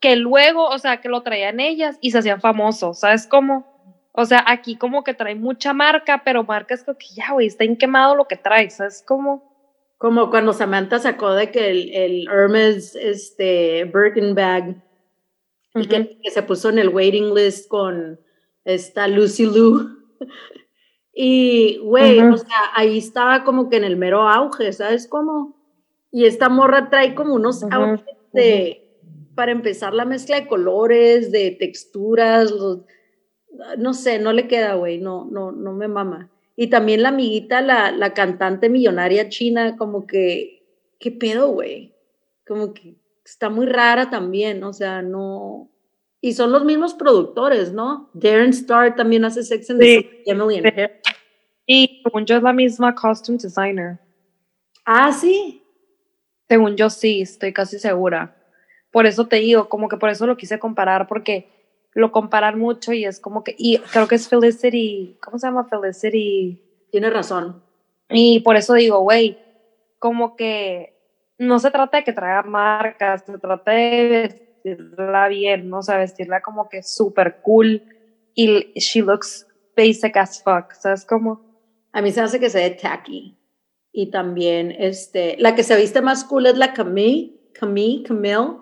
que 0.00 0.16
luego, 0.16 0.68
o 0.68 0.78
sea, 0.78 1.00
que 1.00 1.08
lo 1.08 1.22
traían 1.22 1.60
ellas 1.60 1.98
y 2.00 2.12
se 2.12 2.18
hacían 2.18 2.40
famosos, 2.40 3.00
¿sabes 3.00 3.26
cómo? 3.26 3.70
O 4.12 4.24
sea, 4.24 4.42
aquí 4.46 4.76
como 4.76 5.04
que 5.04 5.14
trae 5.14 5.34
mucha 5.34 5.74
marca, 5.74 6.22
pero 6.24 6.44
marcas 6.44 6.82
como 6.82 6.96
que 6.98 7.08
ya, 7.14 7.32
güey, 7.32 7.46
está 7.46 7.64
quemado 7.78 8.14
lo 8.14 8.26
que 8.26 8.36
traes, 8.36 8.76
¿sabes 8.76 9.04
cómo? 9.06 9.51
Como 10.02 10.30
cuando 10.30 10.52
Samantha 10.52 10.98
sacó 10.98 11.32
de 11.32 11.52
que 11.52 11.70
el, 11.70 11.94
el 11.94 12.28
Hermes, 12.28 12.96
este, 12.96 13.84
Birkin 13.84 14.34
bag, 14.34 14.82
y 15.76 15.86
que, 15.86 16.18
que 16.20 16.30
se 16.32 16.42
puso 16.42 16.70
en 16.70 16.80
el 16.80 16.88
waiting 16.88 17.32
list 17.32 17.68
con 17.68 18.18
esta 18.64 19.06
Lucy 19.06 19.46
Lou. 19.46 19.90
Y, 21.14 21.78
güey, 21.84 22.18
o 22.18 22.36
sea, 22.36 22.58
ahí 22.74 22.98
estaba 22.98 23.44
como 23.44 23.70
que 23.70 23.76
en 23.76 23.84
el 23.84 23.96
mero 23.96 24.28
auge, 24.28 24.72
¿sabes 24.72 25.06
cómo? 25.06 25.54
Y 26.10 26.24
esta 26.24 26.48
morra 26.48 26.90
trae 26.90 27.14
como 27.14 27.34
unos 27.34 27.62
outfits 27.70 28.32
de, 28.32 28.98
para 29.36 29.52
empezar, 29.52 29.94
la 29.94 30.04
mezcla 30.04 30.40
de 30.40 30.48
colores, 30.48 31.30
de 31.30 31.52
texturas, 31.52 32.50
los, 32.50 32.80
no 33.78 33.94
sé, 33.94 34.18
no 34.18 34.32
le 34.32 34.48
queda, 34.48 34.74
güey, 34.74 34.98
no, 34.98 35.28
no, 35.30 35.52
no 35.52 35.72
me 35.72 35.86
mama. 35.86 36.31
Y 36.56 36.68
también 36.68 37.02
la 37.02 37.08
amiguita, 37.10 37.60
la, 37.60 37.90
la 37.92 38.12
cantante 38.12 38.68
millonaria 38.68 39.28
china, 39.28 39.76
como 39.76 40.06
que, 40.06 40.62
¿qué 41.00 41.10
pedo, 41.10 41.48
güey? 41.48 41.94
Como 42.46 42.74
que 42.74 42.96
está 43.24 43.48
muy 43.48 43.66
rara 43.66 44.10
también, 44.10 44.62
o 44.64 44.72
sea, 44.72 45.02
no. 45.02 45.70
Y 46.20 46.34
son 46.34 46.52
los 46.52 46.64
mismos 46.64 46.94
productores, 46.94 47.72
¿no? 47.72 48.10
Darren 48.12 48.50
Star 48.50 48.94
también 48.94 49.24
hace 49.24 49.42
Sex 49.42 49.70
and 49.70 49.80
the 49.80 49.86
Sí. 49.86 50.08
Sí. 50.26 50.62
Paris. 50.62 50.90
Y 51.66 52.00
según 52.04 52.26
yo 52.26 52.36
es 52.36 52.42
la 52.42 52.52
misma 52.52 52.94
costume 52.94 53.38
designer. 53.40 53.98
Ah, 54.84 55.12
sí. 55.12 55.62
Según 56.48 56.76
yo 56.76 56.90
sí, 56.90 57.22
estoy 57.22 57.52
casi 57.52 57.78
segura. 57.78 58.36
Por 58.90 59.06
eso 59.06 59.26
te 59.26 59.36
digo, 59.36 59.68
como 59.68 59.88
que 59.88 59.96
por 59.96 60.10
eso 60.10 60.26
lo 60.26 60.36
quise 60.36 60.58
comparar, 60.58 61.08
porque 61.08 61.48
lo 61.94 62.12
comparan 62.12 62.58
mucho 62.58 62.92
y 62.92 63.04
es 63.04 63.20
como 63.20 63.44
que, 63.44 63.54
y 63.58 63.78
creo 63.78 64.08
que 64.08 64.14
es 64.14 64.28
Felicity, 64.28 65.18
¿cómo 65.22 65.38
se 65.38 65.46
llama 65.46 65.68
Felicity? 65.68 66.60
Tiene 66.90 67.10
razón. 67.10 67.62
Y 68.08 68.40
por 68.40 68.56
eso 68.56 68.74
digo, 68.74 69.00
güey, 69.00 69.38
como 69.98 70.36
que 70.36 70.94
no 71.38 71.58
se 71.58 71.70
trata 71.70 71.98
de 71.98 72.04
que 72.04 72.12
traiga 72.12 72.42
marcas, 72.42 73.24
se 73.24 73.38
trata 73.38 73.72
de 73.72 74.30
vestirla 74.64 75.28
bien, 75.28 75.68
¿no? 75.68 75.78
O 75.78 75.82
sea, 75.82 75.98
vestirla 75.98 76.40
como 76.40 76.68
que 76.68 76.82
súper 76.82 77.40
cool 77.42 77.82
y 78.34 78.72
she 78.78 79.02
looks 79.02 79.46
basic 79.76 80.16
as 80.16 80.42
fuck, 80.42 80.72
¿sabes 80.72 81.04
cómo? 81.04 81.40
A 81.92 82.00
mí 82.00 82.10
se 82.10 82.20
hace 82.20 82.40
que 82.40 82.50
se 82.50 82.58
ve 82.58 82.70
tacky. 82.70 83.38
Y 83.92 84.10
también, 84.10 84.74
este, 84.78 85.36
la 85.38 85.54
que 85.54 85.62
se 85.62 85.76
viste 85.76 86.00
más 86.00 86.24
cool 86.24 86.46
es 86.46 86.56
la 86.56 86.72
Camille, 86.72 87.50
Camille, 87.52 88.02
Camille. 88.04 88.56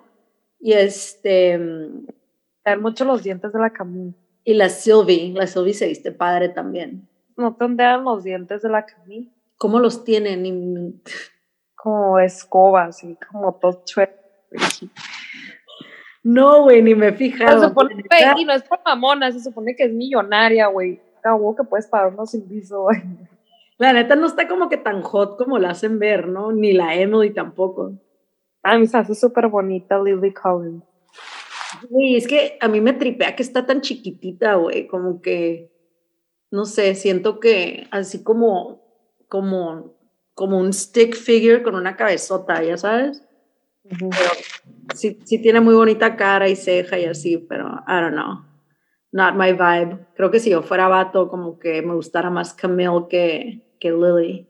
Y 0.59 0.73
este, 0.73 1.59
Ver 2.64 2.79
mucho 2.81 3.05
los 3.05 3.23
dientes 3.23 3.53
de 3.53 3.59
la 3.59 3.70
Camille. 3.70 4.14
y 4.44 4.55
la 4.55 4.68
Sylvie. 4.68 5.33
La 5.35 5.46
Sylvie 5.46 5.75
se 5.75 5.87
viste 5.88 6.12
padre 6.12 6.49
también. 6.49 7.09
¿No 7.37 7.55
te 7.57 7.64
ondean 7.64 8.05
los 8.05 8.24
dientes 8.24 8.62
de 8.62 8.68
la 8.70 8.84
Camille? 8.87 9.30
¿Cómo 9.57 9.78
los 9.78 10.05
tienen? 10.05 10.47
Y- 10.47 11.03
Como 11.74 12.18
escobas 12.18 13.03
y 13.05 13.16
como 13.30 13.55
todo 13.55 13.82
chueco. 13.84 14.12
No, 16.22 16.62
güey, 16.64 16.82
ni 16.82 16.95
me 16.95 17.09
he 17.09 17.12
Se 17.12 17.16
fijado. 17.16 17.68
supone, 17.68 17.95
güey, 17.95 18.43
y 18.43 18.45
no 18.45 18.53
es 18.53 18.62
por 18.62 18.80
mamona, 18.84 19.32
se 19.32 19.41
supone 19.41 19.74
que 19.74 19.84
es 19.84 19.93
millonaria, 19.93 20.66
güey. 20.66 21.01
Acabó 21.18 21.57
que 21.57 21.64
puedes 21.64 21.87
pagar 21.87 22.12
unos 22.12 22.30
sin 22.30 22.47
piso, 22.47 22.82
güey. 22.82 22.99
La 23.78 23.95
neta 23.95 24.14
no 24.16 24.26
está 24.26 24.47
como 24.47 24.68
que 24.68 24.76
tan 24.76 25.01
hot 25.03 25.39
como 25.39 25.59
la 25.59 25.70
hacen 25.70 25.99
ver, 25.99 26.28
¿no? 26.28 26.53
Ni 26.53 26.72
la 26.74 26.95
Emily 26.95 27.32
tampoco. 27.32 27.93
A 28.62 28.76
mí 28.76 28.87
se 28.87 28.99
hace 28.99 29.14
súper 29.14 29.49
bonita 29.49 29.99
Lily 30.03 30.34
Collins. 30.34 30.84
Güey, 31.89 32.16
es 32.16 32.27
que 32.27 32.59
a 32.61 32.68
mí 32.68 32.81
me 32.81 32.93
tripea 32.93 33.37
que 33.37 33.43
está 33.43 33.66
tan 33.66 33.81
chiquitita, 33.81 34.55
güey, 34.55 34.87
como 34.87 35.21
que, 35.21 35.71
no 36.51 36.64
sé, 36.64 36.95
siento 36.95 37.41
que 37.41 37.87
así 37.91 38.23
como, 38.23 38.83
como, 39.29 39.97
como 40.35 40.59
un 40.59 40.73
stick 40.73 41.14
figure 41.14 41.62
con 41.62 41.75
una 41.75 41.97
cabezota, 41.97 42.62
ya 42.62 42.77
sabes. 42.77 43.23
Sí, 44.95 45.18
sí 45.25 45.41
tiene 45.41 45.61
muy 45.61 45.75
bonita 45.75 46.16
cara 46.16 46.49
y 46.49 46.57
ceja 46.57 46.99
y 46.99 47.05
así, 47.07 47.39
pero 47.39 47.66
I 47.87 48.01
don't 48.01 48.12
know. 48.12 48.51
not 49.12 49.35
my 49.35 49.53
vibe. 49.53 50.07
Creo 50.14 50.31
que 50.31 50.41
si 50.41 50.51
yo 50.51 50.62
fuera 50.62 50.89
vato, 50.89 51.29
como 51.29 51.59
que 51.59 51.83
me 51.83 51.95
gustara 51.95 52.31
más 52.31 52.55
Camille 52.55 53.07
que, 53.09 53.62
que 53.81 53.91
Lily, 53.91 54.49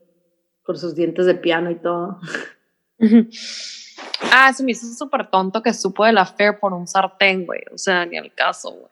por 0.64 0.78
sus 0.78 0.94
dientes 0.94 1.26
de 1.26 1.34
piano 1.34 1.70
y 1.70 1.76
todo. 1.76 2.20
Ah, 4.32 4.52
se 4.52 4.62
me 4.62 4.72
hizo 4.72 4.86
súper 4.86 5.28
tonto 5.28 5.62
que 5.62 5.72
supo 5.72 6.04
de 6.04 6.12
la 6.12 6.24
Fair 6.24 6.58
por 6.58 6.72
un 6.72 6.86
sartén, 6.86 7.46
güey. 7.46 7.60
O 7.72 7.78
sea, 7.78 8.06
ni 8.06 8.18
al 8.18 8.32
caso, 8.34 8.70
güey. 8.72 8.90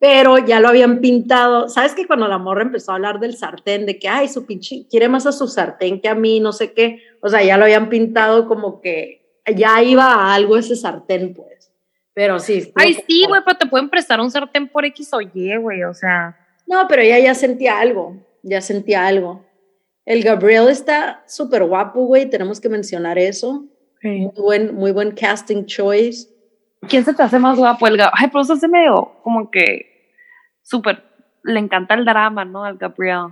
Pero 0.00 0.38
ya 0.38 0.60
lo 0.60 0.68
habían 0.68 1.00
pintado. 1.00 1.68
¿Sabes 1.68 1.94
que 1.94 2.06
cuando 2.06 2.28
la 2.28 2.38
morra 2.38 2.62
empezó 2.62 2.92
a 2.92 2.94
hablar 2.94 3.18
del 3.18 3.36
sartén, 3.36 3.84
de 3.84 3.98
que, 3.98 4.08
ay, 4.08 4.28
su 4.28 4.46
pinche, 4.46 4.86
quiere 4.88 5.08
más 5.08 5.26
a 5.26 5.32
su 5.32 5.48
sartén 5.48 6.00
que 6.00 6.08
a 6.08 6.14
mí, 6.14 6.38
no 6.38 6.52
sé 6.52 6.72
qué? 6.72 7.02
O 7.20 7.28
sea, 7.28 7.42
ya 7.42 7.56
lo 7.56 7.64
habían 7.64 7.88
pintado 7.88 8.46
como 8.46 8.80
que 8.80 9.42
ya 9.56 9.82
iba 9.82 10.04
a 10.04 10.34
algo 10.34 10.56
ese 10.56 10.76
sartén, 10.76 11.34
pues. 11.34 11.72
Pero 12.14 12.38
sí. 12.38 12.72
Ay, 12.76 12.94
sí, 13.06 13.24
güey, 13.28 13.42
pero 13.44 13.58
te 13.58 13.66
pueden 13.66 13.88
prestar 13.88 14.20
un 14.20 14.30
sartén 14.30 14.68
por 14.68 14.84
X 14.84 15.12
o 15.12 15.20
Y, 15.20 15.56
güey, 15.56 15.82
o 15.82 15.94
sea. 15.94 16.36
No, 16.66 16.86
pero 16.88 17.02
ella 17.02 17.18
ya 17.18 17.34
sentía 17.34 17.78
algo, 17.78 18.16
ya 18.42 18.60
sentía 18.60 19.06
algo. 19.06 19.44
El 20.04 20.22
Gabriel 20.22 20.68
está 20.68 21.22
súper 21.26 21.64
guapo, 21.64 22.06
güey, 22.06 22.30
tenemos 22.30 22.60
que 22.60 22.68
mencionar 22.68 23.18
eso. 23.18 23.66
Muy, 24.02 24.30
buen, 24.36 24.74
muy 24.74 24.92
buen 24.92 25.12
casting 25.12 25.64
choice. 25.64 26.28
¿Quién 26.88 27.04
se 27.04 27.14
te 27.14 27.22
hace 27.22 27.38
más 27.38 27.58
guapo? 27.58 27.86
El. 27.86 28.00
Ay, 28.00 28.28
pero 28.28 28.42
eso 28.42 28.56
se 28.56 28.68
medio 28.68 29.12
como 29.22 29.50
que 29.50 30.14
súper. 30.62 31.02
Le 31.44 31.58
encanta 31.58 31.94
el 31.94 32.04
drama, 32.04 32.44
¿no? 32.44 32.64
Al 32.64 32.76
Gabriel. 32.76 33.28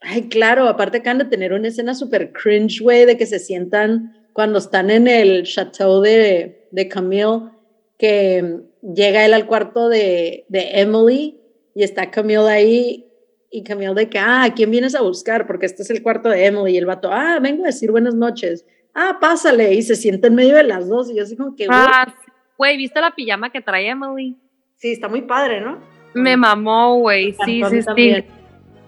Ay, 0.00 0.28
claro, 0.28 0.68
aparte 0.68 0.98
acaban 0.98 1.18
de 1.18 1.24
tener 1.24 1.52
una 1.52 1.68
escena 1.68 1.94
súper 1.94 2.32
cringe, 2.32 2.80
güey, 2.82 3.06
de 3.06 3.16
que 3.16 3.26
se 3.26 3.38
sientan 3.38 4.28
cuando 4.32 4.58
están 4.58 4.90
en 4.90 5.08
el 5.08 5.44
chateau 5.44 6.00
de, 6.00 6.68
de 6.72 6.88
Camille, 6.88 7.50
que 7.98 8.60
llega 8.82 9.24
él 9.24 9.32
al 9.32 9.46
cuarto 9.46 9.88
de, 9.88 10.44
de 10.48 10.80
Emily 10.80 11.40
y 11.74 11.84
está 11.84 12.10
Camille 12.10 12.48
ahí 12.48 13.06
y 13.50 13.62
Camille 13.62 13.94
de 13.94 14.10
que, 14.10 14.18
ah, 14.18 14.52
¿quién 14.54 14.70
vienes 14.70 14.94
a 14.94 15.02
buscar? 15.02 15.46
Porque 15.46 15.66
este 15.66 15.82
es 15.82 15.90
el 15.90 16.02
cuarto 16.02 16.28
de 16.28 16.44
Emily 16.44 16.72
y 16.74 16.76
el 16.76 16.86
vato, 16.86 17.08
ah, 17.10 17.38
vengo 17.40 17.62
a 17.62 17.68
decir 17.68 17.90
buenas 17.90 18.14
noches. 18.14 18.66
Ah, 18.94 19.18
pásale 19.20 19.74
y 19.74 19.82
se 19.82 19.96
sienta 19.96 20.28
en 20.28 20.34
medio 20.36 20.54
de 20.54 20.64
las 20.64 20.88
dos 20.88 21.10
y 21.10 21.16
yo 21.16 21.24
así 21.24 21.36
como 21.36 21.56
que... 21.56 21.66
Ah, 21.68 22.14
güey, 22.56 22.76
¿viste 22.76 23.00
la 23.00 23.10
pijama 23.10 23.50
que 23.50 23.60
trae 23.60 23.88
Emily? 23.88 24.36
Sí, 24.76 24.92
está 24.92 25.08
muy 25.08 25.22
padre, 25.22 25.60
¿no? 25.60 25.78
Me 26.14 26.36
mamó, 26.36 26.98
güey, 26.98 27.32
sí, 27.44 27.62
sí, 27.68 27.82
sí. 27.82 28.24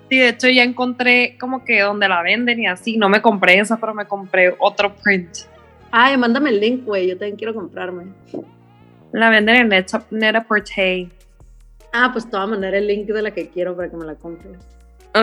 Sí, 0.09 0.19
de 0.19 0.29
hecho 0.29 0.49
ya 0.49 0.63
encontré 0.63 1.37
como 1.39 1.65
que 1.65 1.81
donde 1.81 2.09
la 2.09 2.23
venden 2.23 2.61
y 2.61 2.69
así. 2.69 2.97
No 2.97 3.09
me 3.09 3.21
compré 3.21 3.59
esa, 3.59 3.77
pero 3.79 3.93
me 3.93 4.07
compré 4.07 4.55
otro 4.61 4.95
print. 4.95 5.39
Ay, 5.91 6.17
mándame 6.17 6.51
el 6.51 6.61
link, 6.61 6.85
güey. 6.85 7.09
Yo 7.09 7.17
también 7.19 7.37
quiero 7.37 7.55
comprarme. 7.55 8.13
La 9.13 9.31
venden 9.31 9.57
en 9.57 9.69
Net 9.69 10.47
Porte. 10.47 11.09
Ah, 11.93 12.11
pues 12.13 12.29
te 12.31 12.37
voy 12.37 12.45
a 12.45 12.47
mandar 12.47 12.75
el 12.75 12.87
link 12.87 13.07
de 13.07 13.23
la 13.23 13.33
que 13.33 13.49
quiero 13.49 13.75
para 13.75 13.91
que 13.91 13.97
me 13.97 14.05
la 14.05 14.15
compre. 14.15 14.51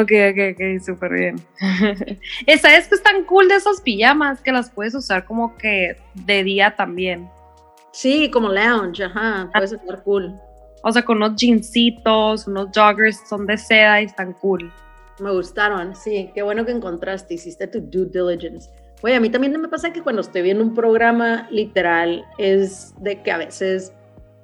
Ok, 0.02 0.12
ok, 0.32 0.54
ok, 0.54 0.84
súper 0.84 1.14
bien. 1.14 1.36
Esa 2.48 2.76
es 2.76 2.88
que 2.88 2.96
están 2.96 3.26
cool 3.26 3.48
de 3.48 3.56
esas 3.56 3.80
pijamas 3.80 4.42
que 4.42 4.52
las 4.52 4.72
puedes 4.72 4.96
usar 4.96 5.26
como 5.26 5.56
que 5.58 5.98
de 6.16 6.44
día 6.44 6.76
también. 6.76 7.30
Sí, 7.92 8.32
como 8.32 8.50
lounge, 8.50 9.04
ajá, 9.04 9.50
puedes 9.54 9.74
estar 9.74 10.02
cool. 10.02 10.36
O 10.82 10.92
sea, 10.92 11.06
con 11.06 11.18
unos 11.18 11.40
jeansitos, 11.40 12.48
unos 12.48 12.70
joggers, 12.74 13.22
son 13.30 13.46
de 13.46 13.56
seda 13.56 14.02
y 14.02 14.06
están 14.06 14.34
cool. 14.34 14.72
Me 15.20 15.32
gustaron, 15.32 15.96
sí. 15.96 16.32
Qué 16.34 16.42
bueno 16.42 16.66
que 16.66 16.72
encontraste, 16.72 17.36
hiciste 17.36 17.68
tu 17.68 17.80
due 17.80 18.06
diligence. 18.06 18.72
Oye, 19.04 19.16
a 19.16 19.20
mí 19.20 19.30
también 19.30 19.60
me 19.62 19.68
pasa 19.68 19.94
que 19.94 20.02
cuando 20.02 20.22
estoy 20.22 20.42
viendo 20.42 20.64
un 20.64 20.74
programa 20.74 21.48
literal 21.52 22.26
es 22.40 22.96
de 23.00 23.22
que 23.22 23.32
a 23.32 23.38
veces 23.38 23.94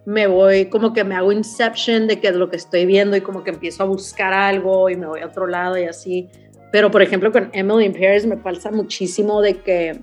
me 0.09 0.25
voy, 0.25 0.65
como 0.65 0.91
que 0.91 1.03
me 1.03 1.13
hago 1.13 1.31
inception 1.31 2.07
de 2.07 2.19
que 2.19 2.29
es 2.29 2.35
lo 2.35 2.49
que 2.49 2.55
estoy 2.55 2.87
viendo 2.87 3.15
y 3.15 3.21
como 3.21 3.43
que 3.43 3.51
empiezo 3.51 3.83
a 3.83 3.85
buscar 3.85 4.33
algo 4.33 4.89
y 4.89 4.95
me 4.95 5.05
voy 5.05 5.21
a 5.21 5.27
otro 5.27 5.45
lado 5.45 5.77
y 5.77 5.83
así. 5.83 6.27
Pero 6.71 6.89
por 6.89 7.03
ejemplo 7.03 7.31
con 7.31 7.51
Emily 7.53 7.85
in 7.85 7.93
Paris 7.93 8.25
me 8.25 8.35
pasa 8.35 8.71
muchísimo 8.71 9.39
de 9.39 9.57
que, 9.57 9.99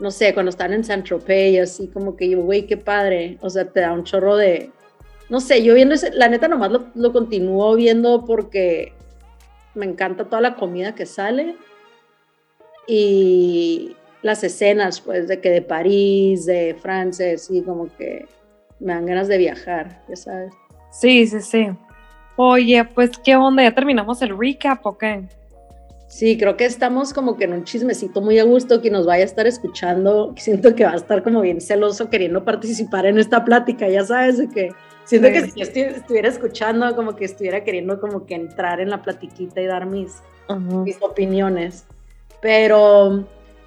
no 0.00 0.10
sé, 0.10 0.32
cuando 0.32 0.48
están 0.48 0.72
en 0.72 0.84
Saint 0.84 1.04
Tropez 1.04 1.52
y 1.52 1.58
así 1.58 1.88
como 1.88 2.16
que 2.16 2.30
yo, 2.30 2.40
güey, 2.40 2.66
qué 2.66 2.78
padre. 2.78 3.36
O 3.42 3.50
sea, 3.50 3.66
te 3.66 3.80
da 3.80 3.92
un 3.92 4.04
chorro 4.04 4.36
de, 4.36 4.70
no 5.28 5.38
sé, 5.40 5.62
yo 5.62 5.74
viendo 5.74 5.94
ese, 5.94 6.14
la 6.14 6.28
neta 6.28 6.48
nomás 6.48 6.72
lo, 6.72 6.86
lo 6.94 7.12
continúo 7.12 7.74
viendo 7.74 8.24
porque 8.24 8.94
me 9.74 9.84
encanta 9.84 10.24
toda 10.24 10.40
la 10.40 10.56
comida 10.56 10.94
que 10.94 11.04
sale 11.04 11.56
y 12.86 13.96
las 14.22 14.42
escenas, 14.44 15.02
pues, 15.02 15.28
de 15.28 15.42
que 15.42 15.50
de 15.50 15.60
París, 15.60 16.46
de 16.46 16.74
Francia, 16.80 17.34
así 17.34 17.60
como 17.60 17.94
que 17.98 18.24
me 18.80 18.92
dan 18.94 19.06
ganas 19.06 19.28
de 19.28 19.38
viajar, 19.38 20.02
ya 20.08 20.16
sabes. 20.16 20.52
Sí, 20.90 21.26
sí, 21.26 21.40
sí. 21.40 21.68
Oye, 22.36 22.84
pues, 22.84 23.10
¿qué 23.24 23.36
onda? 23.36 23.62
¿Ya 23.62 23.74
terminamos 23.74 24.20
el 24.22 24.36
recap 24.36 24.84
o 24.84 24.96
qué? 24.98 25.24
Sí, 26.08 26.38
creo 26.38 26.56
que 26.56 26.64
estamos 26.64 27.12
como 27.12 27.36
que 27.36 27.44
en 27.44 27.52
un 27.52 27.64
chismecito 27.64 28.20
muy 28.20 28.38
a 28.38 28.44
gusto, 28.44 28.80
que 28.80 28.90
nos 28.90 29.06
vaya 29.06 29.22
a 29.22 29.26
estar 29.26 29.46
escuchando, 29.46 30.34
siento 30.36 30.74
que 30.74 30.84
va 30.84 30.92
a 30.92 30.96
estar 30.96 31.22
como 31.22 31.40
bien 31.40 31.60
celoso 31.60 32.10
queriendo 32.10 32.44
participar 32.44 33.06
en 33.06 33.18
esta 33.18 33.44
plática, 33.44 33.88
ya 33.88 34.04
sabes, 34.04 34.38
de 34.38 34.48
que 34.48 34.70
Siento 35.06 35.28
que 35.28 35.42
si 35.42 35.60
yo 35.60 35.62
estuviera 35.62 36.28
escuchando, 36.28 36.94
como 36.96 37.14
que 37.14 37.24
estuviera 37.24 37.62
queriendo 37.62 38.00
como 38.00 38.26
que 38.26 38.34
entrar 38.34 38.80
en 38.80 38.90
la 38.90 39.02
platiquita 39.02 39.60
y 39.60 39.66
dar 39.66 39.86
mis, 39.86 40.20
mis 40.84 41.00
opiniones. 41.00 41.86
Pero 42.42 43.24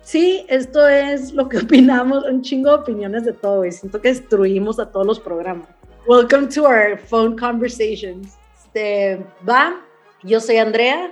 sí, 0.10 0.46
esto 0.50 0.88
es 0.88 1.34
lo 1.34 1.48
que 1.48 1.58
opinamos, 1.66 2.26
un 2.26 2.42
chingo 2.42 2.70
de 2.70 2.76
opiniones 2.78 3.26
de 3.26 3.34
todo, 3.34 3.64
y 3.66 3.72
siento 3.72 4.02
que 4.02 4.10
destruimos 4.10 4.80
a 4.80 4.92
todos 4.92 5.06
los 5.06 5.20
programas. 5.20 5.68
Welcome 6.08 6.48
to 6.48 6.64
our 6.64 6.98
phone 6.98 7.38
conversations. 7.38 8.36
Este, 8.58 9.24
va, 9.48 9.80
yo 10.24 10.40
soy 10.40 10.58
Andrea. 10.58 11.12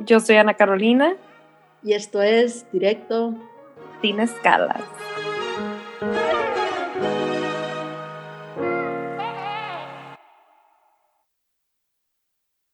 Yo 0.00 0.18
soy 0.18 0.36
Ana 0.36 0.54
Carolina. 0.54 1.14
Y 1.84 1.92
esto 1.92 2.20
es 2.22 2.66
Directo. 2.72 3.34
Sin 4.00 4.18
escalas. 4.18 4.82